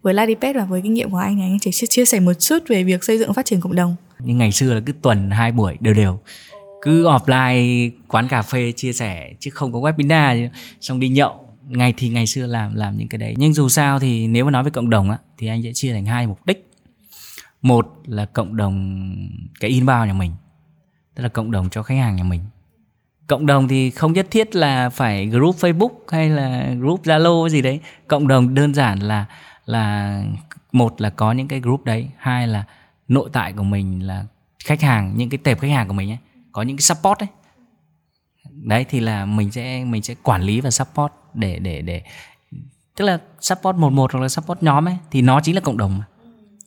Với 0.02 0.14
Ladipet 0.14 0.56
và 0.56 0.64
với 0.64 0.80
kinh 0.82 0.94
nghiệm 0.94 1.10
của 1.10 1.16
anh 1.16 1.36
thì 1.36 1.42
anh 1.42 1.58
chỉ 1.60 1.70
chia 1.88 2.04
sẻ 2.04 2.20
một 2.20 2.32
chút 2.34 2.58
về 2.68 2.84
việc 2.84 3.04
xây 3.04 3.18
dựng 3.18 3.34
phát 3.34 3.46
triển 3.46 3.60
cộng 3.60 3.74
đồng. 3.74 3.96
Nhưng 4.18 4.38
ngày 4.38 4.52
xưa 4.52 4.74
là 4.74 4.80
cứ 4.86 4.92
tuần, 5.02 5.30
hai 5.30 5.52
buổi, 5.52 5.76
đều 5.80 5.94
đều 5.94 6.20
cứ 6.84 7.04
offline, 7.04 7.90
quán 8.08 8.28
cà 8.28 8.42
phê 8.42 8.72
chia 8.72 8.92
sẻ 8.92 9.32
chứ 9.40 9.50
không 9.50 9.72
có 9.72 9.78
webinar, 9.78 10.48
xong 10.80 11.00
đi 11.00 11.08
nhậu. 11.08 11.48
Ngày 11.68 11.94
thì 11.96 12.08
ngày 12.08 12.26
xưa 12.26 12.46
làm 12.46 12.74
làm 12.74 12.96
những 12.96 13.08
cái 13.08 13.18
đấy. 13.18 13.34
Nhưng 13.38 13.54
dù 13.54 13.68
sao 13.68 13.98
thì 13.98 14.26
nếu 14.26 14.44
mà 14.44 14.50
nói 14.50 14.64
về 14.64 14.70
cộng 14.70 14.90
đồng 14.90 15.10
á, 15.10 15.18
thì 15.38 15.46
anh 15.46 15.62
sẽ 15.62 15.70
chia 15.74 15.92
thành 15.92 16.06
hai 16.06 16.26
mục 16.26 16.46
đích. 16.46 16.70
Một 17.62 17.92
là 18.06 18.24
cộng 18.24 18.56
đồng 18.56 19.04
cái 19.60 19.70
inbound 19.70 20.06
nhà 20.06 20.12
mình, 20.12 20.32
tức 21.14 21.22
là 21.22 21.28
cộng 21.28 21.50
đồng 21.50 21.70
cho 21.70 21.82
khách 21.82 21.98
hàng 21.98 22.16
nhà 22.16 22.24
mình. 22.24 22.40
Cộng 23.26 23.46
đồng 23.46 23.68
thì 23.68 23.90
không 23.90 24.12
nhất 24.12 24.26
thiết 24.30 24.56
là 24.56 24.88
phải 24.88 25.26
group 25.26 25.56
facebook 25.56 25.90
hay 26.08 26.28
là 26.28 26.74
group 26.78 27.02
zalo 27.04 27.48
gì 27.48 27.62
đấy. 27.62 27.80
Cộng 28.08 28.28
đồng 28.28 28.54
đơn 28.54 28.74
giản 28.74 28.98
là 28.98 29.26
là 29.66 30.22
một 30.72 31.00
là 31.00 31.10
có 31.10 31.32
những 31.32 31.48
cái 31.48 31.60
group 31.60 31.84
đấy. 31.84 32.08
Hai 32.18 32.46
là 32.46 32.64
nội 33.08 33.30
tại 33.32 33.52
của 33.52 33.62
mình 33.62 34.06
là 34.06 34.24
khách 34.64 34.82
hàng, 34.82 35.12
những 35.16 35.30
cái 35.30 35.38
tệp 35.38 35.60
khách 35.60 35.70
hàng 35.70 35.88
của 35.88 35.94
mình 35.94 36.10
ấy 36.10 36.18
có 36.54 36.62
những 36.62 36.76
cái 36.76 36.82
support 36.82 37.18
ấy. 37.18 37.28
Đấy 38.50 38.84
thì 38.88 39.00
là 39.00 39.26
mình 39.26 39.52
sẽ 39.52 39.84
mình 39.84 40.02
sẽ 40.02 40.14
quản 40.22 40.42
lý 40.42 40.60
và 40.60 40.70
support 40.70 41.12
để 41.34 41.58
để 41.58 41.82
để 41.82 42.02
tức 42.96 43.04
là 43.04 43.18
support 43.40 43.76
một 43.76 43.92
một 43.92 44.12
hoặc 44.12 44.20
là 44.20 44.28
support 44.28 44.62
nhóm 44.62 44.88
ấy 44.88 44.96
thì 45.10 45.22
nó 45.22 45.40
chính 45.40 45.54
là 45.54 45.60
cộng 45.60 45.76
đồng 45.76 46.00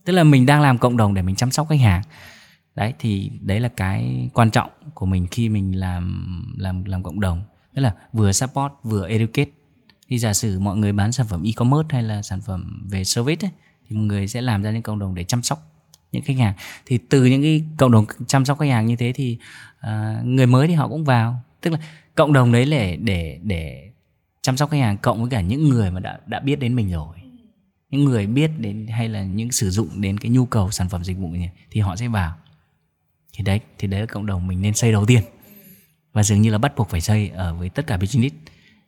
tức 0.06 0.14
là 0.14 0.24
mình 0.24 0.46
đang 0.46 0.62
làm 0.62 0.78
cộng 0.78 0.98
đồng 0.98 1.14
để 1.14 1.22
mình 1.22 1.36
chăm 1.36 1.52
sóc 1.52 1.70
khách 1.70 1.80
hàng. 1.80 2.02
Đấy 2.76 2.94
thì 3.00 3.32
đấy 3.42 3.60
là 3.60 3.70
cái 3.70 4.30
quan 4.34 4.52
trọng 4.52 4.70
của 4.94 5.06
mình 5.06 5.28
khi 5.32 5.50
mình 5.50 5.80
làm 5.80 6.56
làm 6.58 6.84
làm 6.86 7.04
cộng 7.04 7.20
đồng. 7.20 7.44
Tức 7.76 7.82
là 7.82 7.94
vừa 8.14 8.32
support 8.32 8.74
vừa 8.84 9.08
educate. 9.08 9.50
Thì 10.08 10.20
giả 10.20 10.34
sử 10.34 10.60
mọi 10.60 10.78
người 10.78 10.92
bán 10.92 11.12
sản 11.12 11.28
phẩm 11.30 11.44
e-commerce 11.44 11.88
hay 11.90 12.04
là 12.04 12.22
sản 12.22 12.42
phẩm 12.42 12.88
về 12.92 13.04
service 13.04 13.48
ấy, 13.48 13.52
thì 13.88 13.96
mọi 13.96 14.06
người 14.06 14.28
sẽ 14.28 14.42
làm 14.42 14.64
ra 14.64 14.72
những 14.72 14.82
cộng 14.82 15.00
đồng 15.00 15.16
để 15.16 15.24
chăm 15.24 15.42
sóc 15.42 15.77
những 16.12 16.24
khách 16.24 16.38
hàng. 16.38 16.54
Thì 16.86 16.98
từ 17.10 17.26
những 17.26 17.42
cái 17.42 17.64
cộng 17.78 17.92
đồng 17.92 18.06
chăm 18.28 18.46
sóc 18.46 18.60
khách 18.60 18.70
hàng 18.70 18.86
như 18.86 18.96
thế 18.96 19.14
thì 19.16 19.38
uh, 19.80 20.26
người 20.26 20.48
mới 20.48 20.68
thì 20.68 20.74
họ 20.74 20.88
cũng 20.88 21.04
vào. 21.04 21.42
Tức 21.62 21.74
là 21.74 21.80
cộng 22.16 22.34
đồng 22.34 22.52
đấy 22.52 22.66
để 22.72 22.96
để 22.96 23.40
để 23.44 23.92
chăm 24.42 24.58
sóc 24.58 24.70
khách 24.70 24.80
hàng 24.80 24.98
cộng 24.98 25.22
với 25.22 25.30
cả 25.30 25.42
những 25.42 25.70
người 25.70 25.92
mà 25.92 26.00
đã 26.00 26.20
đã 26.26 26.40
biết 26.40 26.60
đến 26.60 26.76
mình 26.76 26.92
rồi. 26.92 27.18
Những 27.90 28.06
người 28.06 28.28
biết 28.28 28.52
đến 28.58 28.88
hay 28.88 29.10
là 29.10 29.24
những 29.24 29.52
sử 29.52 29.70
dụng 29.70 30.02
đến 30.02 30.18
cái 30.18 30.32
nhu 30.32 30.46
cầu 30.46 30.72
sản 30.72 30.90
phẩm 30.90 31.04
dịch 31.04 31.18
vụ 31.18 31.32
này 31.32 31.52
thì 31.72 31.82
họ 31.82 31.96
sẽ 31.96 32.08
vào. 32.08 32.36
Thì 33.34 33.44
đấy 33.44 33.60
thì 33.78 33.88
đấy 33.88 34.00
là 34.00 34.06
cộng 34.06 34.26
đồng 34.26 34.48
mình 34.48 34.62
nên 34.62 34.74
xây 34.74 34.92
đầu 34.92 35.06
tiên. 35.06 35.22
Và 36.14 36.24
dường 36.24 36.42
như 36.42 36.52
là 36.52 36.58
bắt 36.58 36.76
buộc 36.76 36.90
phải 36.90 37.02
xây 37.02 37.30
ở 37.30 37.54
với 37.54 37.70
tất 37.70 37.88
cả 37.88 37.98
business. 37.98 38.36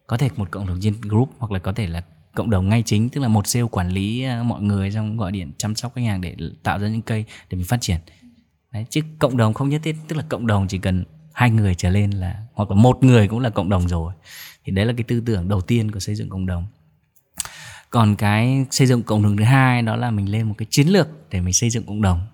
Có 0.08 0.18
thể 0.18 0.30
một 0.36 0.52
cộng 0.52 0.68
đồng 0.68 0.80
trên 0.82 0.94
group 1.02 1.30
hoặc 1.38 1.52
là 1.52 1.60
có 1.60 1.74
thể 1.74 1.88
là 1.88 2.04
cộng 2.36 2.50
đồng 2.50 2.70
ngay 2.70 2.84
chính 2.86 3.10
tức 3.10 3.22
là 3.22 3.28
một 3.28 3.48
sale 3.48 3.66
quản 3.72 3.90
lý 3.90 4.24
ờ, 4.24 4.44
mọi 4.44 4.62
người 4.62 4.92
trong 4.92 5.18
gọi 5.18 5.32
điện 5.32 5.52
chăm 5.58 5.76
sóc 5.76 5.96
khách 5.96 6.02
hàng 6.02 6.22
để 6.22 6.36
tạo 6.64 6.80
ra 6.80 6.88
những 6.88 7.02
cây 7.02 7.26
để 7.50 7.56
mình 7.58 7.66
phát 7.66 7.82
triển. 7.82 7.98
Đấy 8.72 8.86
chứ 8.90 9.02
cộng 9.20 9.38
đồng 9.38 9.54
không 9.54 9.70
nhất 9.70 9.82
thiết 9.84 9.96
tức 10.08 10.16
là 10.16 10.24
cộng 10.30 10.48
đồng 10.48 10.68
chỉ 10.68 10.78
cần 10.78 11.04
hai 11.34 11.50
người 11.50 11.76
trở 11.76 11.90
lên 11.90 12.12
là 12.12 12.36
hoặc 12.54 12.70
là 12.70 12.76
một 12.76 13.04
người 13.04 13.28
cũng 13.28 13.40
là 13.40 13.50
cộng 13.50 13.70
đồng 13.70 13.88
rồi. 13.88 14.14
Thì 14.66 14.72
đấy 14.72 14.86
là 14.86 14.94
cái 14.98 15.04
tư 15.04 15.22
tưởng 15.26 15.50
đầu 15.50 15.62
tiên 15.62 15.92
của 15.92 16.00
xây 16.00 16.16
dựng 16.16 16.30
cộng 16.30 16.46
đồng. 16.46 16.68
Còn 17.90 18.16
cái 18.16 18.66
xây 18.72 18.88
dựng 18.88 19.04
cộng 19.04 19.24
đồng 19.24 19.38
thứ 19.38 19.44
hai 19.44 19.82
đó 19.82 19.96
là 19.96 20.12
mình 20.12 20.32
lên 20.32 20.48
một 20.48 20.56
cái 20.58 20.66
chiến 20.70 20.88
lược 20.88 21.08
để 21.30 21.42
mình 21.42 21.54
xây 21.54 21.70
dựng 21.70 21.86
cộng 21.86 22.02
đồng. 22.02 22.28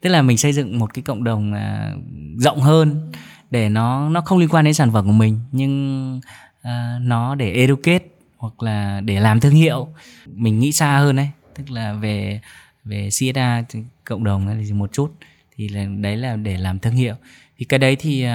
Tức 0.00 0.10
là 0.10 0.22
mình 0.22 0.38
xây 0.38 0.52
dựng 0.52 0.78
một 0.78 0.94
cái 0.94 1.02
cộng 1.02 1.24
đồng 1.24 1.52
à, 1.52 1.94
rộng 2.36 2.60
hơn 2.60 3.12
để 3.50 3.68
nó 3.68 4.08
nó 4.08 4.20
không 4.20 4.38
liên 4.38 4.48
quan 4.48 4.64
đến 4.64 4.74
sản 4.74 4.92
phẩm 4.92 5.06
của 5.06 5.12
mình 5.12 5.40
nhưng 5.52 6.20
à, 6.62 6.98
nó 7.02 7.34
để 7.34 7.52
educate 7.52 8.04
hoặc 8.42 8.62
là 8.62 9.00
để 9.00 9.20
làm 9.20 9.40
thương 9.40 9.54
hiệu. 9.54 9.88
Mình 10.26 10.58
nghĩ 10.58 10.72
xa 10.72 10.98
hơn 10.98 11.16
đấy 11.16 11.28
tức 11.54 11.70
là 11.70 11.92
về 11.92 12.40
về 12.84 13.08
CSA 13.08 13.62
cộng 14.04 14.24
đồng 14.24 14.64
thì 14.66 14.72
một 14.72 14.92
chút 14.92 15.12
thì 15.56 15.68
là 15.68 15.86
đấy 16.00 16.16
là 16.16 16.36
để 16.36 16.58
làm 16.58 16.78
thương 16.78 16.94
hiệu. 16.94 17.14
Thì 17.58 17.64
cái 17.64 17.78
đấy 17.78 17.96
thì 17.96 18.24
uh, 18.24 18.30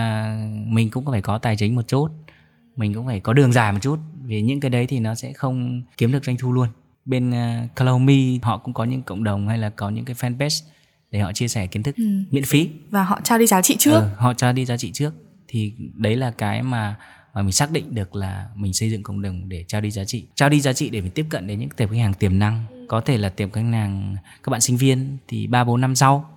mình 0.67 0.89
cũng 0.89 1.05
phải 1.05 1.21
có 1.21 1.37
tài 1.37 1.57
chính 1.57 1.75
một 1.75 1.87
chút 1.87 2.11
mình 2.77 2.93
cũng 2.93 3.05
phải 3.05 3.19
có 3.19 3.33
đường 3.33 3.53
dài 3.53 3.71
một 3.71 3.79
chút 3.81 3.99
vì 4.23 4.41
những 4.41 4.59
cái 4.59 4.69
đấy 4.69 4.87
thì 4.87 4.99
nó 4.99 5.15
sẽ 5.15 5.33
không 5.33 5.83
kiếm 5.97 6.11
được 6.11 6.25
doanh 6.25 6.37
thu 6.37 6.53
luôn. 6.53 6.67
Bên 7.05 7.29
uh, 7.29 8.43
họ 8.43 8.57
cũng 8.57 8.73
có 8.73 8.83
những 8.83 9.01
cộng 9.01 9.23
đồng 9.23 9.47
hay 9.47 9.57
là 9.57 9.69
có 9.69 9.89
những 9.89 10.05
cái 10.05 10.15
fanpage 10.15 10.65
để 11.11 11.19
họ 11.19 11.33
chia 11.33 11.47
sẻ 11.47 11.67
kiến 11.67 11.83
thức 11.83 11.95
ừ. 11.97 12.03
miễn 12.31 12.43
phí. 12.43 12.69
Và 12.89 13.03
họ 13.03 13.19
trao 13.23 13.39
đi 13.39 13.47
giá 13.47 13.61
trị 13.61 13.75
trước. 13.79 13.99
Ừ, 13.99 14.07
họ 14.17 14.33
trao 14.33 14.53
đi 14.53 14.65
giá 14.65 14.77
trị 14.77 14.91
trước. 14.91 15.13
Thì 15.47 15.73
đấy 15.93 16.15
là 16.15 16.31
cái 16.31 16.63
mà 16.63 16.95
mà 17.37 17.43
mình 17.43 17.51
xác 17.51 17.71
định 17.71 17.95
được 17.95 18.15
là 18.15 18.49
mình 18.55 18.73
xây 18.73 18.91
dựng 18.91 19.03
cộng 19.03 19.21
đồng 19.21 19.49
để 19.49 19.65
trao 19.67 19.81
đi 19.81 19.91
giá 19.91 20.05
trị. 20.05 20.25
Trao 20.35 20.49
đi 20.49 20.61
giá 20.61 20.73
trị 20.73 20.89
để 20.89 21.01
mình 21.01 21.11
tiếp 21.11 21.25
cận 21.29 21.47
đến 21.47 21.59
những 21.59 21.69
tệp 21.69 21.89
khách 21.89 21.97
hàng 21.97 22.13
tiềm 22.13 22.39
năng. 22.39 22.65
Có 22.87 23.01
thể 23.01 23.17
là 23.17 23.29
tệp 23.29 23.53
khách 23.53 23.61
hàng 23.61 24.15
các 24.43 24.49
bạn 24.49 24.61
sinh 24.61 24.77
viên 24.77 25.17
thì 25.27 25.47
ba 25.47 25.63
bốn 25.63 25.81
năm 25.81 25.95
sau. 25.95 26.29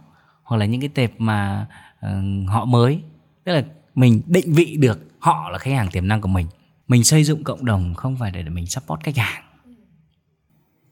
Hoặc 0.43 0.57
là 0.57 0.67
những 0.67 0.81
cái 0.81 0.91
tệp 0.95 1.13
mà 1.19 1.67
uh, 2.07 2.49
họ 2.49 2.65
mới. 2.65 3.01
Tức 3.45 3.53
là 3.53 3.65
mình 3.95 4.23
định 4.27 4.53
vị 4.53 4.77
được 4.77 5.01
họ 5.19 5.51
là 5.51 5.59
khách 5.59 5.75
hàng 5.75 5.91
tiềm 5.91 6.09
năng 6.09 6.21
của 6.21 6.29
mình. 6.29 6.47
Mình 6.89 7.05
xây 7.05 7.25
dựng 7.25 7.45
cộng 7.45 7.65
đồng 7.65 7.95
không 7.95 8.17
phải 8.17 8.31
để, 8.31 8.43
để 8.43 8.51
mình 8.51 8.67
support 8.67 9.01
khách 9.03 9.17
hàng. 9.17 9.43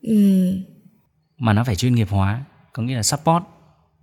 Ừ. 0.03 0.53
mà 1.39 1.53
nó 1.53 1.65
phải 1.65 1.77
chuyên 1.77 1.95
nghiệp 1.95 2.09
hóa. 2.11 2.45
Có 2.73 2.83
nghĩa 2.83 2.97
là 2.97 3.03
support 3.03 3.45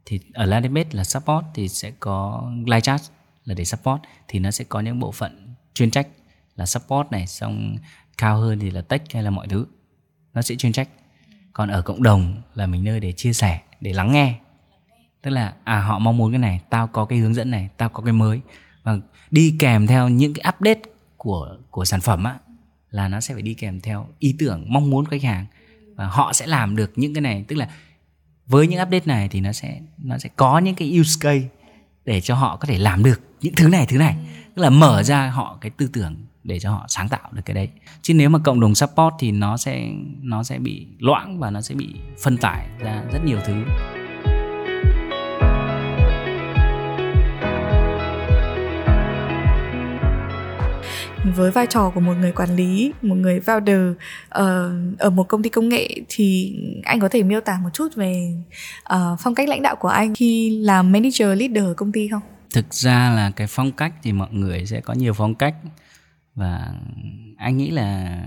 thì 0.06 0.20
ở 0.34 0.46
landing 0.46 0.88
là 0.92 1.04
support 1.04 1.46
thì 1.54 1.68
sẽ 1.68 1.92
có 2.00 2.52
live 2.66 2.82
chat 2.82 3.02
là 3.46 3.54
để 3.54 3.66
support. 3.66 4.02
Thì 4.28 4.40
nó 4.40 4.52
sẽ 4.52 4.64
có 4.64 4.80
những 4.80 5.00
bộ 5.00 5.12
phận 5.12 5.55
chuyên 5.76 5.92
trách 5.92 6.08
là 6.56 6.66
support 6.66 7.12
này, 7.12 7.28
xong 7.28 7.78
cao 8.18 8.38
hơn 8.38 8.60
thì 8.60 8.72
là 8.72 8.82
tech 8.82 9.02
hay 9.14 9.24
là 9.24 9.30
mọi 9.30 9.48
thứ. 9.48 9.66
Nó 10.34 10.42
sẽ 10.42 10.56
chuyên 10.56 10.72
trách. 10.72 10.90
Còn 11.54 11.70
ở 11.70 11.82
cộng 11.82 12.04
đồng 12.04 12.42
là 12.54 12.68
mình 12.68 12.84
nơi 12.84 13.00
để 13.00 13.12
chia 13.12 13.34
sẻ, 13.34 13.62
để 13.82 13.94
lắng 13.94 14.12
nghe. 14.12 14.36
Tức 15.22 15.32
là 15.32 15.54
à 15.64 15.80
họ 15.80 16.00
mong 16.00 16.18
muốn 16.18 16.32
cái 16.32 16.40
này, 16.40 16.62
tao 16.70 16.88
có 16.88 17.06
cái 17.06 17.20
hướng 17.20 17.34
dẫn 17.34 17.52
này, 17.52 17.70
tao 17.78 17.90
có 17.90 18.04
cái 18.04 18.14
mới. 18.14 18.42
Và 18.84 18.98
đi 19.32 19.56
kèm 19.60 19.88
theo 19.88 20.10
những 20.10 20.34
cái 20.34 20.54
update 20.56 20.82
của 21.18 21.58
của 21.72 21.86
sản 21.86 22.02
phẩm 22.02 22.24
á, 22.24 22.40
là 22.90 23.08
nó 23.08 23.22
sẽ 23.22 23.34
phải 23.34 23.44
đi 23.44 23.54
kèm 23.54 23.82
theo 23.82 24.08
ý 24.20 24.36
tưởng, 24.40 24.66
mong 24.68 24.90
muốn 24.90 25.06
của 25.06 25.12
khách 25.12 25.24
hàng. 25.24 25.46
Và 25.96 26.08
họ 26.08 26.34
sẽ 26.34 26.48
làm 26.48 26.76
được 26.76 26.92
những 26.96 27.14
cái 27.14 27.22
này. 27.22 27.46
Tức 27.48 27.56
là 27.56 27.70
với 28.46 28.68
những 28.68 28.82
update 28.82 29.06
này 29.06 29.30
thì 29.30 29.42
nó 29.42 29.52
sẽ 29.52 29.80
nó 29.98 30.18
sẽ 30.18 30.30
có 30.36 30.60
những 30.60 30.76
cái 30.76 31.00
use 31.00 31.18
case 31.20 31.48
để 32.06 32.22
cho 32.22 32.36
họ 32.36 32.56
có 32.56 32.66
thể 32.66 32.78
làm 32.78 33.04
được 33.04 33.22
những 33.46 33.56
thứ 33.56 33.68
này 33.68 33.86
thứ 33.90 33.98
này. 33.98 34.16
Tức 34.56 34.62
là 34.62 34.70
mở 34.70 35.04
ra 35.04 35.30
họ 35.30 35.58
cái 35.62 35.72
tư 35.78 35.90
tưởng 35.94 36.16
để 36.44 36.60
cho 36.60 36.72
họ 36.72 36.86
sáng 36.88 37.10
tạo 37.10 37.30
được 37.32 37.42
cái 37.46 37.54
đấy. 37.54 37.70
Chứ 38.02 38.14
nếu 38.14 38.30
mà 38.30 38.40
cộng 38.40 38.60
đồng 38.60 38.76
support 38.76 39.16
thì 39.20 39.32
nó 39.32 39.58
sẽ 39.58 39.88
nó 40.22 40.44
sẽ 40.44 40.60
bị 40.60 40.88
loãng 41.00 41.40
và 41.40 41.50
nó 41.50 41.62
sẽ 41.62 41.76
bị 41.76 41.88
phân 42.24 42.38
tải 42.38 42.68
ra 42.80 43.04
rất 43.14 43.20
nhiều 43.26 43.38
thứ. 43.46 43.54
Với 51.36 51.52
vai 51.52 51.68
trò 51.68 51.90
của 51.90 52.00
một 52.00 52.14
người 52.20 52.32
quản 52.32 52.56
lý 52.56 52.94
một 53.02 53.16
người 53.16 53.40
founder 53.40 53.92
uh, 53.94 55.00
ở 55.00 55.10
một 55.10 55.24
công 55.24 55.44
ty 55.44 55.50
công 55.50 55.70
nghệ 55.70 55.90
thì 56.10 56.56
anh 56.84 57.00
có 57.00 57.10
thể 57.10 57.24
miêu 57.24 57.42
tả 57.42 57.60
một 57.64 57.70
chút 57.74 57.96
về 57.96 58.34
uh, 58.94 59.20
phong 59.20 59.36
cách 59.36 59.50
lãnh 59.50 59.62
đạo 59.62 59.76
của 59.76 59.88
anh 59.88 60.16
khi 60.16 60.60
làm 60.60 60.92
manager 60.92 61.28
leader 61.40 61.64
ở 61.64 61.74
công 61.74 61.92
ty 61.92 62.08
không? 62.08 62.22
Thực 62.56 62.74
ra 62.74 63.10
là 63.10 63.32
cái 63.32 63.48
phong 63.48 63.72
cách 63.72 63.94
thì 64.04 64.12
mọi 64.12 64.30
người 64.32 64.66
sẽ 64.66 64.82
có 64.82 64.94
nhiều 64.94 65.14
phong 65.14 65.36
cách. 65.36 65.56
Và 66.36 66.74
anh 67.38 67.58
nghĩ 67.58 67.72
là 67.72 68.22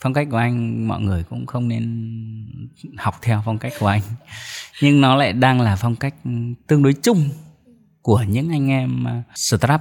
phong 0.00 0.14
cách 0.14 0.28
của 0.30 0.36
anh, 0.36 0.88
mọi 0.88 1.00
người 1.00 1.22
cũng 1.22 1.46
không 1.46 1.68
nên 1.68 1.86
học 2.98 3.14
theo 3.22 3.42
phong 3.44 3.58
cách 3.58 3.72
của 3.78 3.86
anh. 3.86 4.00
Nhưng 4.82 5.00
nó 5.00 5.16
lại 5.16 5.32
đang 5.32 5.60
là 5.60 5.76
phong 5.76 5.96
cách 5.96 6.14
tương 6.66 6.82
đối 6.82 6.92
chung 6.92 7.28
của 8.02 8.24
những 8.28 8.50
anh 8.50 8.70
em 8.70 9.08
à, 9.08 9.22
startup, 9.34 9.80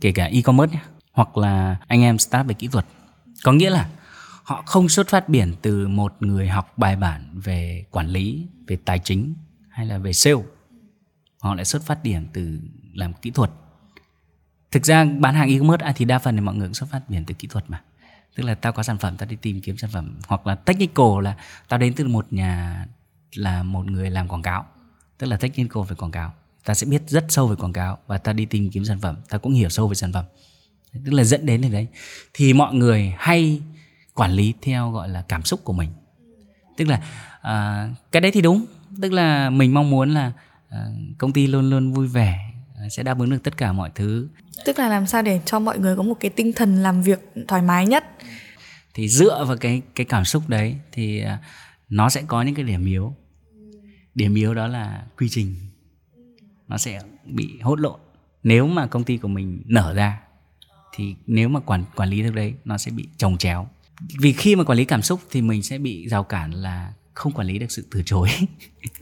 kể 0.00 0.12
cả 0.12 0.24
e-commerce 0.24 0.74
nhé 0.74 0.82
hoặc 1.12 1.36
là 1.36 1.76
anh 1.86 2.02
em 2.02 2.18
start 2.18 2.46
về 2.48 2.54
kỹ 2.54 2.68
thuật. 2.68 2.86
Có 3.44 3.52
nghĩa 3.52 3.70
là 3.70 3.88
họ 4.42 4.62
không 4.66 4.88
xuất 4.88 5.08
phát 5.08 5.28
biển 5.28 5.54
từ 5.62 5.88
một 5.88 6.14
người 6.20 6.48
học 6.48 6.78
bài 6.78 6.96
bản 6.96 7.40
về 7.44 7.84
quản 7.90 8.08
lý, 8.08 8.46
về 8.66 8.78
tài 8.84 8.98
chính 8.98 9.34
hay 9.70 9.86
là 9.86 9.98
về 9.98 10.12
sale. 10.12 10.42
Họ 11.40 11.54
lại 11.54 11.64
xuất 11.64 11.82
phát 11.82 12.02
điểm 12.02 12.26
từ 12.32 12.60
làm 12.94 13.12
kỹ 13.12 13.30
thuật. 13.30 13.50
Thực 14.70 14.84
ra 14.84 15.04
bán 15.04 15.34
hàng 15.34 15.48
e-commerce 15.48 15.92
thì 15.96 16.04
đa 16.04 16.18
phần 16.18 16.36
thì 16.36 16.40
mọi 16.40 16.54
người 16.54 16.68
cũng 16.68 16.74
xuất 16.74 16.90
phát 16.90 17.10
điểm 17.10 17.24
từ 17.24 17.34
kỹ 17.34 17.48
thuật 17.48 17.64
mà. 17.68 17.82
Tức 18.34 18.44
là 18.44 18.54
tao 18.54 18.72
có 18.72 18.82
sản 18.82 18.98
phẩm 18.98 19.16
tao 19.16 19.28
đi 19.28 19.36
tìm 19.36 19.60
kiếm 19.60 19.76
sản 19.76 19.90
phẩm. 19.90 20.18
Hoặc 20.26 20.46
là 20.46 20.54
technical 20.54 21.22
là 21.22 21.36
tao 21.68 21.78
đến 21.78 21.94
từ 21.94 22.08
một 22.08 22.32
nhà 22.32 22.86
là 23.34 23.62
một 23.62 23.86
người 23.86 24.10
làm 24.10 24.28
quảng 24.28 24.42
cáo. 24.42 24.66
Tức 25.18 25.26
là 25.26 25.36
technical 25.36 25.82
về 25.88 25.96
quảng 25.96 26.10
cáo. 26.10 26.32
Ta 26.64 26.74
sẽ 26.74 26.86
biết 26.86 27.02
rất 27.06 27.24
sâu 27.28 27.46
về 27.46 27.56
quảng 27.56 27.72
cáo 27.72 27.98
và 28.06 28.18
ta 28.18 28.32
đi 28.32 28.44
tìm 28.44 28.70
kiếm 28.70 28.84
sản 28.84 29.00
phẩm. 29.00 29.16
Ta 29.28 29.38
cũng 29.38 29.52
hiểu 29.52 29.68
sâu 29.68 29.88
về 29.88 29.94
sản 29.94 30.12
phẩm. 30.12 30.24
Tức 30.92 31.12
là 31.12 31.24
dẫn 31.24 31.46
đến 31.46 31.60
đến 31.60 31.72
đấy. 31.72 31.86
Thì 32.34 32.52
mọi 32.52 32.74
người 32.74 33.14
hay 33.18 33.62
quản 34.14 34.32
lý 34.32 34.54
theo 34.62 34.90
gọi 34.90 35.08
là 35.08 35.22
cảm 35.28 35.42
xúc 35.42 35.64
của 35.64 35.72
mình. 35.72 35.90
Tức 36.76 36.88
là 36.88 36.96
uh, 37.36 37.96
cái 38.12 38.20
đấy 38.20 38.30
thì 38.34 38.42
đúng. 38.42 38.64
Tức 39.02 39.12
là 39.12 39.50
mình 39.50 39.74
mong 39.74 39.90
muốn 39.90 40.10
là 40.10 40.32
uh, 40.68 40.78
công 41.18 41.32
ty 41.32 41.46
luôn 41.46 41.70
luôn 41.70 41.92
vui 41.92 42.06
vẻ 42.06 42.53
sẽ 42.90 43.02
đáp 43.02 43.18
ứng 43.18 43.30
được 43.30 43.42
tất 43.42 43.56
cả 43.56 43.72
mọi 43.72 43.90
thứ. 43.94 44.28
Tức 44.64 44.78
là 44.78 44.88
làm 44.88 45.06
sao 45.06 45.22
để 45.22 45.40
cho 45.44 45.58
mọi 45.58 45.78
người 45.78 45.96
có 45.96 46.02
một 46.02 46.14
cái 46.20 46.30
tinh 46.30 46.52
thần 46.52 46.82
làm 46.82 47.02
việc 47.02 47.32
thoải 47.48 47.62
mái 47.62 47.86
nhất? 47.86 48.04
Thì 48.94 49.08
dựa 49.08 49.44
vào 49.44 49.56
cái 49.56 49.82
cái 49.94 50.06
cảm 50.06 50.24
xúc 50.24 50.42
đấy 50.48 50.76
thì 50.92 51.22
uh, 51.24 51.28
nó 51.88 52.10
sẽ 52.10 52.22
có 52.26 52.42
những 52.42 52.54
cái 52.54 52.64
điểm 52.64 52.86
yếu. 52.86 53.14
Điểm 54.14 54.34
yếu 54.34 54.54
đó 54.54 54.66
là 54.66 55.04
quy 55.18 55.28
trình. 55.30 55.54
Nó 56.68 56.78
sẽ 56.78 57.00
bị 57.24 57.58
hốt 57.62 57.80
lộn 57.80 58.00
nếu 58.42 58.66
mà 58.66 58.86
công 58.86 59.04
ty 59.04 59.16
của 59.16 59.28
mình 59.28 59.62
nở 59.66 59.94
ra 59.94 60.20
thì 60.96 61.14
nếu 61.26 61.48
mà 61.48 61.60
quản 61.60 61.84
quản 61.96 62.08
lý 62.08 62.22
được 62.22 62.34
đấy 62.34 62.54
nó 62.64 62.78
sẽ 62.78 62.90
bị 62.90 63.08
trồng 63.16 63.38
chéo. 63.38 63.68
Vì 64.20 64.32
khi 64.32 64.56
mà 64.56 64.64
quản 64.64 64.78
lý 64.78 64.84
cảm 64.84 65.02
xúc 65.02 65.20
thì 65.30 65.42
mình 65.42 65.62
sẽ 65.62 65.78
bị 65.78 66.08
rào 66.08 66.24
cản 66.24 66.50
là 66.50 66.92
không 67.14 67.32
quản 67.32 67.46
lý 67.46 67.58
được 67.58 67.70
sự 67.70 67.86
từ 67.90 68.02
chối. 68.06 68.28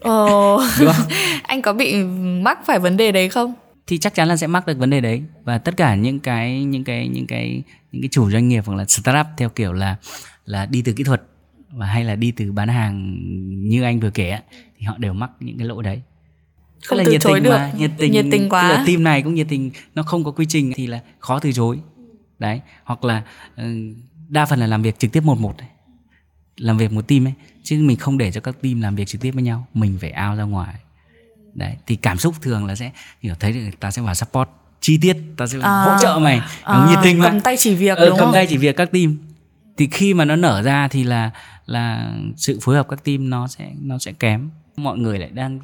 Ồ. 0.00 0.62
Không? 0.76 1.08
anh 1.42 1.62
có 1.62 1.72
bị 1.72 2.04
mắc 2.42 2.58
phải 2.66 2.78
vấn 2.78 2.96
đề 2.96 3.12
đấy 3.12 3.28
không 3.28 3.54
thì 3.86 3.98
chắc 3.98 4.14
chắn 4.14 4.28
là 4.28 4.36
sẽ 4.36 4.46
mắc 4.46 4.66
được 4.66 4.78
vấn 4.78 4.90
đề 4.90 5.00
đấy. 5.00 5.22
Và 5.44 5.58
tất 5.58 5.76
cả 5.76 5.94
những 5.94 6.20
cái 6.20 6.64
những 6.64 6.84
cái 6.84 7.08
những 7.08 7.26
cái 7.26 7.62
những 7.92 8.02
cái 8.02 8.08
chủ 8.10 8.30
doanh 8.30 8.48
nghiệp 8.48 8.64
hoặc 8.66 8.74
là 8.74 8.84
startup 8.84 9.26
theo 9.36 9.48
kiểu 9.48 9.72
là 9.72 9.96
là 10.46 10.66
đi 10.66 10.82
từ 10.82 10.92
kỹ 10.92 11.04
thuật 11.04 11.22
và 11.70 11.86
hay 11.86 12.04
là 12.04 12.16
đi 12.16 12.30
từ 12.30 12.52
bán 12.52 12.68
hàng 12.68 13.16
như 13.68 13.82
anh 13.82 14.00
vừa 14.00 14.10
kể 14.10 14.38
thì 14.78 14.86
họ 14.86 14.98
đều 14.98 15.12
mắc 15.12 15.30
những 15.40 15.58
cái 15.58 15.66
lỗi 15.66 15.82
đấy. 15.82 16.02
Không 16.84 16.98
là 16.98 17.04
từ 17.04 17.12
nhiệt 17.12 17.20
chối 17.20 17.34
tình 17.34 17.44
được. 17.44 17.50
mà, 17.50 17.72
nhiệt 17.76 17.90
tình 17.98 18.12
nhiệt 18.12 18.24
tình 18.30 18.48
quá. 18.48 18.68
là 18.68 18.84
team 18.86 19.02
này 19.02 19.22
cũng 19.22 19.34
nhiệt 19.34 19.46
tình 19.48 19.70
nó 19.94 20.02
không 20.02 20.24
có 20.24 20.30
quy 20.30 20.46
trình 20.48 20.72
thì 20.74 20.86
là 20.86 21.00
khó 21.18 21.38
từ 21.38 21.52
chối. 21.52 21.78
Đấy 22.38 22.60
hoặc 22.84 23.04
là 23.04 23.22
ờ, 23.56 23.64
đa 24.28 24.46
phần 24.46 24.58
là 24.58 24.66
làm 24.66 24.82
việc 24.82 24.98
trực 24.98 25.12
tiếp 25.12 25.20
một 25.20 25.38
một 25.38 25.54
làm 26.56 26.78
việc 26.78 26.92
một 26.92 27.08
team 27.08 27.26
ấy 27.26 27.32
chứ 27.62 27.78
mình 27.82 27.96
không 27.96 28.18
để 28.18 28.32
cho 28.32 28.40
các 28.40 28.62
team 28.62 28.80
làm 28.80 28.96
việc 28.96 29.06
trực 29.06 29.20
tiếp 29.20 29.30
với 29.30 29.42
nhau 29.42 29.66
mình 29.74 29.98
phải 30.00 30.10
ao 30.10 30.36
ra 30.36 30.44
ngoài 30.44 30.74
đấy 31.54 31.76
thì 31.86 31.96
cảm 31.96 32.18
xúc 32.18 32.34
thường 32.42 32.66
là 32.66 32.74
sẽ 32.74 32.90
hiểu 33.20 33.34
thấy 33.40 33.52
được 33.52 33.80
ta 33.80 33.90
sẽ 33.90 34.02
vào 34.02 34.14
support 34.14 34.48
chi 34.82 34.98
tiết 35.02 35.16
tao 35.36 35.48
sẽ 35.48 35.58
à, 35.62 35.84
hỗ 35.84 36.02
trợ 36.02 36.18
mày. 36.18 36.40
À, 36.62 36.86
nhiệt 36.90 36.98
tình 37.02 37.20
cầm 37.22 37.40
tay 37.40 37.56
chỉ 37.58 37.74
việc 37.74 37.98
ừ, 37.98 38.08
đúng 38.08 38.18
cầm 38.18 38.24
không? 38.24 38.34
tay 38.34 38.46
chỉ 38.46 38.56
việc 38.56 38.76
các 38.76 38.92
team. 38.92 39.18
Thì 39.76 39.88
khi 39.92 40.14
mà 40.14 40.24
nó 40.24 40.36
nở 40.36 40.62
ra 40.62 40.88
thì 40.88 41.04
là 41.04 41.30
là 41.66 42.12
sự 42.36 42.58
phối 42.62 42.74
hợp 42.74 42.88
các 42.88 43.04
team 43.04 43.30
nó 43.30 43.48
sẽ 43.48 43.70
nó 43.80 43.98
sẽ 43.98 44.12
kém. 44.12 44.50
Mọi 44.76 44.98
người 44.98 45.18
lại 45.18 45.30
đang 45.32 45.60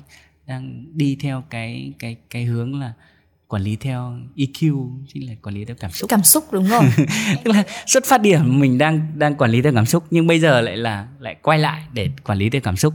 đang 0.47 0.85
đi 0.93 1.17
theo 1.21 1.45
cái 1.51 1.93
cái 1.99 2.17
cái 2.31 2.45
hướng 2.45 2.81
là 2.81 2.93
quản 3.49 3.63
lý 3.63 3.77
theo 3.77 4.13
EQ 4.37 4.91
chính 5.09 5.29
là 5.29 5.35
quản 5.43 5.55
lý 5.55 5.65
theo 5.65 5.77
cảm 5.81 5.91
xúc. 5.91 6.11
Cảm 6.11 6.23
xúc 6.23 6.45
đúng 6.53 6.69
rồi 6.69 6.83
tức 7.45 7.55
là 7.55 7.63
xuất 7.87 8.05
phát 8.05 8.21
điểm 8.21 8.61
mình 8.61 8.79
đang 8.79 9.07
đang 9.15 9.35
quản 9.35 9.51
lý 9.51 9.63
theo 9.63 9.73
cảm 9.75 9.87
xúc 9.87 10.05
nhưng 10.11 10.27
bây 10.27 10.41
giờ 10.41 10.61
lại 10.61 10.77
là 10.77 11.07
lại 11.19 11.37
quay 11.43 11.59
lại 11.59 11.83
để 11.93 12.11
quản 12.25 12.39
lý 12.39 12.51
theo 12.51 12.61
cảm 12.61 12.77
xúc 12.77 12.95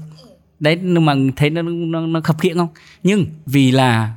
đấy 0.60 0.80
nhưng 0.84 1.06
mà 1.06 1.16
thấy 1.36 1.50
nó 1.50 1.62
nó, 1.62 2.08
nó 2.08 2.22
khập 2.22 2.40
khiễng 2.40 2.58
không? 2.58 2.70
Nhưng 3.04 3.26
vì 3.46 3.72
là 3.72 4.16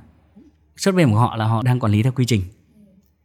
xuất 0.76 0.94
điểm 0.94 1.10
của 1.10 1.18
họ 1.18 1.36
là 1.36 1.44
họ 1.44 1.62
đang 1.62 1.80
quản 1.80 1.92
lý 1.92 2.02
theo 2.02 2.12
quy 2.12 2.24
trình. 2.24 2.42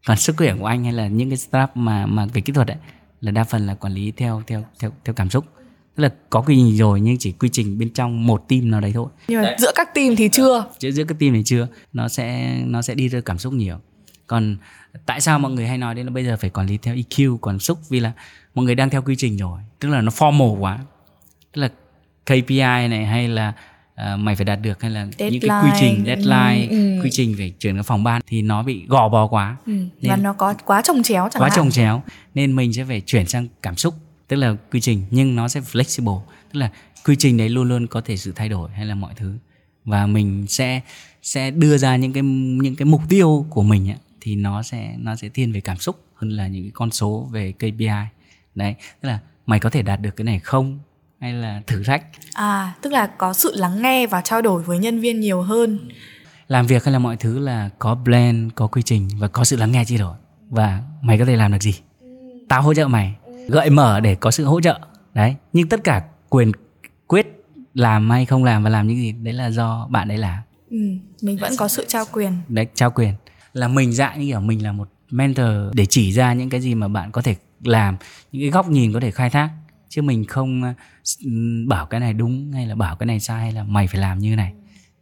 Còn 0.07 0.18
sức 0.18 0.38
khỏe 0.38 0.55
của 0.59 0.66
anh 0.66 0.84
hay 0.84 0.93
là 0.93 1.07
những 1.07 1.30
cái 1.30 1.38
startup 1.38 1.78
mà 1.78 2.05
mà 2.05 2.26
về 2.26 2.41
kỹ 2.41 2.53
thuật 2.53 2.68
ấy 2.68 2.78
là 3.22 3.32
đa 3.32 3.43
phần 3.43 3.68
là 3.68 3.76
quản 3.76 3.93
lý 3.93 4.12
theo 4.12 4.43
theo 4.47 4.66
theo 4.80 4.91
theo 5.05 5.14
cảm 5.14 5.30
xúc. 5.30 5.45
Tức 5.95 6.03
là 6.03 6.09
có 6.30 6.41
quy 6.41 6.55
trình 6.55 6.78
rồi 6.78 7.01
nhưng 7.01 7.18
chỉ 7.18 7.32
quy 7.32 7.49
trình 7.51 7.78
bên 7.78 7.89
trong 7.89 8.28
một 8.28 8.49
team 8.49 8.72
nào 8.72 8.82
đấy 8.82 8.91
thôi. 8.93 9.07
Nhưng 9.28 9.41
mà 9.41 9.55
giữa 9.59 9.72
các 9.76 9.95
team 9.95 10.16
thì 10.16 10.30
chưa? 10.30 10.66
Giữa 10.80 10.91
giữa 10.91 11.03
các 11.03 11.20
team 11.20 11.34
thì 11.34 11.43
chưa. 11.45 11.68
Nó 11.93 12.07
sẽ 12.07 12.57
nó 12.66 12.82
sẽ 12.82 12.95
đi 12.95 13.09
theo 13.09 13.22
cảm 13.22 13.38
xúc 13.38 13.53
nhiều. 13.53 13.78
Còn 14.28 14.57
tại 15.05 15.22
sao 15.22 15.39
mọi 15.39 15.51
người 15.51 15.68
hay 15.68 15.78
nói 15.78 15.95
đến 15.95 16.05
là 16.05 16.12
bây 16.12 16.26
giờ 16.26 16.38
phải 16.38 16.49
quản 16.49 16.68
lý 16.68 16.78
theo 16.78 16.95
EQ 16.95 17.38
cảm 17.38 17.59
xúc? 17.59 17.80
Vì 17.89 17.99
là 17.99 18.12
mọi 18.55 18.66
người 18.66 18.76
đang 18.76 18.89
theo 18.89 19.01
quy 19.01 19.16
trình 19.18 19.38
rồi. 19.38 19.59
Tức 19.80 19.89
là 19.89 20.01
nó 20.01 20.12
formal 20.12 20.59
quá. 20.59 20.80
Tức 21.53 21.62
là 21.62 21.70
KPI 22.26 22.88
này 22.88 23.05
hay 23.05 23.28
là 23.28 23.53
uh, 24.01 24.19
mày 24.19 24.36
phải 24.36 24.45
đạt 24.45 24.61
được 24.61 24.82
hay 24.82 24.91
là 24.91 25.07
deadline. 25.17 25.39
những 25.39 25.49
cái 25.49 25.63
quy 25.63 25.69
trình 25.80 26.03
deadline 26.05 26.67
ừ, 26.69 26.95
ừ. 26.95 27.01
quy 27.03 27.09
trình 27.11 27.36
phải 27.38 27.53
chuyển 27.59 27.76
cái 27.76 27.84
phòng 27.84 28.03
ban 28.03 28.22
thì 28.28 28.41
nó 28.41 28.63
bị 28.63 28.86
gò 28.88 29.09
bó 29.09 29.28
quá 29.28 29.57
ừ. 29.65 29.72
nên, 29.72 30.09
và 30.09 30.15
nó 30.15 30.34
có 30.34 30.53
quá 30.65 30.82
trồng 30.82 31.03
chéo 31.03 31.30
chẳng 31.32 31.43
quá 31.43 31.49
trồng 31.55 31.72
chéo 31.72 32.03
nên 32.34 32.55
mình 32.55 32.74
sẽ 32.74 32.86
phải 32.86 33.01
chuyển 33.01 33.28
sang 33.28 33.47
cảm 33.61 33.76
xúc 33.76 33.95
tức 34.28 34.36
là 34.36 34.55
quy 34.72 34.82
trình 34.82 35.03
nhưng 35.11 35.36
nó 35.36 35.47
sẽ 35.47 35.59
flexible 35.59 36.22
tức 36.53 36.59
là 36.59 36.69
quy 37.05 37.15
trình 37.19 37.38
đấy 37.38 37.49
luôn 37.49 37.69
luôn 37.69 37.88
có 37.88 38.01
thể 38.01 38.17
sự 38.17 38.32
thay 38.36 38.49
đổi 38.49 38.69
hay 38.72 38.86
là 38.86 38.95
mọi 38.95 39.13
thứ 39.15 39.38
và 39.86 40.07
mình 40.07 40.45
sẽ 40.47 40.82
sẽ 41.22 41.51
đưa 41.51 41.78
ra 41.78 41.95
những 41.95 42.13
cái 42.13 42.24
những 42.63 42.76
cái 42.76 42.86
mục 42.86 43.01
tiêu 43.09 43.45
của 43.49 43.63
mình 43.63 43.89
ấy, 43.89 43.97
thì 44.22 44.36
nó 44.36 44.63
sẽ 44.63 44.95
nó 44.97 45.15
sẽ 45.15 45.30
thiên 45.30 45.51
về 45.51 45.61
cảm 45.61 45.78
xúc 45.78 46.05
hơn 46.15 46.30
là 46.30 46.47
những 46.47 46.63
cái 46.63 46.72
con 46.74 46.91
số 46.91 47.30
về 47.32 47.51
KPI 47.51 47.88
đấy 48.55 48.76
tức 49.01 49.09
là 49.09 49.19
mày 49.45 49.59
có 49.59 49.69
thể 49.69 49.82
đạt 49.82 50.01
được 50.01 50.15
cái 50.15 50.26
này 50.26 50.39
không 50.39 50.80
hay 51.22 51.34
là 51.34 51.61
thử 51.67 51.84
thách? 51.84 52.03
À 52.34 52.74
tức 52.82 52.93
là 52.93 53.07
có 53.07 53.34
sự 53.34 53.55
lắng 53.55 53.82
nghe 53.82 54.07
và 54.07 54.22
trao 54.22 54.41
đổi 54.41 54.63
với 54.63 54.80
nhân 54.80 54.99
viên 54.99 55.19
nhiều 55.19 55.41
hơn. 55.41 55.89
Làm 56.47 56.67
việc 56.67 56.86
hay 56.86 56.93
là 56.93 56.99
mọi 56.99 57.17
thứ 57.17 57.39
là 57.39 57.69
có 57.80 57.97
plan 58.03 58.49
có 58.55 58.67
quy 58.67 58.82
trình 58.82 59.09
và 59.19 59.28
có 59.28 59.43
sự 59.43 59.55
lắng 59.57 59.72
nghe 59.72 59.86
chi 59.86 59.97
đổi. 59.97 60.15
Và 60.49 60.82
mày 61.01 61.17
có 61.17 61.26
thể 61.26 61.36
làm 61.36 61.51
được 61.51 61.61
gì? 61.61 61.74
Tao 62.49 62.61
hỗ 62.61 62.74
trợ 62.74 62.88
mày. 62.88 63.15
Gợi 63.47 63.69
mở 63.69 63.99
để 63.99 64.15
có 64.15 64.32
sự 64.32 64.45
hỗ 64.45 64.61
trợ. 64.61 64.80
Đấy 65.13 65.36
nhưng 65.53 65.69
tất 65.69 65.84
cả 65.84 66.03
quyền 66.30 66.51
quyết 67.07 67.28
làm 67.74 68.09
hay 68.09 68.26
không 68.26 68.43
làm 68.43 68.63
và 68.63 68.69
làm 68.69 68.88
những 68.88 68.97
gì 68.97 69.11
đấy 69.11 69.34
là 69.34 69.49
do 69.49 69.88
bạn 69.89 70.07
đấy 70.07 70.17
làm. 70.17 70.41
Ừ, 70.69 70.78
mình 71.22 71.38
vẫn 71.38 71.53
có 71.57 71.67
sự 71.67 71.86
trao 71.88 72.05
quyền. 72.11 72.34
Đấy 72.47 72.67
trao 72.74 72.91
quyền. 72.91 73.13
Là 73.53 73.67
mình 73.67 73.93
dạng 73.93 74.19
như 74.19 74.26
kiểu 74.26 74.39
mình 74.39 74.63
là 74.63 74.72
một 74.72 74.89
mentor 75.11 75.47
để 75.74 75.86
chỉ 75.86 76.11
ra 76.11 76.34
những 76.34 76.49
cái 76.49 76.61
gì 76.61 76.76
mà 76.76 76.88
bạn 76.88 77.11
có 77.11 77.22
thể 77.22 77.36
làm 77.63 77.97
những 78.32 78.41
cái 78.41 78.49
góc 78.49 78.69
nhìn 78.69 78.93
có 78.93 78.99
thể 78.99 79.11
khai 79.11 79.30
thác 79.30 79.49
chứ 79.92 80.02
mình 80.02 80.26
không 80.26 80.64
ờ, 80.64 80.74
ừ, 81.26 81.32
bảo 81.68 81.86
cái 81.86 82.00
này 82.00 82.14
đúng 82.14 82.52
hay 82.54 82.68
là 82.68 82.76
bảo 82.76 82.96
cái 82.96 83.08
này 83.08 83.20
sai 83.20 83.42
hay 83.42 83.52
là 83.52 83.64
mày 83.64 83.88
phải 83.88 84.02
làm 84.02 84.20
như 84.20 84.36
này. 84.36 84.54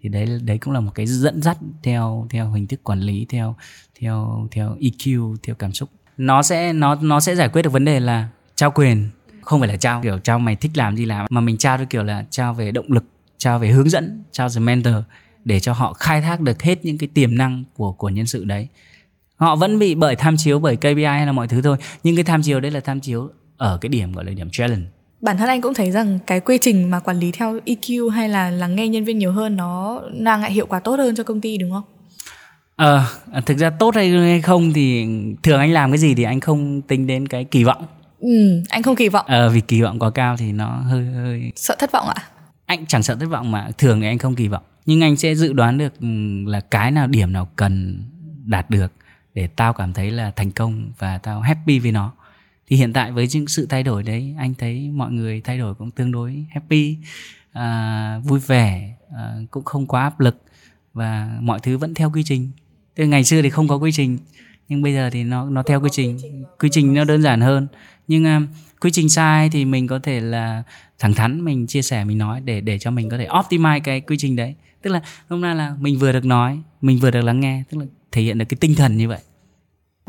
Thì 0.02 0.10
đấy 0.10 0.40
đấy 0.44 0.58
cũng 0.58 0.74
là 0.74 0.80
một 0.80 0.92
cái 0.96 1.06
dẫn 1.06 1.42
dắt 1.42 1.58
theo 1.84 2.28
theo 2.30 2.52
hình 2.52 2.68
thức 2.68 2.84
quản 2.84 3.00
lý, 3.00 3.26
theo 3.30 3.56
theo 4.00 4.48
theo 4.52 4.78
EQ 4.80 5.36
theo 5.44 5.56
cảm 5.56 5.74
xúc. 5.74 5.90
Nó 6.18 6.44
sẽ, 6.44 6.74
nó 6.74 6.96
nó 6.96 7.20
sẽ 7.20 7.36
giải 7.36 7.50
quyết 7.50 7.62
được 7.62 7.74
vấn 7.74 7.86
đề 7.86 8.00
là 8.00 8.28
trao 8.56 8.72
quyền, 8.72 9.10
không 9.42 9.60
phải 9.60 9.70
là 9.70 9.78
trao. 9.78 10.02
Kiểu 10.04 10.20
trao 10.20 10.40
mày 10.40 10.56
thích 10.56 10.72
làm 10.76 10.96
gì 10.98 11.06
làm. 11.06 11.26
Mà 11.30 11.42
mình 11.42 11.58
trao 11.58 11.78
theo 11.78 11.88
kiểu 11.90 12.04
là 12.04 12.26
trao 12.30 12.54
về 12.54 12.72
động 12.72 12.92
lực, 12.92 13.04
trao 13.38 13.60
về 13.60 13.70
hướng 13.70 13.90
dẫn, 13.90 14.24
trao 14.32 14.50
về 14.50 14.60
mentor 14.60 14.96
để 15.46 15.60
cho 15.60 15.74
họ 15.74 15.94
khai 15.94 16.22
thác 16.22 16.42
được 16.42 16.62
hết 16.62 16.86
những 16.86 16.98
cái 16.98 17.10
tiềm 17.14 17.38
năng 17.38 17.64
của 17.76 17.92
của 17.92 18.10
nhân 18.10 18.26
sự 18.26 18.46
đấy. 18.46 18.68
Họ 19.36 19.56
vẫn 19.56 19.80
bị 19.80 19.96
bởi 19.96 20.16
tham 20.16 20.38
chiếu 20.38 20.60
bởi 20.60 20.76
KPI 20.76 21.04
hay 21.04 21.26
là 21.26 21.32
mọi 21.32 21.48
thứ 21.48 21.62
thôi. 21.62 21.78
Nhưng 22.04 22.16
cái 22.16 22.24
tham 22.24 22.42
chiếu 22.42 22.60
đấy 22.60 22.72
là 22.72 22.80
tham 22.80 23.00
chiếu 23.00 23.30
ở 23.60 23.78
cái 23.82 23.90
điểm 23.90 24.14
gọi 24.14 24.26
là 24.26 24.32
điểm 24.32 24.50
challenge 24.52 24.86
bản 25.22 25.38
thân 25.38 25.48
anh 25.48 25.62
cũng 25.62 25.74
thấy 25.74 25.92
rằng 25.92 26.20
cái 26.28 26.40
quy 26.40 26.58
trình 26.62 26.90
mà 26.90 27.00
quản 27.00 27.20
lý 27.20 27.32
theo 27.32 27.60
EQ 27.66 28.10
hay 28.10 28.30
là 28.30 28.50
lắng 28.50 28.76
nghe 28.76 28.88
nhân 28.88 29.04
viên 29.04 29.18
nhiều 29.18 29.32
hơn 29.32 29.56
nó 29.56 30.02
mang 30.20 30.42
lại 30.42 30.52
hiệu 30.52 30.66
quả 30.66 30.80
tốt 30.80 30.96
hơn 31.00 31.16
cho 31.16 31.24
công 31.24 31.42
ty 31.42 31.58
đúng 31.58 31.72
không? 31.72 31.84
Ờ, 32.76 33.04
à, 33.32 33.42
thực 33.42 33.58
ra 33.58 33.70
tốt 33.70 33.96
hay 33.96 34.42
không 34.42 34.74
thì 34.74 35.08
thường 35.44 35.60
anh 35.60 35.72
làm 35.72 35.92
cái 35.92 35.98
gì 35.98 36.16
thì 36.16 36.24
anh 36.24 36.40
không 36.40 36.82
tính 36.82 37.08
đến 37.08 37.28
cái 37.28 37.44
kỳ 37.44 37.64
vọng. 37.64 37.86
Ừ, 38.20 38.64
anh 38.70 38.84
không 38.84 38.96
kỳ 38.96 39.10
vọng. 39.10 39.26
Ờ, 39.28 39.50
vì 39.50 39.62
kỳ 39.62 39.82
vọng 39.82 40.00
quá 40.00 40.10
cao 40.10 40.38
thì 40.38 40.52
nó 40.52 40.68
hơi 40.68 41.06
hơi 41.06 41.52
sợ 41.56 41.76
thất 41.80 41.92
vọng 41.92 42.08
ạ. 42.08 42.24
Anh 42.66 42.86
chẳng 42.86 43.04
sợ 43.04 43.16
thất 43.16 43.26
vọng 43.30 43.52
mà 43.52 43.70
thường 43.78 44.02
thì 44.02 44.08
anh 44.08 44.18
không 44.18 44.36
kỳ 44.36 44.48
vọng. 44.48 44.64
Nhưng 44.86 45.04
anh 45.04 45.18
sẽ 45.18 45.36
dự 45.36 45.54
đoán 45.54 45.78
được 45.78 46.00
ừ, 46.00 46.08
là 46.46 46.60
cái 46.60 46.92
nào 46.92 47.08
điểm 47.08 47.34
nào 47.34 47.50
cần 47.56 48.04
đạt 48.46 48.70
được 48.70 48.92
để 49.34 49.48
tao 49.48 49.74
cảm 49.74 49.94
thấy 49.94 50.12
là 50.12 50.32
thành 50.36 50.52
công 50.52 50.92
và 50.98 51.18
tao 51.18 51.42
happy 51.42 51.80
với 51.80 51.92
nó 51.92 52.14
thì 52.70 52.76
hiện 52.76 52.94
tại 52.94 53.12
với 53.12 53.28
những 53.32 53.48
sự 53.48 53.66
thay 53.66 53.84
đổi 53.84 54.04
đấy 54.04 54.36
anh 54.38 54.54
thấy 54.54 54.90
mọi 54.94 55.12
người 55.12 55.42
thay 55.42 55.58
đổi 55.58 55.76
cũng 55.76 55.92
tương 55.92 56.12
đối 56.12 56.46
happy 56.50 56.98
à, 57.52 58.20
vui 58.24 58.40
vẻ 58.40 58.94
à, 59.18 59.36
cũng 59.52 59.64
không 59.64 59.88
quá 59.88 60.02
áp 60.02 60.20
lực 60.20 60.44
và 60.94 61.38
mọi 61.42 61.60
thứ 61.60 61.78
vẫn 61.78 61.94
theo 61.94 62.12
quy 62.12 62.24
trình. 62.26 62.52
Từ 62.96 63.06
ngày 63.06 63.24
xưa 63.24 63.42
thì 63.42 63.50
không 63.50 63.68
có 63.68 63.76
quy 63.76 63.92
trình 63.92 64.18
nhưng 64.68 64.82
bây 64.82 64.94
giờ 64.94 65.10
thì 65.10 65.24
nó 65.24 65.50
nó 65.50 65.64
theo 65.64 65.82
quy 65.82 65.90
trình. 65.92 66.20
Quy 66.60 66.70
trình 66.72 66.94
nó 66.94 67.04
đơn 67.04 67.22
giản 67.22 67.42
hơn. 67.42 67.68
Nhưng 68.08 68.26
um, 68.26 68.48
quy 68.82 68.92
trình 68.92 69.10
sai 69.10 69.50
thì 69.50 69.66
mình 69.66 69.88
có 69.88 70.00
thể 70.00 70.20
là 70.20 70.64
thẳng 71.00 71.14
thắn 71.14 71.46
mình 71.46 71.68
chia 71.68 71.82
sẻ 71.82 72.04
mình 72.04 72.18
nói 72.18 72.42
để 72.42 72.62
để 72.62 72.80
cho 72.80 72.92
mình 72.92 73.10
có 73.10 73.18
thể 73.18 73.28
optimize 73.28 73.80
cái 73.84 74.02
quy 74.02 74.18
trình 74.18 74.36
đấy. 74.36 74.56
Tức 74.82 74.90
là 74.90 75.02
hôm 75.30 75.42
nay 75.42 75.56
là 75.56 75.76
mình 75.80 76.00
vừa 76.00 76.12
được 76.12 76.26
nói 76.26 76.60
mình 76.82 77.00
vừa 77.00 77.12
được 77.12 77.22
lắng 77.22 77.40
nghe 77.40 77.64
tức 77.70 77.78
là 77.78 77.86
thể 78.12 78.22
hiện 78.22 78.38
được 78.38 78.46
cái 78.50 78.58
tinh 78.62 78.76
thần 78.76 78.98
như 78.98 79.08
vậy 79.08 79.20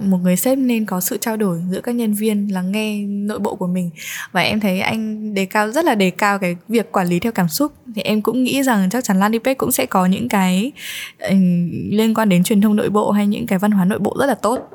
một 0.00 0.18
người 0.22 0.36
sếp 0.36 0.58
nên 0.58 0.86
có 0.86 1.00
sự 1.00 1.18
trao 1.20 1.36
đổi 1.36 1.58
giữa 1.70 1.80
các 1.80 1.94
nhân 1.94 2.14
viên 2.14 2.52
lắng 2.52 2.72
nghe 2.72 2.98
nội 3.06 3.38
bộ 3.38 3.54
của 3.54 3.66
mình. 3.66 3.90
Và 4.32 4.40
em 4.40 4.60
thấy 4.60 4.80
anh 4.80 5.34
đề 5.34 5.44
cao 5.44 5.70
rất 5.70 5.84
là 5.84 5.94
đề 5.94 6.10
cao 6.10 6.38
cái 6.38 6.56
việc 6.68 6.92
quản 6.92 7.08
lý 7.08 7.18
theo 7.18 7.32
cảm 7.32 7.48
xúc. 7.48 7.72
Thì 7.94 8.02
em 8.02 8.22
cũng 8.22 8.44
nghĩ 8.44 8.62
rằng 8.62 8.90
chắc 8.90 9.04
chắn 9.04 9.20
Landipage 9.20 9.54
cũng 9.54 9.72
sẽ 9.72 9.86
có 9.86 10.06
những 10.06 10.28
cái 10.28 10.72
uh, 11.26 11.32
liên 11.90 12.14
quan 12.14 12.28
đến 12.28 12.44
truyền 12.44 12.60
thông 12.60 12.76
nội 12.76 12.90
bộ 12.90 13.10
hay 13.10 13.26
những 13.26 13.46
cái 13.46 13.58
văn 13.58 13.70
hóa 13.70 13.84
nội 13.84 13.98
bộ 13.98 14.16
rất 14.20 14.26
là 14.26 14.34
tốt 14.34 14.70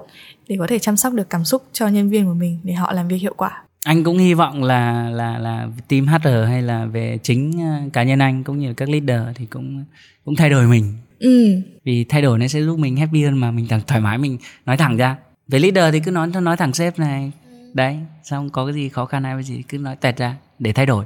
để 0.48 0.56
có 0.60 0.68
thể 0.68 0.80
chăm 0.80 0.98
sóc 0.98 1.14
được 1.14 1.30
cảm 1.30 1.46
xúc 1.46 1.64
cho 1.74 1.88
nhân 1.88 2.10
viên 2.10 2.26
của 2.26 2.34
mình 2.34 2.60
để 2.64 2.74
họ 2.74 2.94
làm 2.94 3.08
việc 3.08 3.18
hiệu 3.18 3.34
quả. 3.38 3.52
Anh 3.86 4.04
cũng 4.04 4.18
hy 4.18 4.34
vọng 4.34 4.64
là 4.64 5.10
là 5.10 5.38
là 5.38 5.68
team 5.88 6.08
HR 6.08 6.28
hay 6.48 6.62
là 6.62 6.86
về 6.86 7.18
chính 7.24 7.52
ờ, 7.60 7.90
cá 7.94 8.04
nhân 8.04 8.20
anh 8.20 8.44
cũng 8.44 8.60
như 8.60 8.74
các 8.74 8.90
leader 8.90 9.22
thì 9.36 9.46
cũng 9.46 9.86
cũng 10.26 10.36
thay 10.36 10.50
đổi 10.50 10.68
mình 10.68 10.94
ừ. 11.20 11.62
vì 11.84 12.04
thay 12.04 12.22
đổi 12.22 12.40
nó 12.40 12.48
sẽ 12.48 12.62
giúp 12.62 12.80
mình 12.80 12.98
happy 12.98 13.24
hơn 13.24 13.38
mà 13.38 13.52
mình 13.52 13.68
thoải 13.88 14.02
mái 14.02 14.18
mình 14.18 14.38
nói 14.66 14.78
thẳng 14.78 14.98
ra. 14.98 15.18
Về 15.48 15.60
leader 15.60 15.94
thì 15.94 16.00
cứ 16.00 16.12
nói 16.12 16.28
nói 16.28 16.58
thẳng 16.58 16.74
sếp 16.74 17.00
này. 17.00 17.32
Đấy 17.74 17.98
xong 18.24 18.50
có 18.50 18.66
cái 18.66 18.76
gì 18.76 18.90
khó 18.90 19.06
khăn 19.06 19.24
hay 19.24 19.34
cái 19.34 19.44
gì 19.44 19.64
cứ 19.70 19.78
nói 19.78 19.96
tẹt 19.96 20.18
ra 20.18 20.36
để 20.60 20.74
thay 20.74 20.86
đổi. 20.86 21.06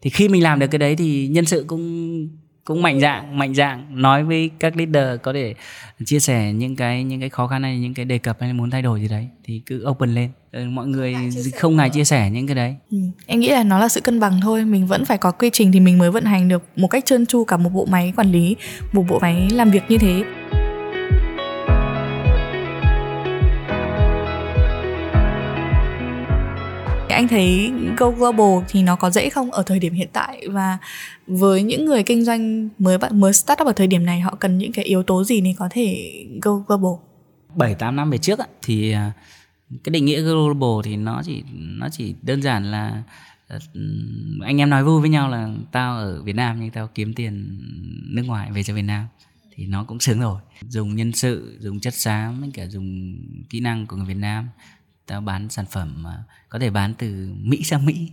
Thì 0.00 0.10
khi 0.10 0.28
mình 0.28 0.42
làm 0.42 0.58
được 0.58 0.66
cái 0.66 0.78
đấy 0.78 0.96
thì 0.96 1.28
nhân 1.28 1.44
sự 1.44 1.64
cũng 1.66 2.28
cũng 2.64 2.82
mạnh 2.82 3.00
dạng 3.00 3.38
mạnh 3.38 3.54
dạng. 3.54 4.02
Nói 4.02 4.24
với 4.24 4.50
các 4.58 4.76
leader 4.76 5.20
có 5.22 5.32
thể 5.32 5.54
chia 6.04 6.20
sẻ 6.20 6.52
những 6.52 6.76
cái 6.76 7.04
những 7.04 7.20
cái 7.20 7.28
khó 7.28 7.46
khăn 7.46 7.62
hay 7.62 7.78
những 7.78 7.94
cái 7.94 8.04
đề 8.04 8.18
cập 8.18 8.36
hay 8.40 8.52
muốn 8.52 8.70
thay 8.70 8.82
đổi 8.82 9.00
gì 9.00 9.08
đấy 9.08 9.28
thì 9.44 9.62
cứ 9.66 9.84
open 9.88 10.14
lên. 10.14 10.30
Ừ, 10.52 10.64
mọi 10.70 10.86
người 10.86 11.14
không 11.58 11.76
ngại 11.76 11.90
chia 11.90 12.04
sẻ 12.04 12.30
những 12.30 12.46
cái 12.46 12.54
đấy. 12.54 12.76
Ừ. 12.90 12.98
em 13.26 13.40
nghĩ 13.40 13.48
là 13.48 13.62
nó 13.62 13.78
là 13.78 13.88
sự 13.88 14.00
cân 14.00 14.20
bằng 14.20 14.40
thôi. 14.42 14.64
Mình 14.64 14.86
vẫn 14.86 15.04
phải 15.04 15.18
có 15.18 15.30
quy 15.30 15.50
trình 15.52 15.72
thì 15.72 15.80
mình 15.80 15.98
mới 15.98 16.10
vận 16.10 16.24
hành 16.24 16.48
được 16.48 16.62
một 16.76 16.88
cách 16.88 17.04
trơn 17.04 17.26
tru 17.26 17.44
cả 17.44 17.56
một 17.56 17.70
bộ 17.72 17.86
máy 17.90 18.12
quản 18.16 18.32
lý 18.32 18.56
một 18.92 19.04
bộ 19.08 19.18
máy 19.18 19.48
làm 19.52 19.70
việc 19.70 19.82
như 19.88 19.98
thế 19.98 20.24
anh 27.14 27.28
thấy 27.28 27.72
go 27.96 28.10
global 28.10 28.64
thì 28.68 28.82
nó 28.82 28.96
có 28.96 29.10
dễ 29.10 29.30
không 29.30 29.50
ở 29.50 29.62
thời 29.62 29.78
điểm 29.78 29.94
hiện 29.94 30.08
tại? 30.12 30.48
Và 30.48 30.78
với 31.26 31.62
những 31.62 31.84
người 31.84 32.02
kinh 32.02 32.24
doanh 32.24 32.68
mới 32.78 32.98
bạn 32.98 33.20
mới 33.20 33.32
start 33.32 33.60
up 33.60 33.66
ở 33.66 33.72
thời 33.72 33.86
điểm 33.86 34.04
này, 34.06 34.20
họ 34.20 34.34
cần 34.40 34.58
những 34.58 34.72
cái 34.72 34.84
yếu 34.84 35.02
tố 35.02 35.24
gì 35.24 35.40
để 35.40 35.54
có 35.58 35.68
thể 35.70 36.12
go 36.42 36.52
global? 36.52 36.92
7 37.54 37.74
8 37.74 37.96
năm 37.96 38.10
về 38.10 38.18
trước 38.18 38.38
thì 38.62 38.90
à, 38.90 39.12
cái 39.84 39.90
định 39.90 40.04
nghĩa 40.04 40.20
global 40.20 40.84
thì 40.84 40.96
nó 40.96 41.22
chỉ 41.24 41.42
nó 41.54 41.88
chỉ 41.92 42.14
đơn 42.22 42.42
giản 42.42 42.70
là 42.70 43.02
à, 43.48 43.58
anh 44.42 44.60
em 44.60 44.70
nói 44.70 44.84
vui 44.84 45.00
với 45.00 45.10
nhau 45.10 45.28
là 45.28 45.54
tao 45.72 45.98
ở 45.98 46.22
Việt 46.22 46.36
Nam 46.36 46.60
nhưng 46.60 46.70
tao 46.70 46.88
kiếm 46.94 47.14
tiền 47.14 47.60
nước 48.04 48.22
ngoài 48.26 48.52
về 48.52 48.62
cho 48.62 48.74
Việt 48.74 48.82
Nam. 48.82 49.06
Thì 49.56 49.66
nó 49.66 49.84
cũng 49.84 50.00
sướng 50.00 50.20
rồi. 50.20 50.40
Dùng 50.68 50.96
nhân 50.96 51.12
sự, 51.12 51.58
dùng 51.60 51.80
chất 51.80 51.94
xám 51.94 52.50
cả 52.54 52.66
dùng 52.66 53.16
kỹ 53.50 53.60
năng 53.60 53.86
của 53.86 53.96
người 53.96 54.06
Việt 54.06 54.16
Nam 54.16 54.48
ta 55.06 55.20
bán 55.20 55.48
sản 55.48 55.64
phẩm 55.70 56.02
mà 56.02 56.24
có 56.48 56.58
thể 56.58 56.70
bán 56.70 56.94
từ 56.98 57.32
Mỹ 57.36 57.62
sang 57.64 57.86
Mỹ 57.86 58.10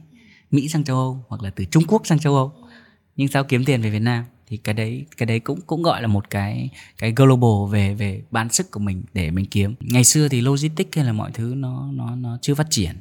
Mỹ 0.51 0.69
sang 0.69 0.83
châu 0.83 0.97
Âu, 0.97 1.25
hoặc 1.27 1.41
là 1.41 1.49
từ 1.49 1.65
Trung 1.65 1.83
Quốc 1.87 2.07
sang 2.07 2.19
châu 2.19 2.35
Âu. 2.35 2.53
Nhưng 3.15 3.27
sao 3.27 3.43
kiếm 3.43 3.65
tiền 3.65 3.81
về 3.81 3.89
Việt 3.89 3.99
Nam, 3.99 4.23
thì 4.47 4.57
cái 4.57 4.75
đấy 4.75 5.05
cái 5.17 5.25
đấy 5.25 5.39
cũng 5.39 5.61
cũng 5.61 5.83
gọi 5.83 6.01
là 6.01 6.07
một 6.07 6.29
cái 6.29 6.69
cái 6.97 7.13
global 7.15 7.73
về 7.73 7.93
về 7.93 8.23
bán 8.31 8.49
sức 8.49 8.71
của 8.71 8.79
mình 8.79 9.03
để 9.13 9.31
mình 9.31 9.45
kiếm. 9.45 9.75
Ngày 9.79 10.03
xưa 10.03 10.27
thì 10.27 10.41
logistics 10.41 10.95
hay 10.95 11.05
là 11.05 11.13
mọi 11.13 11.31
thứ 11.33 11.53
nó 11.57 11.91
nó 11.91 12.15
nó 12.15 12.37
chưa 12.41 12.55
phát 12.55 12.67
triển. 12.69 12.95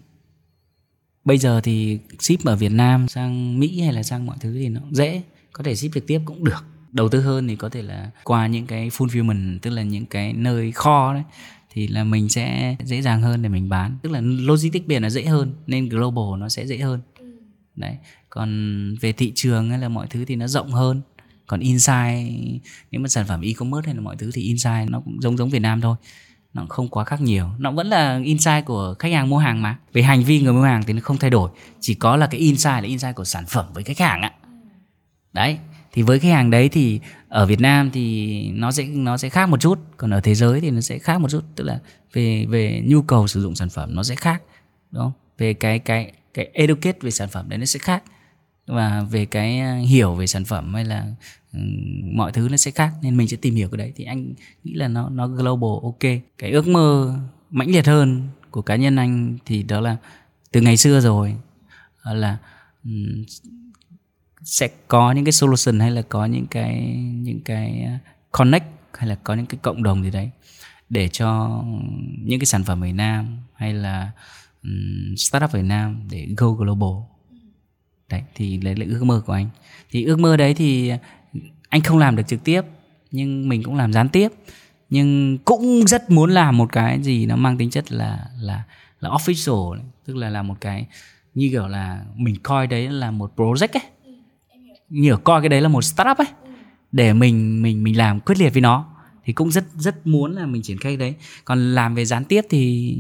Bây 1.24 1.38
giờ 1.38 1.61
thì 1.61 1.99
ship 2.18 2.45
ở 2.45 2.57
Việt 2.57 2.72
Nam 2.72 3.09
sang 3.09 3.59
Mỹ 3.59 3.80
hay 3.80 3.93
là 3.93 4.03
sang 4.03 4.26
mọi 4.26 4.36
thứ 4.41 4.55
thì 4.55 4.68
nó 4.68 4.80
dễ, 4.91 5.22
có 5.53 5.64
thể 5.64 5.74
ship 5.74 5.95
trực 5.95 6.07
tiếp 6.07 6.20
cũng 6.24 6.45
được. 6.45 6.64
Đầu 6.93 7.09
tư 7.09 7.20
hơn 7.20 7.49
thì 7.49 7.57
có 7.57 7.68
thể 7.68 7.82
là 7.82 8.11
qua 8.24 8.47
những 8.47 8.66
cái 8.66 8.88
fulfillment, 8.88 9.59
tức 9.62 9.70
là 9.70 9.82
những 9.82 10.07
cái 10.07 10.32
nơi 10.32 10.72
kho 10.72 11.14
đấy 11.14 11.22
thì 11.71 11.89
là 11.89 12.05
mình 12.05 12.29
sẽ 12.29 12.77
dễ 12.85 13.03
dàng 13.03 13.23
hơn 13.23 13.43
để 13.43 13.49
mình 13.49 13.68
bán. 13.68 13.99
Tức 14.03 14.12
là 14.12 14.21
logistics 14.21 14.87
biển 14.87 15.03
nó 15.03 15.11
dễ 15.11 15.25
hơn 15.25 15.55
nên 15.66 15.89
global 15.89 16.41
nó 16.41 16.49
sẽ 16.49 16.66
dễ 16.66 16.79
hơn. 16.79 17.01
Đấy. 17.77 17.97
Còn 18.31 18.95
về 19.01 19.12
thị 19.12 19.33
trường 19.35 19.71
hay 19.71 19.79
là 19.79 19.89
mọi 19.89 20.07
thứ 20.11 20.25
thì 20.25 20.37
nó 20.37 20.47
rộng 20.47 20.73
hơn. 20.73 21.01
Còn 21.47 21.61
inside 21.61 22.33
những 22.91 23.03
mà 23.03 23.09
sản 23.09 23.27
phẩm 23.27 23.41
e-commerce 23.41 23.87
hay 23.87 23.95
là 23.95 24.01
mọi 24.01 24.16
thứ 24.16 24.31
thì 24.35 24.43
inside 24.43 24.87
nó 24.89 25.01
cũng 25.01 25.23
giống 25.23 25.37
giống 25.37 25.51
Việt 25.51 25.59
Nam 25.59 25.81
thôi. 25.81 25.97
Nó 26.55 26.66
không 26.68 26.89
quá 26.89 27.05
khác 27.05 27.21
nhiều. 27.21 27.49
Nó 27.59 27.71
vẫn 27.73 27.87
là 27.87 28.21
insight 28.25 28.64
của 28.66 28.95
khách 28.99 29.12
hàng 29.12 29.29
mua 29.29 29.39
hàng 29.39 29.62
mà. 29.62 29.79
Về 29.93 30.03
hành 30.03 30.25
vi 30.25 30.41
người 30.41 30.53
mua 30.53 30.62
hàng 30.62 30.83
thì 30.87 30.93
nó 30.93 31.01
không 31.01 31.16
thay 31.16 31.31
đổi. 31.31 31.51
Chỉ 31.81 31.95
có 31.95 32.16
là 32.16 32.27
cái 32.27 32.41
insight 32.41 32.64
là 32.64 32.83
insight 32.83 33.14
của 33.14 33.25
sản 33.25 33.45
phẩm 33.49 33.66
với 33.75 33.85
khách 33.85 33.99
hàng 33.99 34.23
ạ 34.23 34.33
đấy 35.33 35.59
thì 35.93 36.03
với 36.03 36.18
khách 36.18 36.28
hàng 36.28 36.51
đấy 36.51 36.68
thì 36.68 37.01
ở 37.28 37.47
Việt 37.47 37.61
Nam 37.61 37.91
thì 37.91 38.49
nó 38.51 38.72
sẽ 38.72 38.84
nó 38.84 39.16
sẽ 39.16 39.28
khác 39.28 39.49
một 39.49 39.61
chút. 39.61 39.78
Còn 39.97 40.11
ở 40.11 40.20
thế 40.20 40.34
giới 40.34 40.61
thì 40.61 40.70
nó 40.70 40.80
sẽ 40.80 40.99
khác 40.99 41.20
một 41.20 41.30
chút. 41.30 41.45
Tức 41.55 41.64
là 41.64 41.80
về 42.12 42.47
về 42.47 42.82
nhu 42.86 43.03
cầu 43.03 43.26
sử 43.26 43.43
dụng 43.43 43.55
sản 43.55 43.68
phẩm 43.68 43.95
nó 43.95 44.03
sẽ 44.03 44.14
khác, 44.14 44.43
đúng 44.91 45.03
không? 45.03 45.12
Về 45.38 45.55
cái 45.55 45.78
cái 45.78 46.12
cái 46.34 46.51
educate 46.53 46.99
về 47.01 47.11
sản 47.11 47.28
phẩm 47.28 47.49
đấy 47.49 47.59
nó 47.59 47.64
sẽ 47.64 47.78
khác. 47.78 48.03
Và 48.66 49.03
về 49.11 49.26
cái 49.26 49.61
uh, 49.61 49.88
hiểu 49.88 50.14
về 50.14 50.26
sản 50.26 50.45
phẩm 50.45 50.74
hay 50.74 50.84
là 50.84 51.07
mọi 52.14 52.32
thứ 52.32 52.49
nó 52.51 52.57
sẽ 52.57 52.70
khác. 52.70 52.93
Nên 53.03 53.16
mình 53.16 53.28
sẽ 53.28 53.36
tìm 53.36 53.55
hiểu 53.55 53.68
cái 53.68 53.78
đấy. 53.78 53.93
Thì 53.97 54.05
anh 54.05 54.32
nghĩ 54.64 54.74
là 54.74 54.88
nó 54.88 55.09
nó 55.09 55.26
global, 55.26 55.70
ok. 55.82 56.22
Cái 56.38 56.51
ước 56.51 56.68
mơ 56.68 57.18
mãnh 57.51 57.70
liệt 57.70 57.86
hơn 57.86 58.28
của 58.51 58.62
cá 58.62 58.76
nhân 58.76 58.97
anh 58.97 59.38
thì 59.47 59.62
đó 59.62 59.80
là 59.80 59.97
từ 60.53 60.61
ngày 60.61 60.76
xưa 60.76 61.01
rồi. 61.01 61.34
Là 62.05 62.38
sẽ 64.43 64.68
có 64.88 65.12
những 65.12 65.24
cái 65.24 65.32
solution 65.32 65.80
hay 65.80 65.91
là 65.91 66.03
có 66.03 66.24
những 66.24 66.47
cái 66.47 66.97
những 67.12 67.41
cái 67.41 67.82
à, 67.82 67.99
connect 68.32 68.66
hay 68.95 69.09
là 69.09 69.14
có 69.14 69.34
những 69.34 69.47
cái 69.47 69.59
cộng 69.62 69.82
đồng 69.82 70.03
gì 70.05 70.11
đấy 70.11 70.30
để 70.91 71.09
cho 71.09 71.61
những 72.18 72.41
cái 72.41 72.47
sản 72.47 72.64
phẩm 72.64 72.80
Việt 72.80 72.93
Nam 72.93 73.38
hay 73.55 73.74
là 73.74 74.11
um, 74.62 75.14
startup 75.16 75.53
Việt 75.53 75.64
Nam 75.64 76.03
để 76.11 76.28
go 76.36 76.51
global. 76.51 77.05
Đấy 78.09 78.22
thì 78.34 78.57
đấy 78.57 78.76
là 78.76 78.86
ước 78.88 79.05
mơ 79.05 79.22
của 79.26 79.32
anh. 79.32 79.49
Thì 79.91 80.05
ước 80.05 80.18
mơ 80.18 80.36
đấy 80.36 80.55
thì 80.55 80.93
anh 81.68 81.80
không 81.80 81.99
làm 81.99 82.16
được 82.16 82.22
trực 82.26 82.45
tiếp 82.45 82.62
nhưng 83.11 83.49
mình 83.49 83.62
cũng 83.62 83.76
làm 83.76 83.93
gián 83.93 84.09
tiếp. 84.09 84.28
Nhưng 84.91 85.38
cũng 85.38 85.86
rất 85.86 86.11
muốn 86.11 86.30
làm 86.30 86.57
một 86.57 86.72
cái 86.72 87.03
gì 87.03 87.26
nó 87.26 87.36
mang 87.36 87.59
tính 87.59 87.70
chất 87.70 87.93
là 87.93 88.26
là 88.41 88.62
là 89.01 89.09
official 89.09 89.78
tức 90.05 90.16
là 90.16 90.30
làm 90.30 90.49
một 90.49 90.57
cái 90.61 90.86
như 91.34 91.49
kiểu 91.51 91.68
là 91.68 92.05
mình 92.16 92.36
coi 92.43 92.66
đấy 92.66 92.88
là 92.88 93.11
một 93.11 93.32
project 93.36 93.68
ấy 93.72 93.82
nhiều 94.91 95.16
coi 95.16 95.41
cái 95.43 95.49
đấy 95.49 95.61
là 95.61 95.68
một 95.68 95.82
startup 95.82 96.18
ấy 96.18 96.26
để 96.93 97.12
mình 97.12 97.62
mình 97.62 97.82
mình 97.82 97.97
làm 97.97 98.20
quyết 98.20 98.38
liệt 98.38 98.51
với 98.51 98.61
nó. 98.61 98.86
Thì 99.24 99.32
cũng 99.32 99.51
rất 99.51 99.64
rất 99.76 100.07
muốn 100.07 100.32
là 100.32 100.47
mình 100.47 100.62
triển 100.62 100.78
khai 100.78 100.97
đấy. 100.97 101.14
Còn 101.45 101.74
làm 101.74 101.95
về 101.95 102.05
gián 102.05 102.24
tiếp 102.24 102.43
thì 102.51 102.97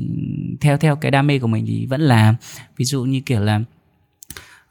theo 0.60 0.76
theo 0.76 0.96
cái 0.96 1.10
đam 1.10 1.26
mê 1.26 1.38
của 1.38 1.46
mình 1.46 1.66
thì 1.66 1.86
vẫn 1.86 2.00
làm 2.00 2.34
ví 2.76 2.84
dụ 2.84 3.04
như 3.04 3.20
kiểu 3.20 3.40
là 3.40 3.56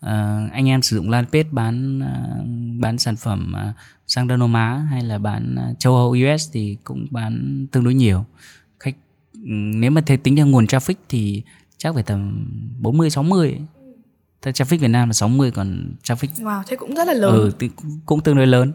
uh, 0.06 0.52
anh 0.52 0.70
em 0.70 0.82
sử 0.82 0.96
dụng 0.96 1.10
Landpage 1.10 1.50
bán 1.52 2.00
uh, 2.00 2.82
bán 2.82 2.98
sản 2.98 3.16
phẩm 3.16 3.54
uh, 3.70 3.76
sang 4.08 4.28
Đông 4.28 4.40
Nam 4.40 4.54
Á 4.54 4.76
hay 4.90 5.04
là 5.04 5.18
bán 5.18 5.56
uh, 5.72 5.80
châu 5.80 5.96
Âu 5.96 6.10
US 6.10 6.50
thì 6.54 6.78
cũng 6.84 7.08
bán 7.12 7.66
tương 7.72 7.84
đối 7.84 7.94
nhiều. 7.94 8.26
Khách 8.80 8.96
ừ, 9.34 9.52
nếu 9.52 9.92
mà 9.92 10.02
thế 10.06 10.18
tính 10.18 10.36
theo 10.36 10.48
nguồn 10.48 10.66
traffic 10.66 10.96
thì 11.10 11.44
chắc 11.78 11.94
phải 11.94 12.04
tầm 12.04 12.46
40 12.80 13.10
60 13.10 13.50
ấy 13.50 13.62
traffic 14.42 14.80
Việt 14.80 14.88
Nam 14.88 15.10
là 15.10 15.14
60 15.14 15.52
còn 15.52 15.96
traffic 16.04 16.28
Wow, 16.28 16.64
thế 16.68 16.76
cũng 16.76 16.96
rất 16.96 17.08
là 17.08 17.14
lớn. 17.14 17.34
Ừ, 17.34 17.52
thì 17.60 17.70
cũng 18.06 18.22
tương 18.22 18.36
đối 18.36 18.48
lớn. 18.48 18.74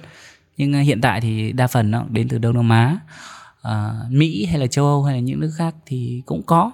Nhưng 0.56 0.72
hiện 0.72 1.00
tại 1.00 1.20
thì 1.20 1.52
đa 1.52 1.66
phần 1.66 1.90
nó 1.90 2.04
đến 2.08 2.28
từ 2.28 2.38
Đông 2.38 2.54
Nam 2.54 2.68
Á, 2.68 2.98
uh, 3.68 4.12
Mỹ 4.12 4.44
hay 4.44 4.58
là 4.58 4.66
châu 4.66 4.86
Âu 4.86 5.02
hay 5.02 5.14
là 5.14 5.20
những 5.20 5.40
nước 5.40 5.50
khác 5.56 5.74
thì 5.86 6.22
cũng 6.26 6.42
có. 6.42 6.72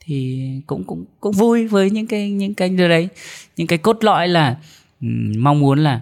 Thì 0.00 0.46
cũng 0.66 0.84
cũng 0.84 1.04
cũng 1.20 1.32
vui 1.32 1.66
với 1.66 1.90
những 1.90 2.06
cái 2.06 2.30
những 2.30 2.54
cái 2.54 2.68
điều 2.68 2.88
đấy. 2.88 3.08
Những 3.56 3.66
cái 3.66 3.78
cốt 3.78 4.04
lõi 4.04 4.28
là 4.28 4.56
mong 5.38 5.60
muốn 5.60 5.78
là 5.78 6.00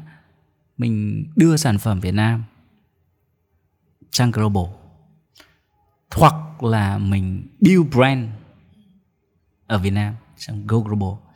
mình 0.78 1.24
đưa 1.36 1.56
sản 1.56 1.78
phẩm 1.78 2.00
Việt 2.00 2.14
Nam 2.14 2.44
sang 4.12 4.30
global. 4.30 4.64
Hoặc 6.10 6.62
là 6.62 6.98
mình 6.98 7.46
build 7.60 7.94
brand 7.94 8.28
ở 9.66 9.78
Việt 9.78 9.90
Nam 9.90 10.14
sang 10.36 10.66
go 10.66 10.78
global 10.78 11.27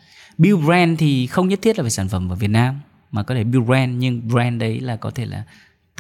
build 0.42 0.64
brand 0.66 0.98
thì 0.98 1.26
không 1.26 1.48
nhất 1.48 1.58
thiết 1.62 1.78
là 1.78 1.84
về 1.84 1.90
sản 1.90 2.08
phẩm 2.08 2.32
ở 2.32 2.34
Việt 2.34 2.50
Nam 2.50 2.80
mà 3.10 3.22
có 3.22 3.34
thể 3.34 3.44
build 3.44 3.66
brand 3.66 3.96
nhưng 3.98 4.28
brand 4.28 4.60
đấy 4.60 4.80
là 4.80 4.96
có 4.96 5.10
thể 5.10 5.26
là 5.26 5.44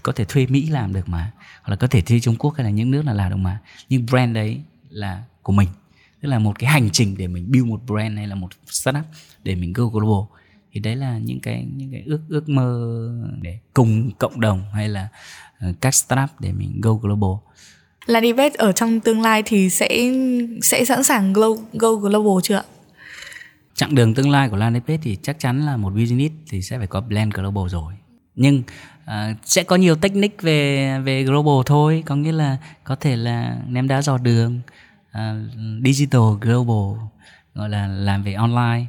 có 0.02 0.12
thể 0.12 0.24
thuê 0.24 0.46
Mỹ 0.46 0.68
làm 0.68 0.92
được 0.92 1.08
mà 1.08 1.32
hoặc 1.62 1.70
là 1.70 1.76
có 1.76 1.86
thể 1.86 2.00
thuê 2.00 2.20
Trung 2.20 2.36
Quốc 2.38 2.54
hay 2.54 2.64
là 2.64 2.70
những 2.70 2.90
nước 2.90 3.02
là 3.04 3.12
làm 3.12 3.30
được 3.30 3.36
mà. 3.36 3.58
Nhưng 3.88 4.06
brand 4.06 4.34
đấy 4.34 4.60
là 4.90 5.22
của 5.42 5.52
mình 5.52 5.68
tức 6.22 6.28
là 6.28 6.38
một 6.38 6.58
cái 6.58 6.70
hành 6.70 6.90
trình 6.90 7.16
để 7.18 7.26
mình 7.26 7.52
build 7.52 7.66
một 7.66 7.80
brand 7.86 8.16
hay 8.16 8.26
là 8.26 8.34
một 8.34 8.48
startup 8.66 9.04
để 9.44 9.54
mình 9.54 9.72
go 9.72 9.84
global. 9.84 10.38
Thì 10.72 10.80
đấy 10.80 10.96
là 10.96 11.18
những 11.18 11.40
cái 11.40 11.66
những 11.76 11.92
cái 11.92 12.02
ước 12.06 12.20
ước 12.28 12.48
mơ 12.48 13.08
để 13.42 13.58
cùng 13.74 14.10
cộng 14.18 14.40
đồng 14.40 14.62
hay 14.72 14.88
là 14.88 15.08
ờ, 15.60 15.72
các 15.80 15.94
startup 15.94 16.30
để 16.40 16.52
mình 16.52 16.80
go 16.80 16.92
global. 16.92 17.30
Là 18.06 18.20
Debate 18.20 18.54
ở 18.58 18.72
trong 18.72 19.00
tương 19.00 19.20
lai 19.20 19.42
thì 19.46 19.70
sẽ 19.70 20.12
sẽ 20.62 20.84
sẵn 20.84 21.04
sàng 21.04 21.32
go, 21.32 21.48
go 21.72 21.92
global 21.94 22.40
chưa 22.42 22.56
ạ? 22.56 22.64
Chặng 23.82 23.94
đường 23.94 24.14
tương 24.14 24.30
lai 24.30 24.48
của 24.48 24.56
Landepage 24.56 25.00
thì 25.02 25.18
chắc 25.22 25.38
chắn 25.38 25.66
là 25.66 25.76
một 25.76 25.90
business 25.90 26.34
thì 26.48 26.62
sẽ 26.62 26.78
phải 26.78 26.86
có 26.86 27.00
blend 27.00 27.34
global 27.34 27.68
rồi. 27.68 27.94
Nhưng 28.34 28.62
uh, 29.04 29.36
sẽ 29.44 29.62
có 29.62 29.76
nhiều 29.76 29.96
technique 29.96 30.36
về 30.42 30.98
về 30.98 31.24
global 31.24 31.54
thôi, 31.66 32.02
có 32.06 32.16
nghĩa 32.16 32.32
là 32.32 32.56
có 32.84 32.96
thể 32.96 33.16
là 33.16 33.58
ném 33.68 33.88
đá 33.88 34.02
dò 34.02 34.18
đường, 34.18 34.60
uh, 35.10 35.20
digital 35.84 36.20
global 36.40 37.00
gọi 37.54 37.68
là 37.68 37.86
làm 37.86 38.22
về 38.22 38.32
online 38.32 38.86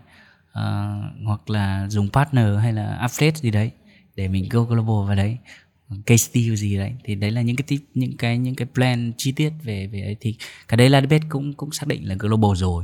uh, 0.52 1.26
hoặc 1.26 1.50
là 1.50 1.88
dùng 1.90 2.10
partner 2.10 2.60
hay 2.62 2.74
là 2.74 3.00
affiliate 3.02 3.42
gì 3.42 3.52
đấy 3.52 3.72
để 4.16 4.28
mình 4.28 4.50
go 4.50 4.62
global 4.62 5.08
vào 5.08 5.16
đấy. 5.16 5.38
Case 6.06 6.18
study 6.18 6.56
gì 6.56 6.78
đấy. 6.78 6.94
Thì 7.04 7.16
đấy 7.16 7.32
là 7.32 7.42
những 7.42 7.56
cái 7.56 7.80
những 7.94 8.18
cái 8.18 8.38
những 8.38 8.56
cái 8.56 8.68
plan 8.74 9.12
chi 9.18 9.32
tiết 9.32 9.54
về 9.64 9.88
về 9.88 10.02
ấy. 10.02 10.18
Thì 10.20 10.36
cái 10.68 10.78
đấy 10.78 10.90
là 10.90 11.02
cũng 11.30 11.54
cũng 11.54 11.72
xác 11.72 11.88
định 11.88 12.08
là 12.08 12.16
global 12.16 12.52
rồi 12.56 12.84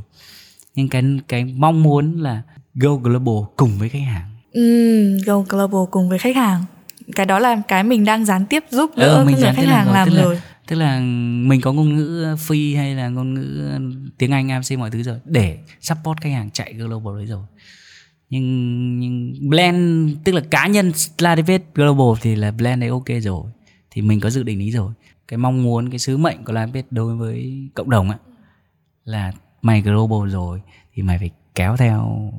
nhưng 0.76 0.90
cái 0.90 1.04
cái 1.28 1.46
mong 1.46 1.84
muốn 1.84 2.22
là 2.22 2.42
go 2.76 2.96
global 2.96 3.50
cùng 3.56 3.72
với 3.80 3.90
khách 3.90 4.04
hàng. 4.08 4.30
Ừ, 4.52 5.18
go 5.26 5.40
global 5.40 5.82
cùng 5.92 6.10
với 6.10 6.20
khách 6.20 6.36
hàng. 6.36 6.64
Cái 7.16 7.26
đó 7.26 7.40
là 7.40 7.62
cái 7.68 7.84
mình 7.84 8.06
đang 8.06 8.26
gián 8.26 8.46
tiếp 8.46 8.64
giúp 8.70 8.92
đỡ 8.98 9.14
ừ, 9.14 9.26
mình 9.26 9.36
các 9.42 9.54
khách 9.56 9.68
hàng 9.68 9.92
làm, 9.92 10.10
làm 10.10 10.24
rồi. 10.24 10.42
tức 10.68 10.76
là 10.76 11.00
mình 11.46 11.62
có 11.62 11.74
ngôn 11.74 11.96
ngữ 11.96 12.36
phi 12.40 12.76
hay 12.76 12.96
là 12.96 13.10
ngôn 13.10 13.34
ngữ 13.34 13.80
tiếng 14.18 14.32
Anh 14.32 14.50
ABC 14.50 14.80
mọi 14.80 14.92
thứ 14.92 15.04
rồi 15.04 15.18
để 15.26 15.58
support 15.82 16.20
khách 16.22 16.32
hàng 16.32 16.50
chạy 16.52 16.74
global 16.74 17.16
đấy 17.18 17.26
rồi. 17.26 17.44
Nhưng 18.30 19.00
nhưng 19.00 19.50
blend 19.50 20.12
tức 20.24 20.32
là 20.32 20.42
cá 20.50 20.68
nhân 20.68 20.92
Ladivate 21.18 21.64
Global 21.76 22.22
thì 22.22 22.36
là 22.36 22.52
blend 22.52 22.82
đấy 22.82 22.90
ok 22.90 23.08
rồi. 23.22 23.44
Thì 23.92 24.02
mình 24.02 24.20
có 24.20 24.30
dự 24.30 24.44
định 24.44 24.60
ý 24.60 24.72
rồi. 24.72 24.94
Cái 25.28 25.38
mong 25.38 25.64
muốn 25.64 25.90
cái 25.90 26.00
sứ 26.00 26.18
mệnh 26.18 26.44
của 26.44 26.54
Ladivate 26.54 26.88
đối 26.92 27.16
với 27.16 27.70
cộng 27.74 27.90
đồng 27.90 28.10
á 28.10 28.18
là 29.06 29.32
mày 29.62 29.82
global 29.82 30.30
rồi 30.30 30.62
thì 30.94 31.04
mày 31.04 31.18
phải 31.18 31.30
kéo 31.56 31.78
theo 31.78 32.32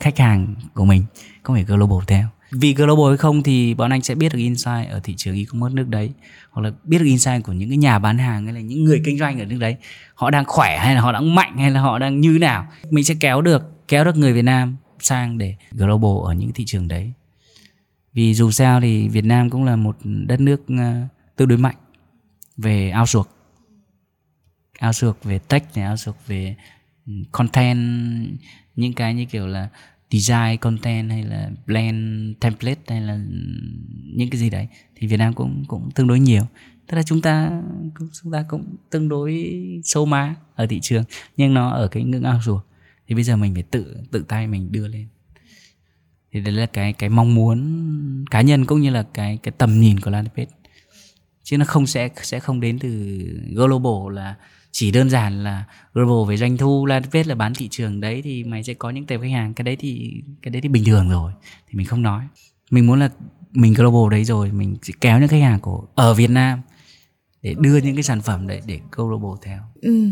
khách 0.00 0.18
hàng 0.18 0.54
của 0.74 0.84
mình 0.84 1.04
không 1.42 1.56
phải 1.56 1.64
global 1.64 2.04
theo? 2.06 2.26
Vì 2.52 2.74
global 2.74 3.08
hay 3.08 3.16
không 3.16 3.42
thì 3.42 3.74
bọn 3.74 3.90
anh 3.90 4.02
sẽ 4.02 4.14
biết 4.14 4.32
được 4.32 4.38
insight 4.38 4.88
ở 4.90 5.00
thị 5.04 5.14
trường 5.16 5.36
e-commerce 5.36 5.74
nước 5.74 5.88
đấy, 5.88 6.10
hoặc 6.50 6.62
là 6.62 6.72
biết 6.84 6.98
được 6.98 7.04
insight 7.04 7.44
của 7.44 7.52
những 7.52 7.68
cái 7.68 7.78
nhà 7.78 7.98
bán 7.98 8.18
hàng 8.18 8.44
hay 8.44 8.54
là 8.54 8.60
những 8.60 8.84
người 8.84 9.02
kinh 9.04 9.18
doanh 9.18 9.40
ở 9.40 9.44
nước 9.44 9.58
đấy, 9.60 9.76
họ 10.14 10.30
đang 10.30 10.44
khỏe 10.44 10.78
hay 10.78 10.94
là 10.94 11.00
họ 11.00 11.12
đang 11.12 11.34
mạnh 11.34 11.58
hay 11.58 11.70
là 11.70 11.80
họ 11.80 11.98
đang 11.98 12.20
như 12.20 12.38
nào. 12.40 12.66
Mình 12.90 13.04
sẽ 13.04 13.14
kéo 13.20 13.42
được 13.42 13.88
kéo 13.88 14.04
được 14.04 14.16
người 14.16 14.32
Việt 14.32 14.42
Nam 14.42 14.76
sang 15.00 15.38
để 15.38 15.54
global 15.70 16.30
ở 16.30 16.32
những 16.32 16.52
thị 16.52 16.64
trường 16.66 16.88
đấy. 16.88 17.12
Vì 18.12 18.34
dù 18.34 18.50
sao 18.50 18.80
thì 18.80 19.08
Việt 19.08 19.24
Nam 19.24 19.50
cũng 19.50 19.64
là 19.64 19.76
một 19.76 19.96
đất 20.02 20.40
nước 20.40 20.62
ờ, 20.68 20.94
tương 21.36 21.48
đối 21.48 21.58
mạnh 21.58 21.76
về 22.56 22.90
ao 24.80 24.92
dược 24.92 25.24
về 25.24 25.38
tech 25.38 25.76
này 25.76 25.84
ao 25.84 25.96
dược 25.96 26.26
về 26.26 26.56
ừ, 27.06 27.12
content, 27.32 27.78
những 28.76 28.92
cái 28.92 29.14
như 29.14 29.24
kiểu 29.24 29.46
là 29.46 29.68
design 30.10 30.56
content 30.60 31.10
hay 31.10 31.22
là 31.22 31.50
blend 31.66 32.32
template 32.40 32.80
hay 32.86 33.00
là 33.00 33.20
những 34.04 34.30
cái 34.30 34.40
gì 34.40 34.50
đấy 34.50 34.68
thì 34.96 35.06
Việt 35.06 35.16
Nam 35.16 35.34
cũng 35.34 35.64
cũng 35.68 35.90
tương 35.94 36.06
đối 36.06 36.20
nhiều. 36.20 36.42
Tức 36.86 36.96
là 36.96 37.02
chúng 37.02 37.22
ta 37.22 37.62
chúng 38.22 38.32
ta 38.32 38.44
cũng 38.48 38.76
tương 38.90 39.08
đối 39.08 39.54
sâu 39.84 40.06
má 40.06 40.34
ở 40.54 40.66
thị 40.66 40.80
trường, 40.82 41.04
nhưng 41.36 41.54
nó 41.54 41.70
ở 41.70 41.88
cái 41.88 42.02
ngưỡng 42.02 42.22
ao 42.22 42.40
ruột 42.42 42.62
thì 43.08 43.14
bây 43.14 43.24
giờ 43.24 43.36
mình 43.36 43.54
phải 43.54 43.62
tự 43.62 43.96
tự 44.10 44.24
tay 44.28 44.46
mình 44.46 44.72
đưa 44.72 44.88
lên. 44.88 45.06
Thì 46.32 46.40
đấy 46.40 46.54
là 46.54 46.66
cái 46.66 46.92
cái 46.92 47.08
mong 47.08 47.34
muốn 47.34 48.24
cá 48.30 48.40
nhân 48.40 48.64
cũng 48.66 48.80
như 48.80 48.90
là 48.90 49.02
cái 49.14 49.38
cái 49.42 49.52
tầm 49.58 49.80
nhìn 49.80 50.00
của 50.00 50.10
landing 50.10 50.34
page 50.34 50.52
chứ 51.42 51.58
nó 51.58 51.64
không 51.64 51.86
sẽ 51.86 52.08
sẽ 52.22 52.40
không 52.40 52.60
đến 52.60 52.78
từ 52.78 52.90
global 53.54 54.14
là 54.14 54.34
chỉ 54.72 54.90
đơn 54.90 55.10
giản 55.10 55.44
là 55.44 55.64
global 55.94 56.30
về 56.30 56.36
doanh 56.36 56.56
thu 56.56 56.86
là 56.86 57.00
viết 57.12 57.26
là 57.26 57.34
bán 57.34 57.54
thị 57.54 57.68
trường 57.70 58.00
đấy 58.00 58.22
thì 58.24 58.44
mày 58.44 58.62
sẽ 58.62 58.74
có 58.74 58.90
những 58.90 59.06
tệp 59.06 59.20
khách 59.20 59.32
hàng 59.32 59.54
cái 59.54 59.62
đấy 59.64 59.76
thì 59.76 60.22
cái 60.42 60.50
đấy 60.50 60.62
thì 60.62 60.68
bình 60.68 60.84
thường 60.84 61.10
rồi 61.10 61.32
thì 61.68 61.74
mình 61.74 61.86
không 61.86 62.02
nói 62.02 62.22
mình 62.70 62.86
muốn 62.86 63.00
là 63.00 63.10
mình 63.52 63.72
global 63.72 64.10
đấy 64.10 64.24
rồi 64.24 64.52
mình 64.52 64.76
sẽ 64.82 64.94
kéo 65.00 65.18
những 65.18 65.28
khách 65.28 65.42
hàng 65.42 65.60
của 65.60 65.86
ở 65.94 66.14
Việt 66.14 66.30
Nam 66.30 66.60
để 67.42 67.54
đưa 67.58 67.76
những 67.76 67.96
cái 67.96 68.02
sản 68.02 68.20
phẩm 68.20 68.46
đấy 68.46 68.60
để 68.66 68.80
global 68.96 69.30
theo. 69.42 69.58
Ừ. 69.80 70.08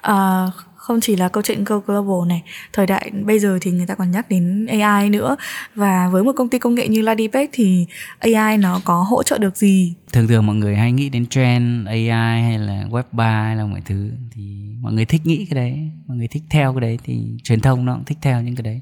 À, 0.00 0.46
không 0.86 1.00
chỉ 1.00 1.16
là 1.16 1.28
câu 1.28 1.42
chuyện 1.42 1.64
go 1.64 1.78
global 1.78 2.28
này, 2.28 2.42
thời 2.72 2.86
đại 2.86 3.10
bây 3.24 3.38
giờ 3.38 3.58
thì 3.60 3.70
người 3.70 3.86
ta 3.86 3.94
còn 3.94 4.10
nhắc 4.10 4.28
đến 4.28 4.66
AI 4.66 5.10
nữa. 5.10 5.36
Và 5.74 6.08
với 6.08 6.24
một 6.24 6.32
công 6.36 6.48
ty 6.48 6.58
công 6.58 6.74
nghệ 6.74 6.88
như 6.88 7.02
Ladipec 7.02 7.50
thì 7.52 7.86
AI 8.18 8.56
nó 8.56 8.80
có 8.84 9.02
hỗ 9.02 9.22
trợ 9.22 9.38
được 9.38 9.56
gì? 9.56 9.94
Thường 10.12 10.28
thường 10.28 10.46
mọi 10.46 10.56
người 10.56 10.76
hay 10.76 10.92
nghĩ 10.92 11.08
đến 11.08 11.26
trend 11.26 11.88
AI 11.88 12.42
hay 12.42 12.58
là 12.58 12.84
web 12.90 13.02
3 13.12 13.42
hay 13.42 13.56
là 13.56 13.66
mọi 13.66 13.80
thứ, 13.84 14.10
thì 14.30 14.42
mọi 14.80 14.92
người 14.92 15.04
thích 15.04 15.26
nghĩ 15.26 15.46
cái 15.50 15.54
đấy. 15.54 15.90
Mọi 16.06 16.16
người 16.16 16.28
thích 16.28 16.42
theo 16.50 16.72
cái 16.72 16.80
đấy 16.80 16.98
thì 17.04 17.36
truyền 17.44 17.60
thông 17.60 17.84
nó 17.84 17.94
cũng 17.94 18.04
thích 18.04 18.18
theo 18.20 18.42
những 18.42 18.56
cái 18.56 18.62
đấy. 18.62 18.80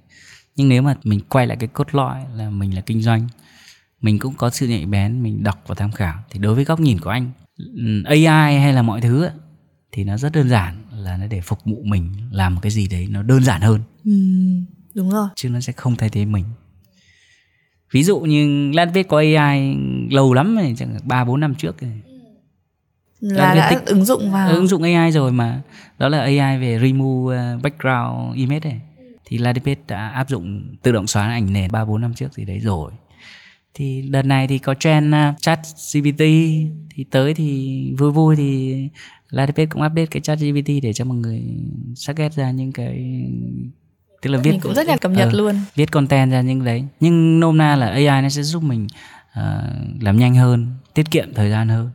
Nhưng 0.56 0.68
nếu 0.68 0.82
mà 0.82 0.94
mình 1.04 1.20
quay 1.28 1.46
lại 1.46 1.56
cái 1.60 1.68
cốt 1.68 1.94
lõi 1.94 2.20
là 2.34 2.50
mình 2.50 2.74
là 2.74 2.80
kinh 2.80 3.02
doanh, 3.02 3.28
mình 4.00 4.18
cũng 4.18 4.34
có 4.34 4.50
sự 4.50 4.66
nhạy 4.66 4.86
bén, 4.86 5.22
mình 5.22 5.42
đọc 5.42 5.62
và 5.66 5.74
tham 5.74 5.92
khảo, 5.92 6.18
thì 6.30 6.38
đối 6.38 6.54
với 6.54 6.64
góc 6.64 6.80
nhìn 6.80 7.00
của 7.00 7.10
anh 7.10 7.30
ừ, 7.56 8.02
AI 8.04 8.58
hay 8.58 8.72
là 8.72 8.82
mọi 8.82 9.00
thứ 9.00 9.28
thì 9.92 10.04
nó 10.04 10.16
rất 10.16 10.32
đơn 10.32 10.48
giản 10.48 10.83
là 11.04 11.16
nó 11.16 11.26
để 11.26 11.40
phục 11.40 11.58
vụ 11.64 11.82
mình 11.84 12.12
làm 12.30 12.54
một 12.54 12.60
cái 12.60 12.72
gì 12.72 12.88
đấy 12.88 13.06
nó 13.10 13.22
đơn 13.22 13.44
giản 13.44 13.60
hơn. 13.60 13.80
Ừ, 14.04 14.12
đúng 14.94 15.10
rồi. 15.10 15.28
Chứ 15.36 15.48
nó 15.48 15.60
sẽ 15.60 15.72
không 15.72 15.96
thay 15.96 16.08
thế 16.08 16.24
mình. 16.24 16.44
Ví 17.92 18.02
dụ 18.02 18.20
như 18.20 18.70
lan 18.72 18.92
viết 18.92 19.08
có 19.08 19.18
AI 19.18 19.76
lâu 20.10 20.34
lắm 20.34 20.56
rồi 20.56 20.74
chẳng 20.78 20.98
ba 21.04 21.24
bốn 21.24 21.40
năm 21.40 21.54
trước 21.54 21.80
rồi. 21.80 22.00
Là 23.20 23.54
đã 23.54 23.70
tích, 23.70 23.86
ứng 23.86 24.04
dụng 24.04 24.32
vào. 24.32 24.48
ứng 24.48 24.66
dụng 24.66 24.82
AI 24.82 25.12
rồi 25.12 25.32
mà. 25.32 25.62
Đó 25.98 26.08
là 26.08 26.20
AI 26.20 26.58
về 26.58 26.78
remove 26.82 27.36
ờ, 27.36 27.58
background 27.62 28.36
image 28.36 28.70
này. 28.70 28.80
Thì 29.24 29.38
Ladipet 29.38 29.78
đã 29.88 30.08
áp 30.08 30.28
dụng 30.28 30.76
tự 30.82 30.92
động 30.92 31.06
xóa 31.06 31.26
ảnh 31.26 31.52
nền 31.52 31.70
ba 31.70 31.84
bốn 31.84 32.00
năm 32.00 32.14
trước 32.14 32.34
gì 32.34 32.44
đấy 32.44 32.58
rồi. 32.58 32.92
Thì 33.74 34.02
đợt 34.10 34.22
này 34.22 34.46
thì 34.48 34.58
có 34.58 34.74
trend 34.74 35.14
uh, 35.14 35.40
chat 35.40 35.60
GPT 35.92 36.20
thì 36.94 37.04
tới 37.10 37.34
thì 37.34 37.92
vui 37.98 38.12
vui 38.12 38.36
thì 38.36 38.88
Ladipet 39.30 39.70
cũng 39.70 39.82
update 39.82 40.06
cái 40.06 40.20
chat 40.22 40.38
GPT 40.38 40.68
để 40.82 40.92
cho 40.92 41.04
mọi 41.04 41.16
người 41.16 41.42
ghét 42.16 42.32
ra 42.34 42.50
những 42.50 42.72
cái 42.72 43.24
tức 44.24 44.30
là 44.30 44.38
viết 44.38 44.50
mình 44.50 44.60
cũng 44.60 44.74
rất 44.74 44.86
là 44.86 44.96
cập 44.96 45.10
nhật 45.10 45.28
uh, 45.28 45.34
luôn. 45.34 45.56
viết 45.74 45.90
content 45.90 46.32
ra 46.32 46.40
những 46.40 46.64
đấy. 46.64 46.84
Nhưng 47.00 47.40
nôm 47.40 47.58
na 47.58 47.76
là 47.76 47.88
AI 47.88 48.22
nó 48.22 48.28
sẽ 48.28 48.42
giúp 48.42 48.62
mình 48.62 48.86
uh, 49.38 50.02
làm 50.02 50.18
nhanh 50.18 50.34
hơn 50.34 50.72
tiết 50.94 51.10
kiệm 51.10 51.34
thời 51.34 51.50
gian 51.50 51.68
hơn. 51.68 51.90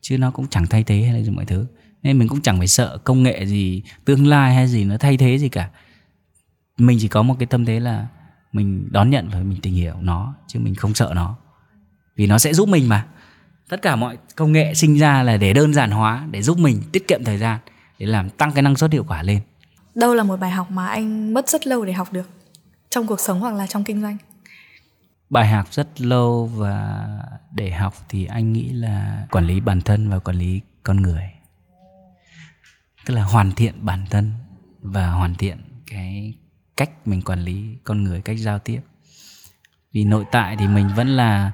Chứ 0.00 0.18
nó 0.18 0.30
cũng 0.30 0.46
chẳng 0.48 0.66
thay 0.66 0.84
thế 0.84 1.02
hay 1.02 1.12
là 1.12 1.20
gì 1.24 1.30
mọi 1.30 1.44
thứ. 1.44 1.66
Nên 2.02 2.18
mình 2.18 2.28
cũng 2.28 2.40
chẳng 2.40 2.58
phải 2.58 2.68
sợ 2.68 2.98
công 3.04 3.22
nghệ 3.22 3.46
gì 3.46 3.82
tương 4.04 4.26
lai 4.26 4.54
hay 4.54 4.68
gì 4.68 4.84
nó 4.84 4.96
thay 4.98 5.16
thế 5.16 5.38
gì 5.38 5.48
cả. 5.48 5.70
Mình 6.78 6.98
chỉ 7.00 7.08
có 7.08 7.22
một 7.22 7.36
cái 7.38 7.46
tâm 7.46 7.64
thế 7.64 7.80
là 7.80 8.06
mình 8.52 8.88
đón 8.90 9.10
nhận 9.10 9.28
và 9.28 9.42
mình 9.42 9.60
tìm 9.62 9.74
hiểu 9.74 9.94
nó 10.00 10.34
chứ 10.46 10.60
mình 10.60 10.74
không 10.74 10.94
sợ 10.94 11.12
nó. 11.14 11.36
Vì 12.16 12.26
nó 12.26 12.38
sẽ 12.38 12.54
giúp 12.54 12.68
mình 12.68 12.88
mà 12.88 13.06
tất 13.70 13.82
cả 13.82 13.96
mọi 13.96 14.18
công 14.36 14.52
nghệ 14.52 14.74
sinh 14.74 14.98
ra 14.98 15.22
là 15.22 15.36
để 15.36 15.52
đơn 15.52 15.74
giản 15.74 15.90
hóa 15.90 16.26
để 16.30 16.42
giúp 16.42 16.58
mình 16.58 16.82
tiết 16.92 17.08
kiệm 17.08 17.24
thời 17.24 17.38
gian 17.38 17.58
để 17.98 18.06
làm 18.06 18.30
tăng 18.30 18.52
cái 18.52 18.62
năng 18.62 18.76
suất 18.76 18.92
hiệu 18.92 19.04
quả 19.08 19.22
lên. 19.22 19.40
Đâu 19.94 20.14
là 20.14 20.22
một 20.22 20.40
bài 20.40 20.50
học 20.50 20.70
mà 20.70 20.86
anh 20.86 21.34
mất 21.34 21.48
rất 21.48 21.66
lâu 21.66 21.84
để 21.84 21.92
học 21.92 22.12
được 22.12 22.30
trong 22.90 23.06
cuộc 23.06 23.20
sống 23.20 23.40
hoặc 23.40 23.54
là 23.54 23.66
trong 23.66 23.84
kinh 23.84 24.02
doanh? 24.02 24.16
Bài 25.30 25.48
học 25.48 25.66
rất 25.72 26.00
lâu 26.00 26.46
và 26.46 27.06
để 27.50 27.70
học 27.70 27.94
thì 28.08 28.24
anh 28.24 28.52
nghĩ 28.52 28.68
là 28.68 29.26
quản 29.30 29.46
lý 29.46 29.60
bản 29.60 29.80
thân 29.80 30.10
và 30.10 30.18
quản 30.18 30.36
lý 30.36 30.60
con 30.82 31.02
người. 31.02 31.30
Tức 33.06 33.14
là 33.14 33.22
hoàn 33.22 33.52
thiện 33.52 33.74
bản 33.80 34.06
thân 34.10 34.32
và 34.82 35.10
hoàn 35.10 35.34
thiện 35.34 35.58
cái 35.86 36.34
cách 36.76 36.90
mình 37.04 37.22
quản 37.22 37.40
lý 37.40 37.76
con 37.84 38.04
người 38.04 38.20
cách 38.20 38.36
giao 38.38 38.58
tiếp. 38.58 38.80
Vì 39.92 40.04
nội 40.04 40.24
tại 40.32 40.56
thì 40.56 40.68
mình 40.68 40.88
vẫn 40.96 41.08
là 41.08 41.50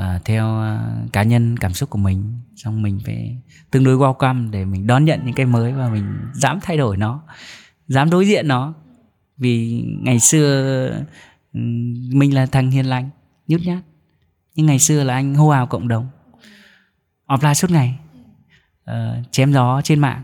uh, 0.00 0.24
theo 0.24 0.60
uh, 0.60 1.12
cá 1.12 1.22
nhân 1.22 1.56
cảm 1.56 1.72
xúc 1.72 1.90
của 1.90 1.98
mình. 1.98 2.40
Xong 2.56 2.82
mình 2.82 3.00
phải 3.04 3.38
tương 3.70 3.84
đối 3.84 3.96
welcome 3.96 4.50
để 4.50 4.64
mình 4.64 4.86
đón 4.86 5.04
nhận 5.04 5.20
những 5.24 5.34
cái 5.34 5.46
mới 5.46 5.72
và 5.72 5.88
mình 5.88 6.18
dám 6.34 6.58
thay 6.62 6.76
đổi 6.76 6.96
nó 6.96 7.22
dám 7.88 8.10
đối 8.10 8.26
diện 8.26 8.48
nó. 8.48 8.74
Vì 9.36 9.84
ngày 10.00 10.20
xưa 10.20 10.88
ừ, 11.52 11.60
mình 12.12 12.34
là 12.34 12.46
thằng 12.46 12.70
hiền 12.70 12.86
lành 12.86 13.10
nhút 13.48 13.60
nhát. 13.64 13.82
Nhưng 14.54 14.66
ngày 14.66 14.78
xưa 14.78 15.04
là 15.04 15.14
anh 15.14 15.34
hô 15.34 15.50
hào 15.50 15.66
cộng 15.66 15.88
đồng 15.88 16.08
offline 17.26 17.54
suốt 17.54 17.70
ngày 17.70 17.98
uh, 18.90 18.94
chém 19.30 19.52
gió 19.52 19.80
trên 19.84 20.00
mạng 20.00 20.22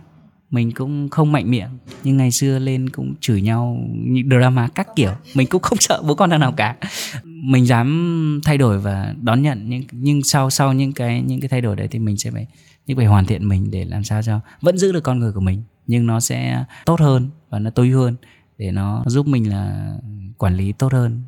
mình 0.50 0.72
cũng 0.72 1.08
không 1.08 1.32
mạnh 1.32 1.50
miệng, 1.50 1.68
nhưng 2.04 2.16
ngày 2.16 2.30
xưa 2.30 2.58
lên 2.58 2.90
cũng 2.90 3.14
chửi 3.20 3.42
nhau 3.42 3.78
những 3.94 4.28
drama 4.28 4.68
các 4.74 4.88
kiểu. 4.96 5.12
Mình 5.34 5.46
cũng 5.46 5.62
không 5.62 5.78
sợ 5.80 6.02
bố 6.06 6.14
con 6.14 6.30
thằng 6.30 6.40
nào 6.40 6.52
cả. 6.52 6.76
Mình 7.24 7.66
dám 7.66 8.40
thay 8.44 8.58
đổi 8.58 8.80
và 8.80 9.14
đón 9.20 9.42
nhận 9.42 9.68
nhưng 9.68 9.82
nhưng 9.92 10.22
sau 10.22 10.50
sau 10.50 10.72
những 10.72 10.92
cái 10.92 11.22
những 11.22 11.40
cái 11.40 11.48
thay 11.48 11.60
đổi 11.60 11.76
đấy 11.76 11.88
thì 11.90 11.98
mình 11.98 12.16
sẽ 12.16 12.30
phải 12.30 12.46
như 12.86 12.96
phải 12.96 13.06
hoàn 13.06 13.26
thiện 13.26 13.48
mình 13.48 13.70
để 13.70 13.84
làm 13.84 14.04
sao 14.04 14.22
cho 14.22 14.40
vẫn 14.60 14.78
giữ 14.78 14.92
được 14.92 15.00
con 15.00 15.18
người 15.18 15.32
của 15.32 15.40
mình, 15.40 15.62
nhưng 15.86 16.06
nó 16.06 16.20
sẽ 16.20 16.64
tốt 16.84 17.00
hơn 17.00 17.30
và 17.50 17.58
nó 17.58 17.70
tối 17.70 17.88
hơn 17.88 18.16
để 18.58 18.70
nó 18.70 19.04
giúp 19.06 19.26
mình 19.26 19.50
là 19.50 19.96
quản 20.38 20.56
lý 20.56 20.72
tốt 20.72 20.92
hơn 20.92 21.22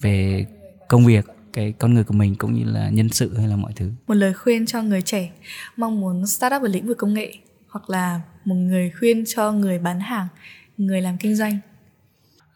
về 0.00 0.46
công 0.88 1.06
việc, 1.06 1.26
cái 1.52 1.72
con 1.72 1.94
người 1.94 2.04
của 2.04 2.14
mình 2.14 2.34
cũng 2.34 2.54
như 2.54 2.64
là 2.64 2.88
nhân 2.88 3.08
sự 3.08 3.36
hay 3.38 3.48
là 3.48 3.56
mọi 3.56 3.72
thứ. 3.76 3.90
Một 4.06 4.14
lời 4.14 4.34
khuyên 4.34 4.66
cho 4.66 4.82
người 4.82 5.02
trẻ 5.02 5.30
mong 5.76 6.00
muốn 6.00 6.26
start 6.26 6.54
up 6.54 6.62
ở 6.62 6.68
lĩnh 6.68 6.86
vực 6.86 6.98
công 6.98 7.14
nghệ 7.14 7.32
hoặc 7.68 7.90
là 7.90 8.20
một 8.44 8.54
người 8.54 8.90
khuyên 8.90 9.24
cho 9.26 9.52
người 9.52 9.78
bán 9.78 10.00
hàng 10.00 10.28
người 10.76 11.00
làm 11.02 11.18
kinh 11.18 11.36
doanh? 11.36 11.58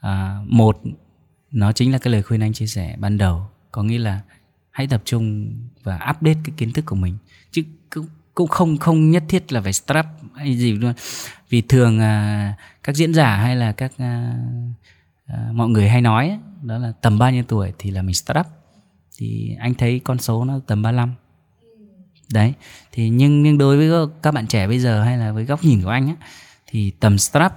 À, 0.00 0.38
một 0.46 0.80
nó 1.50 1.72
chính 1.72 1.92
là 1.92 1.98
cái 1.98 2.12
lời 2.12 2.22
khuyên 2.22 2.42
anh 2.42 2.52
chia 2.52 2.66
sẻ 2.66 2.96
ban 2.98 3.18
đầu. 3.18 3.46
Có 3.70 3.82
nghĩa 3.82 3.98
là 3.98 4.20
hãy 4.70 4.86
tập 4.86 5.02
trung 5.04 5.52
và 5.82 5.94
update 5.94 6.38
cái 6.44 6.54
kiến 6.56 6.72
thức 6.72 6.86
của 6.86 6.96
mình. 6.96 7.16
Chứ 7.50 7.62
cũng 7.90 8.06
cũng 8.34 8.48
không 8.48 8.78
không 8.78 9.10
nhất 9.10 9.24
thiết 9.28 9.52
là 9.52 9.60
phải 9.60 9.72
start 9.72 9.98
up 9.98 10.06
hay 10.34 10.56
gì 10.56 10.72
luôn 10.72 10.92
vì 11.48 11.60
thường 11.60 12.00
à, 12.00 12.54
các 12.82 12.96
diễn 12.96 13.14
giả 13.14 13.36
hay 13.36 13.56
là 13.56 13.72
các 13.72 13.92
à, 13.98 14.34
à, 15.26 15.48
mọi 15.52 15.68
người 15.68 15.88
hay 15.88 16.00
nói 16.00 16.38
đó 16.62 16.78
là 16.78 16.92
tầm 17.00 17.18
bao 17.18 17.30
nhiêu 17.30 17.44
tuổi 17.48 17.72
thì 17.78 17.90
là 17.90 18.02
mình 18.02 18.14
start 18.14 18.38
up 18.38 18.46
thì 19.18 19.56
anh 19.60 19.74
thấy 19.74 20.00
con 20.04 20.18
số 20.18 20.44
nó 20.44 20.60
tầm 20.66 20.82
35 20.82 21.14
đấy 22.32 22.54
thì 22.92 23.08
nhưng 23.08 23.42
nhưng 23.42 23.58
đối 23.58 23.76
với 23.76 24.08
các 24.22 24.34
bạn 24.34 24.46
trẻ 24.46 24.68
bây 24.68 24.78
giờ 24.78 25.02
hay 25.02 25.18
là 25.18 25.32
với 25.32 25.44
góc 25.44 25.64
nhìn 25.64 25.82
của 25.82 25.90
anh 25.90 26.08
á 26.08 26.14
thì 26.66 26.90
tầm 27.00 27.18
startup 27.18 27.52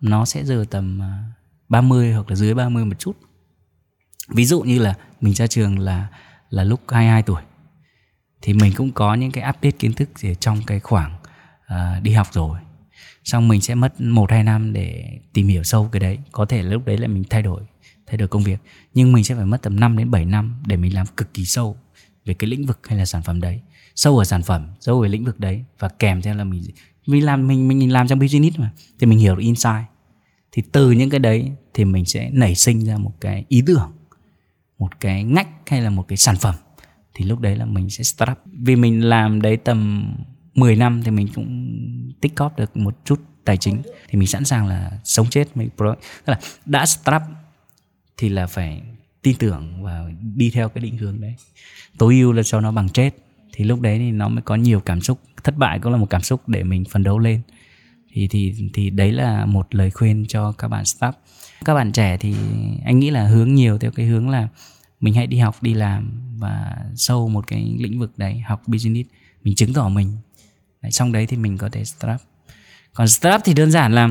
nó 0.00 0.24
sẽ 0.24 0.44
giờ 0.44 0.64
tầm 0.70 1.02
à, 1.02 1.24
30 1.68 2.12
hoặc 2.12 2.30
là 2.30 2.36
dưới 2.36 2.54
30 2.54 2.84
một 2.84 2.98
chút. 2.98 3.16
Ví 4.28 4.44
dụ 4.44 4.60
như 4.60 4.78
là 4.78 4.94
mình 5.20 5.34
ra 5.34 5.46
trường 5.46 5.78
là 5.78 6.06
là 6.50 6.64
lúc 6.64 6.80
22 6.88 7.22
tuổi 7.22 7.42
thì 8.42 8.52
mình 8.52 8.72
cũng 8.76 8.92
có 8.92 9.14
những 9.14 9.30
cái 9.30 9.44
update 9.48 9.70
kiến 9.70 9.92
thức 9.92 10.08
gì 10.18 10.34
trong 10.40 10.60
cái 10.66 10.80
khoảng 10.80 11.16
uh, 11.72 12.02
đi 12.02 12.12
học 12.12 12.26
rồi. 12.32 12.58
Xong 13.24 13.48
mình 13.48 13.60
sẽ 13.60 13.74
mất 13.74 14.00
một 14.00 14.30
hai 14.30 14.44
năm 14.44 14.72
để 14.72 15.18
tìm 15.32 15.48
hiểu 15.48 15.62
sâu 15.62 15.88
cái 15.92 16.00
đấy 16.00 16.18
có 16.32 16.44
thể 16.44 16.62
lúc 16.62 16.86
đấy 16.86 16.98
là 16.98 17.08
mình 17.08 17.24
thay 17.30 17.42
đổi 17.42 17.62
thay 18.06 18.16
đổi 18.16 18.28
công 18.28 18.42
việc. 18.42 18.60
Nhưng 18.94 19.12
mình 19.12 19.24
sẽ 19.24 19.34
phải 19.34 19.44
mất 19.44 19.62
tầm 19.62 19.80
5 19.80 19.96
đến 19.96 20.10
7 20.10 20.24
năm 20.24 20.62
để 20.66 20.76
mình 20.76 20.94
làm 20.94 21.06
cực 21.06 21.34
kỳ 21.34 21.44
sâu 21.44 21.76
về 22.24 22.34
cái 22.34 22.50
lĩnh 22.50 22.66
vực 22.66 22.88
hay 22.88 22.98
là 22.98 23.04
sản 23.04 23.22
phẩm 23.22 23.40
đấy 23.40 23.60
sâu 23.94 24.18
ở 24.18 24.24
sản 24.24 24.42
phẩm, 24.42 24.66
sâu 24.80 25.00
ở 25.00 25.08
lĩnh 25.08 25.24
vực 25.24 25.40
đấy 25.40 25.64
và 25.78 25.88
kèm 25.88 26.22
theo 26.22 26.34
là 26.34 26.44
mình 26.44 26.62
mình 27.06 27.24
làm, 27.24 27.46
mình 27.46 27.68
mình 27.68 27.92
làm 27.92 28.08
trong 28.08 28.18
business 28.18 28.58
mà, 28.58 28.70
thì 28.98 29.06
mình 29.06 29.18
hiểu 29.18 29.36
được 29.36 29.42
insight. 29.42 29.84
Thì 30.52 30.62
từ 30.72 30.90
những 30.90 31.10
cái 31.10 31.20
đấy 31.20 31.52
thì 31.74 31.84
mình 31.84 32.04
sẽ 32.04 32.30
nảy 32.30 32.54
sinh 32.54 32.84
ra 32.84 32.98
một 32.98 33.12
cái 33.20 33.44
ý 33.48 33.62
tưởng, 33.66 33.92
một 34.78 35.00
cái 35.00 35.24
ngách 35.24 35.48
hay 35.66 35.80
là 35.80 35.90
một 35.90 36.08
cái 36.08 36.16
sản 36.16 36.36
phẩm. 36.36 36.54
Thì 37.14 37.24
lúc 37.24 37.40
đấy 37.40 37.56
là 37.56 37.64
mình 37.64 37.90
sẽ 37.90 38.04
start 38.04 38.30
up. 38.30 38.38
Vì 38.52 38.76
mình 38.76 39.04
làm 39.04 39.42
đấy 39.42 39.56
tầm 39.56 40.04
10 40.54 40.76
năm 40.76 41.02
thì 41.04 41.10
mình 41.10 41.28
cũng 41.34 41.72
tích 42.20 42.34
cóp 42.34 42.58
được 42.58 42.76
một 42.76 42.96
chút 43.04 43.20
tài 43.44 43.56
chính. 43.56 43.82
Thì 44.08 44.18
mình 44.18 44.28
sẵn 44.28 44.44
sàng 44.44 44.66
là 44.66 44.90
sống 45.04 45.30
chết 45.30 45.56
mình 45.56 45.68
product. 45.76 46.00
tức 46.24 46.32
là 46.32 46.40
đã 46.66 46.86
start 46.86 47.16
up 47.16 47.22
thì 48.16 48.28
là 48.28 48.46
phải 48.46 48.82
tin 49.22 49.36
tưởng 49.38 49.82
và 49.82 50.10
đi 50.36 50.50
theo 50.50 50.68
cái 50.68 50.84
định 50.84 50.98
hướng 50.98 51.20
đấy. 51.20 51.34
Tối 51.98 52.14
ưu 52.14 52.32
là 52.32 52.42
cho 52.42 52.60
nó 52.60 52.72
bằng 52.72 52.88
chết 52.88 53.10
thì 53.52 53.64
lúc 53.64 53.80
đấy 53.80 53.98
thì 53.98 54.10
nó 54.10 54.28
mới 54.28 54.42
có 54.42 54.54
nhiều 54.54 54.80
cảm 54.80 55.00
xúc. 55.00 55.20
Thất 55.44 55.56
bại 55.56 55.78
cũng 55.78 55.92
là 55.92 55.98
một 55.98 56.10
cảm 56.10 56.22
xúc 56.22 56.48
để 56.48 56.62
mình 56.62 56.84
phấn 56.84 57.02
đấu 57.02 57.18
lên. 57.18 57.40
Thì 58.12 58.28
thì 58.28 58.54
thì 58.74 58.90
đấy 58.90 59.12
là 59.12 59.46
một 59.46 59.74
lời 59.74 59.90
khuyên 59.90 60.24
cho 60.28 60.52
các 60.52 60.68
bạn 60.68 60.84
startup 60.84 61.14
các 61.64 61.74
bạn 61.74 61.92
trẻ 61.92 62.16
thì 62.16 62.34
anh 62.84 62.98
nghĩ 62.98 63.10
là 63.10 63.26
hướng 63.26 63.54
nhiều 63.54 63.78
theo 63.78 63.90
cái 63.90 64.06
hướng 64.06 64.28
là 64.28 64.48
mình 65.00 65.14
hãy 65.14 65.26
đi 65.26 65.38
học 65.38 65.62
đi 65.62 65.74
làm 65.74 66.22
và 66.38 66.76
sâu 66.94 67.28
một 67.28 67.46
cái 67.46 67.76
lĩnh 67.78 68.00
vực 68.00 68.12
đấy 68.16 68.38
học 68.38 68.62
business 68.66 69.08
mình 69.42 69.54
chứng 69.54 69.74
tỏ 69.74 69.88
mình. 69.88 70.16
Đấy, 70.82 70.92
xong 70.92 71.12
đấy 71.12 71.26
thì 71.26 71.36
mình 71.36 71.58
có 71.58 71.68
thể 71.68 71.84
startup 71.84 72.20
còn 72.94 73.08
startup 73.08 73.40
thì 73.44 73.54
đơn 73.54 73.70
giản 73.70 73.94
là 73.94 74.08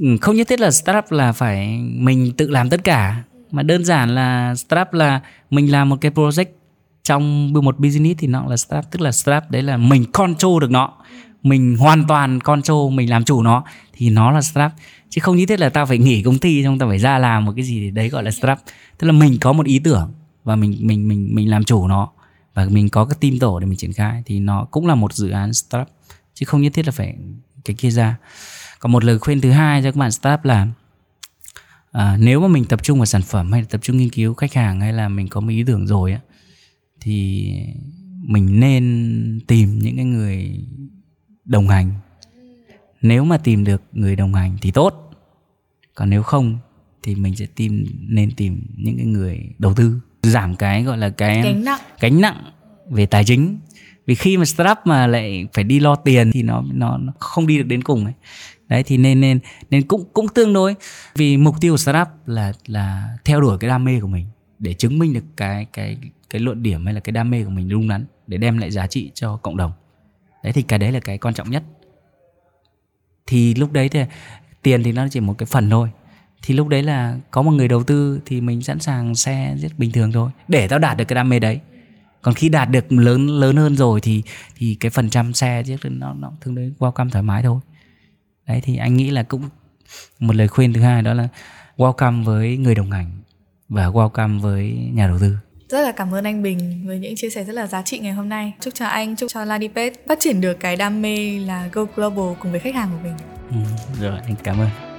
ừ, 0.00 0.16
không 0.20 0.36
nhất 0.36 0.48
thiết 0.48 0.60
là 0.60 0.70
startup 0.70 1.12
là 1.12 1.32
phải 1.32 1.78
mình 1.78 2.32
tự 2.36 2.50
làm 2.50 2.70
tất 2.70 2.84
cả 2.84 3.22
mà 3.50 3.62
đơn 3.62 3.84
giản 3.84 4.14
là 4.14 4.54
startup 4.54 4.92
là 4.92 5.20
mình 5.50 5.72
làm 5.72 5.88
một 5.88 5.96
cái 6.00 6.10
project 6.10 6.46
trong 7.04 7.52
một 7.52 7.78
business 7.78 8.20
thì 8.20 8.26
nó 8.26 8.46
là 8.46 8.56
startup 8.56 8.90
tức 8.90 9.00
là 9.00 9.12
startup 9.12 9.50
đấy 9.50 9.62
là 9.62 9.76
mình 9.76 10.12
control 10.12 10.60
được 10.60 10.70
nó. 10.70 10.92
Mình 11.42 11.76
hoàn 11.76 12.06
toàn 12.06 12.40
control 12.40 12.92
mình 12.92 13.10
làm 13.10 13.24
chủ 13.24 13.42
nó 13.42 13.64
thì 13.92 14.10
nó 14.10 14.30
là 14.30 14.42
startup 14.42 14.72
chứ 15.10 15.20
không 15.20 15.36
nhất 15.36 15.48
thiết 15.48 15.60
là 15.60 15.68
tao 15.68 15.86
phải 15.86 15.98
nghỉ 15.98 16.22
công 16.22 16.38
ty 16.38 16.64
xong 16.64 16.78
tao 16.78 16.88
phải 16.88 16.98
ra 16.98 17.18
làm 17.18 17.44
một 17.44 17.52
cái 17.56 17.64
gì 17.64 17.90
đấy 17.90 18.08
gọi 18.08 18.22
là 18.22 18.30
startup 18.30 18.58
tức 18.98 19.06
là 19.06 19.12
mình 19.12 19.38
có 19.40 19.52
một 19.52 19.66
ý 19.66 19.78
tưởng 19.78 20.12
và 20.44 20.56
mình 20.56 20.76
mình 20.80 21.08
mình 21.08 21.34
mình 21.34 21.50
làm 21.50 21.64
chủ 21.64 21.88
nó. 21.88 22.10
Và 22.54 22.66
mình 22.70 22.88
có 22.88 23.04
cái 23.04 23.16
team 23.20 23.38
tổ 23.38 23.60
để 23.60 23.66
mình 23.66 23.76
triển 23.76 23.92
khai 23.92 24.22
thì 24.26 24.40
nó 24.40 24.64
cũng 24.70 24.86
là 24.86 24.94
một 24.94 25.12
dự 25.14 25.30
án 25.30 25.52
startup 25.52 25.88
chứ 26.34 26.44
không 26.46 26.62
nhất 26.62 26.72
thiết 26.74 26.86
là 26.86 26.92
phải 26.92 27.14
cái 27.64 27.76
kia 27.78 27.90
ra. 27.90 28.16
Còn 28.78 28.92
một 28.92 29.04
lời 29.04 29.18
khuyên 29.18 29.40
thứ 29.40 29.50
hai 29.50 29.82
cho 29.82 29.90
các 29.90 29.96
bạn 29.96 30.10
startup 30.10 30.44
là 30.44 30.66
à, 31.92 32.16
nếu 32.20 32.40
mà 32.40 32.48
mình 32.48 32.64
tập 32.64 32.82
trung 32.82 32.98
vào 32.98 33.06
sản 33.06 33.22
phẩm 33.22 33.52
hay 33.52 33.60
là 33.60 33.66
tập 33.70 33.80
trung 33.82 33.96
nghiên 33.96 34.10
cứu 34.10 34.34
khách 34.34 34.54
hàng 34.54 34.80
hay 34.80 34.92
là 34.92 35.08
mình 35.08 35.28
có 35.28 35.40
một 35.40 35.48
ý 35.50 35.64
tưởng 35.66 35.86
rồi 35.86 36.12
á 36.12 36.20
thì 37.00 37.50
mình 38.22 38.60
nên 38.60 39.40
tìm 39.46 39.78
những 39.78 39.96
cái 39.96 40.04
người 40.04 40.64
đồng 41.44 41.68
hành. 41.68 41.90
Nếu 43.02 43.24
mà 43.24 43.38
tìm 43.38 43.64
được 43.64 43.82
người 43.92 44.16
đồng 44.16 44.34
hành 44.34 44.56
thì 44.60 44.70
tốt. 44.70 45.10
Còn 45.94 46.10
nếu 46.10 46.22
không 46.22 46.58
thì 47.02 47.14
mình 47.14 47.36
sẽ 47.36 47.46
tìm 47.46 47.86
nên 48.08 48.30
tìm 48.30 48.66
những 48.76 48.96
cái 48.96 49.06
người 49.06 49.40
đầu 49.58 49.74
tư 49.74 50.00
giảm 50.22 50.56
cái 50.56 50.82
gọi 50.82 50.98
là 50.98 51.10
cái 51.10 51.42
gánh 51.42 51.64
nặng. 51.64 51.80
gánh 52.00 52.20
nặng 52.20 52.44
về 52.90 53.06
tài 53.06 53.24
chính. 53.24 53.58
Vì 54.06 54.14
khi 54.14 54.36
mà 54.36 54.44
startup 54.44 54.78
mà 54.84 55.06
lại 55.06 55.46
phải 55.52 55.64
đi 55.64 55.80
lo 55.80 55.94
tiền 55.94 56.30
thì 56.32 56.42
nó 56.42 56.64
nó, 56.72 56.98
nó 56.98 57.12
không 57.18 57.46
đi 57.46 57.58
được 57.58 57.66
đến 57.66 57.82
cùng 57.82 58.04
ấy. 58.04 58.14
Đấy 58.68 58.82
thì 58.82 58.96
nên 58.96 59.20
nên 59.20 59.38
nên 59.70 59.82
cũng 59.82 60.04
cũng 60.12 60.28
tương 60.28 60.52
đối. 60.52 60.74
Vì 61.14 61.36
mục 61.36 61.60
tiêu 61.60 61.72
của 61.72 61.76
startup 61.76 62.08
là 62.26 62.52
là 62.66 63.08
theo 63.24 63.40
đuổi 63.40 63.58
cái 63.58 63.68
đam 63.68 63.84
mê 63.84 64.00
của 64.00 64.06
mình 64.06 64.26
để 64.58 64.74
chứng 64.74 64.98
minh 64.98 65.12
được 65.12 65.24
cái 65.36 65.66
cái 65.72 65.98
cái 66.34 66.40
luận 66.40 66.62
điểm 66.62 66.84
hay 66.84 66.94
là 66.94 67.00
cái 67.00 67.12
đam 67.12 67.30
mê 67.30 67.44
của 67.44 67.50
mình 67.50 67.68
đúng 67.68 67.88
đắn 67.88 68.04
để 68.26 68.38
đem 68.38 68.58
lại 68.58 68.70
giá 68.70 68.86
trị 68.86 69.10
cho 69.14 69.36
cộng 69.36 69.56
đồng. 69.56 69.72
Đấy, 70.42 70.52
thì 70.52 70.62
cái 70.62 70.78
đấy 70.78 70.92
là 70.92 71.00
cái 71.00 71.18
quan 71.18 71.34
trọng 71.34 71.50
nhất. 71.50 71.62
Thì 73.26 73.54
lúc 73.54 73.72
đấy 73.72 73.88
thì 73.88 74.00
tiền 74.62 74.82
thì 74.82 74.92
nó 74.92 75.08
chỉ 75.10 75.20
một 75.20 75.38
cái 75.38 75.46
phần 75.46 75.70
thôi. 75.70 75.90
Thì 76.42 76.54
lúc 76.54 76.68
đấy 76.68 76.82
là 76.82 77.18
có 77.30 77.42
một 77.42 77.50
người 77.50 77.68
đầu 77.68 77.82
tư 77.82 78.20
thì 78.26 78.40
mình 78.40 78.62
sẵn 78.62 78.78
sàng 78.78 79.14
xe 79.14 79.56
rất 79.58 79.78
bình 79.78 79.92
thường 79.92 80.12
thôi, 80.12 80.30
để 80.48 80.68
tao 80.68 80.78
đạt 80.78 80.96
được 80.96 81.04
cái 81.04 81.14
đam 81.14 81.28
mê 81.28 81.38
đấy. 81.38 81.60
Còn 82.22 82.34
khi 82.34 82.48
đạt 82.48 82.70
được 82.70 82.92
lớn 82.92 83.26
lớn 83.26 83.56
hơn 83.56 83.76
rồi 83.76 84.00
thì 84.00 84.22
thì 84.56 84.76
cái 84.80 84.90
phần 84.90 85.10
trăm 85.10 85.32
xe 85.32 85.62
chứ 85.66 85.76
nó 85.82 86.14
nó 86.14 86.32
tương 86.40 86.54
đối 86.54 86.72
welcome, 86.78 87.10
thoải 87.10 87.22
mái 87.22 87.42
thôi. 87.42 87.60
Đấy, 88.46 88.60
thì 88.64 88.76
anh 88.76 88.96
nghĩ 88.96 89.10
là 89.10 89.22
cũng 89.22 89.42
một 90.18 90.34
lời 90.34 90.48
khuyên 90.48 90.72
thứ 90.72 90.80
hai 90.80 91.02
đó 91.02 91.14
là 91.14 91.28
welcome 91.76 92.24
với 92.24 92.56
người 92.56 92.74
đồng 92.74 92.90
hành 92.90 93.10
và 93.68 93.86
welcome 93.86 94.40
với 94.40 94.70
nhà 94.92 95.06
đầu 95.06 95.18
tư 95.18 95.36
rất 95.74 95.82
là 95.82 95.92
cảm 95.92 96.14
ơn 96.14 96.24
anh 96.24 96.42
Bình 96.42 96.82
với 96.86 96.98
những 96.98 97.16
chia 97.16 97.30
sẻ 97.30 97.44
rất 97.44 97.52
là 97.52 97.66
giá 97.66 97.82
trị 97.82 97.98
ngày 97.98 98.12
hôm 98.12 98.28
nay. 98.28 98.52
Chúc 98.60 98.74
cho 98.74 98.86
anh, 98.86 99.16
chúc 99.16 99.30
cho 99.30 99.44
Ladipet 99.44 100.06
phát 100.08 100.18
triển 100.20 100.40
được 100.40 100.60
cái 100.60 100.76
đam 100.76 101.02
mê 101.02 101.38
là 101.46 101.68
Go 101.72 101.84
Global 101.96 102.34
cùng 102.40 102.50
với 102.50 102.60
khách 102.60 102.74
hàng 102.74 102.88
của 102.92 102.98
mình. 103.02 103.16
Ừ, 103.50 103.56
rồi, 104.00 104.18
anh 104.26 104.34
cảm 104.44 104.60
ơn. 104.60 104.93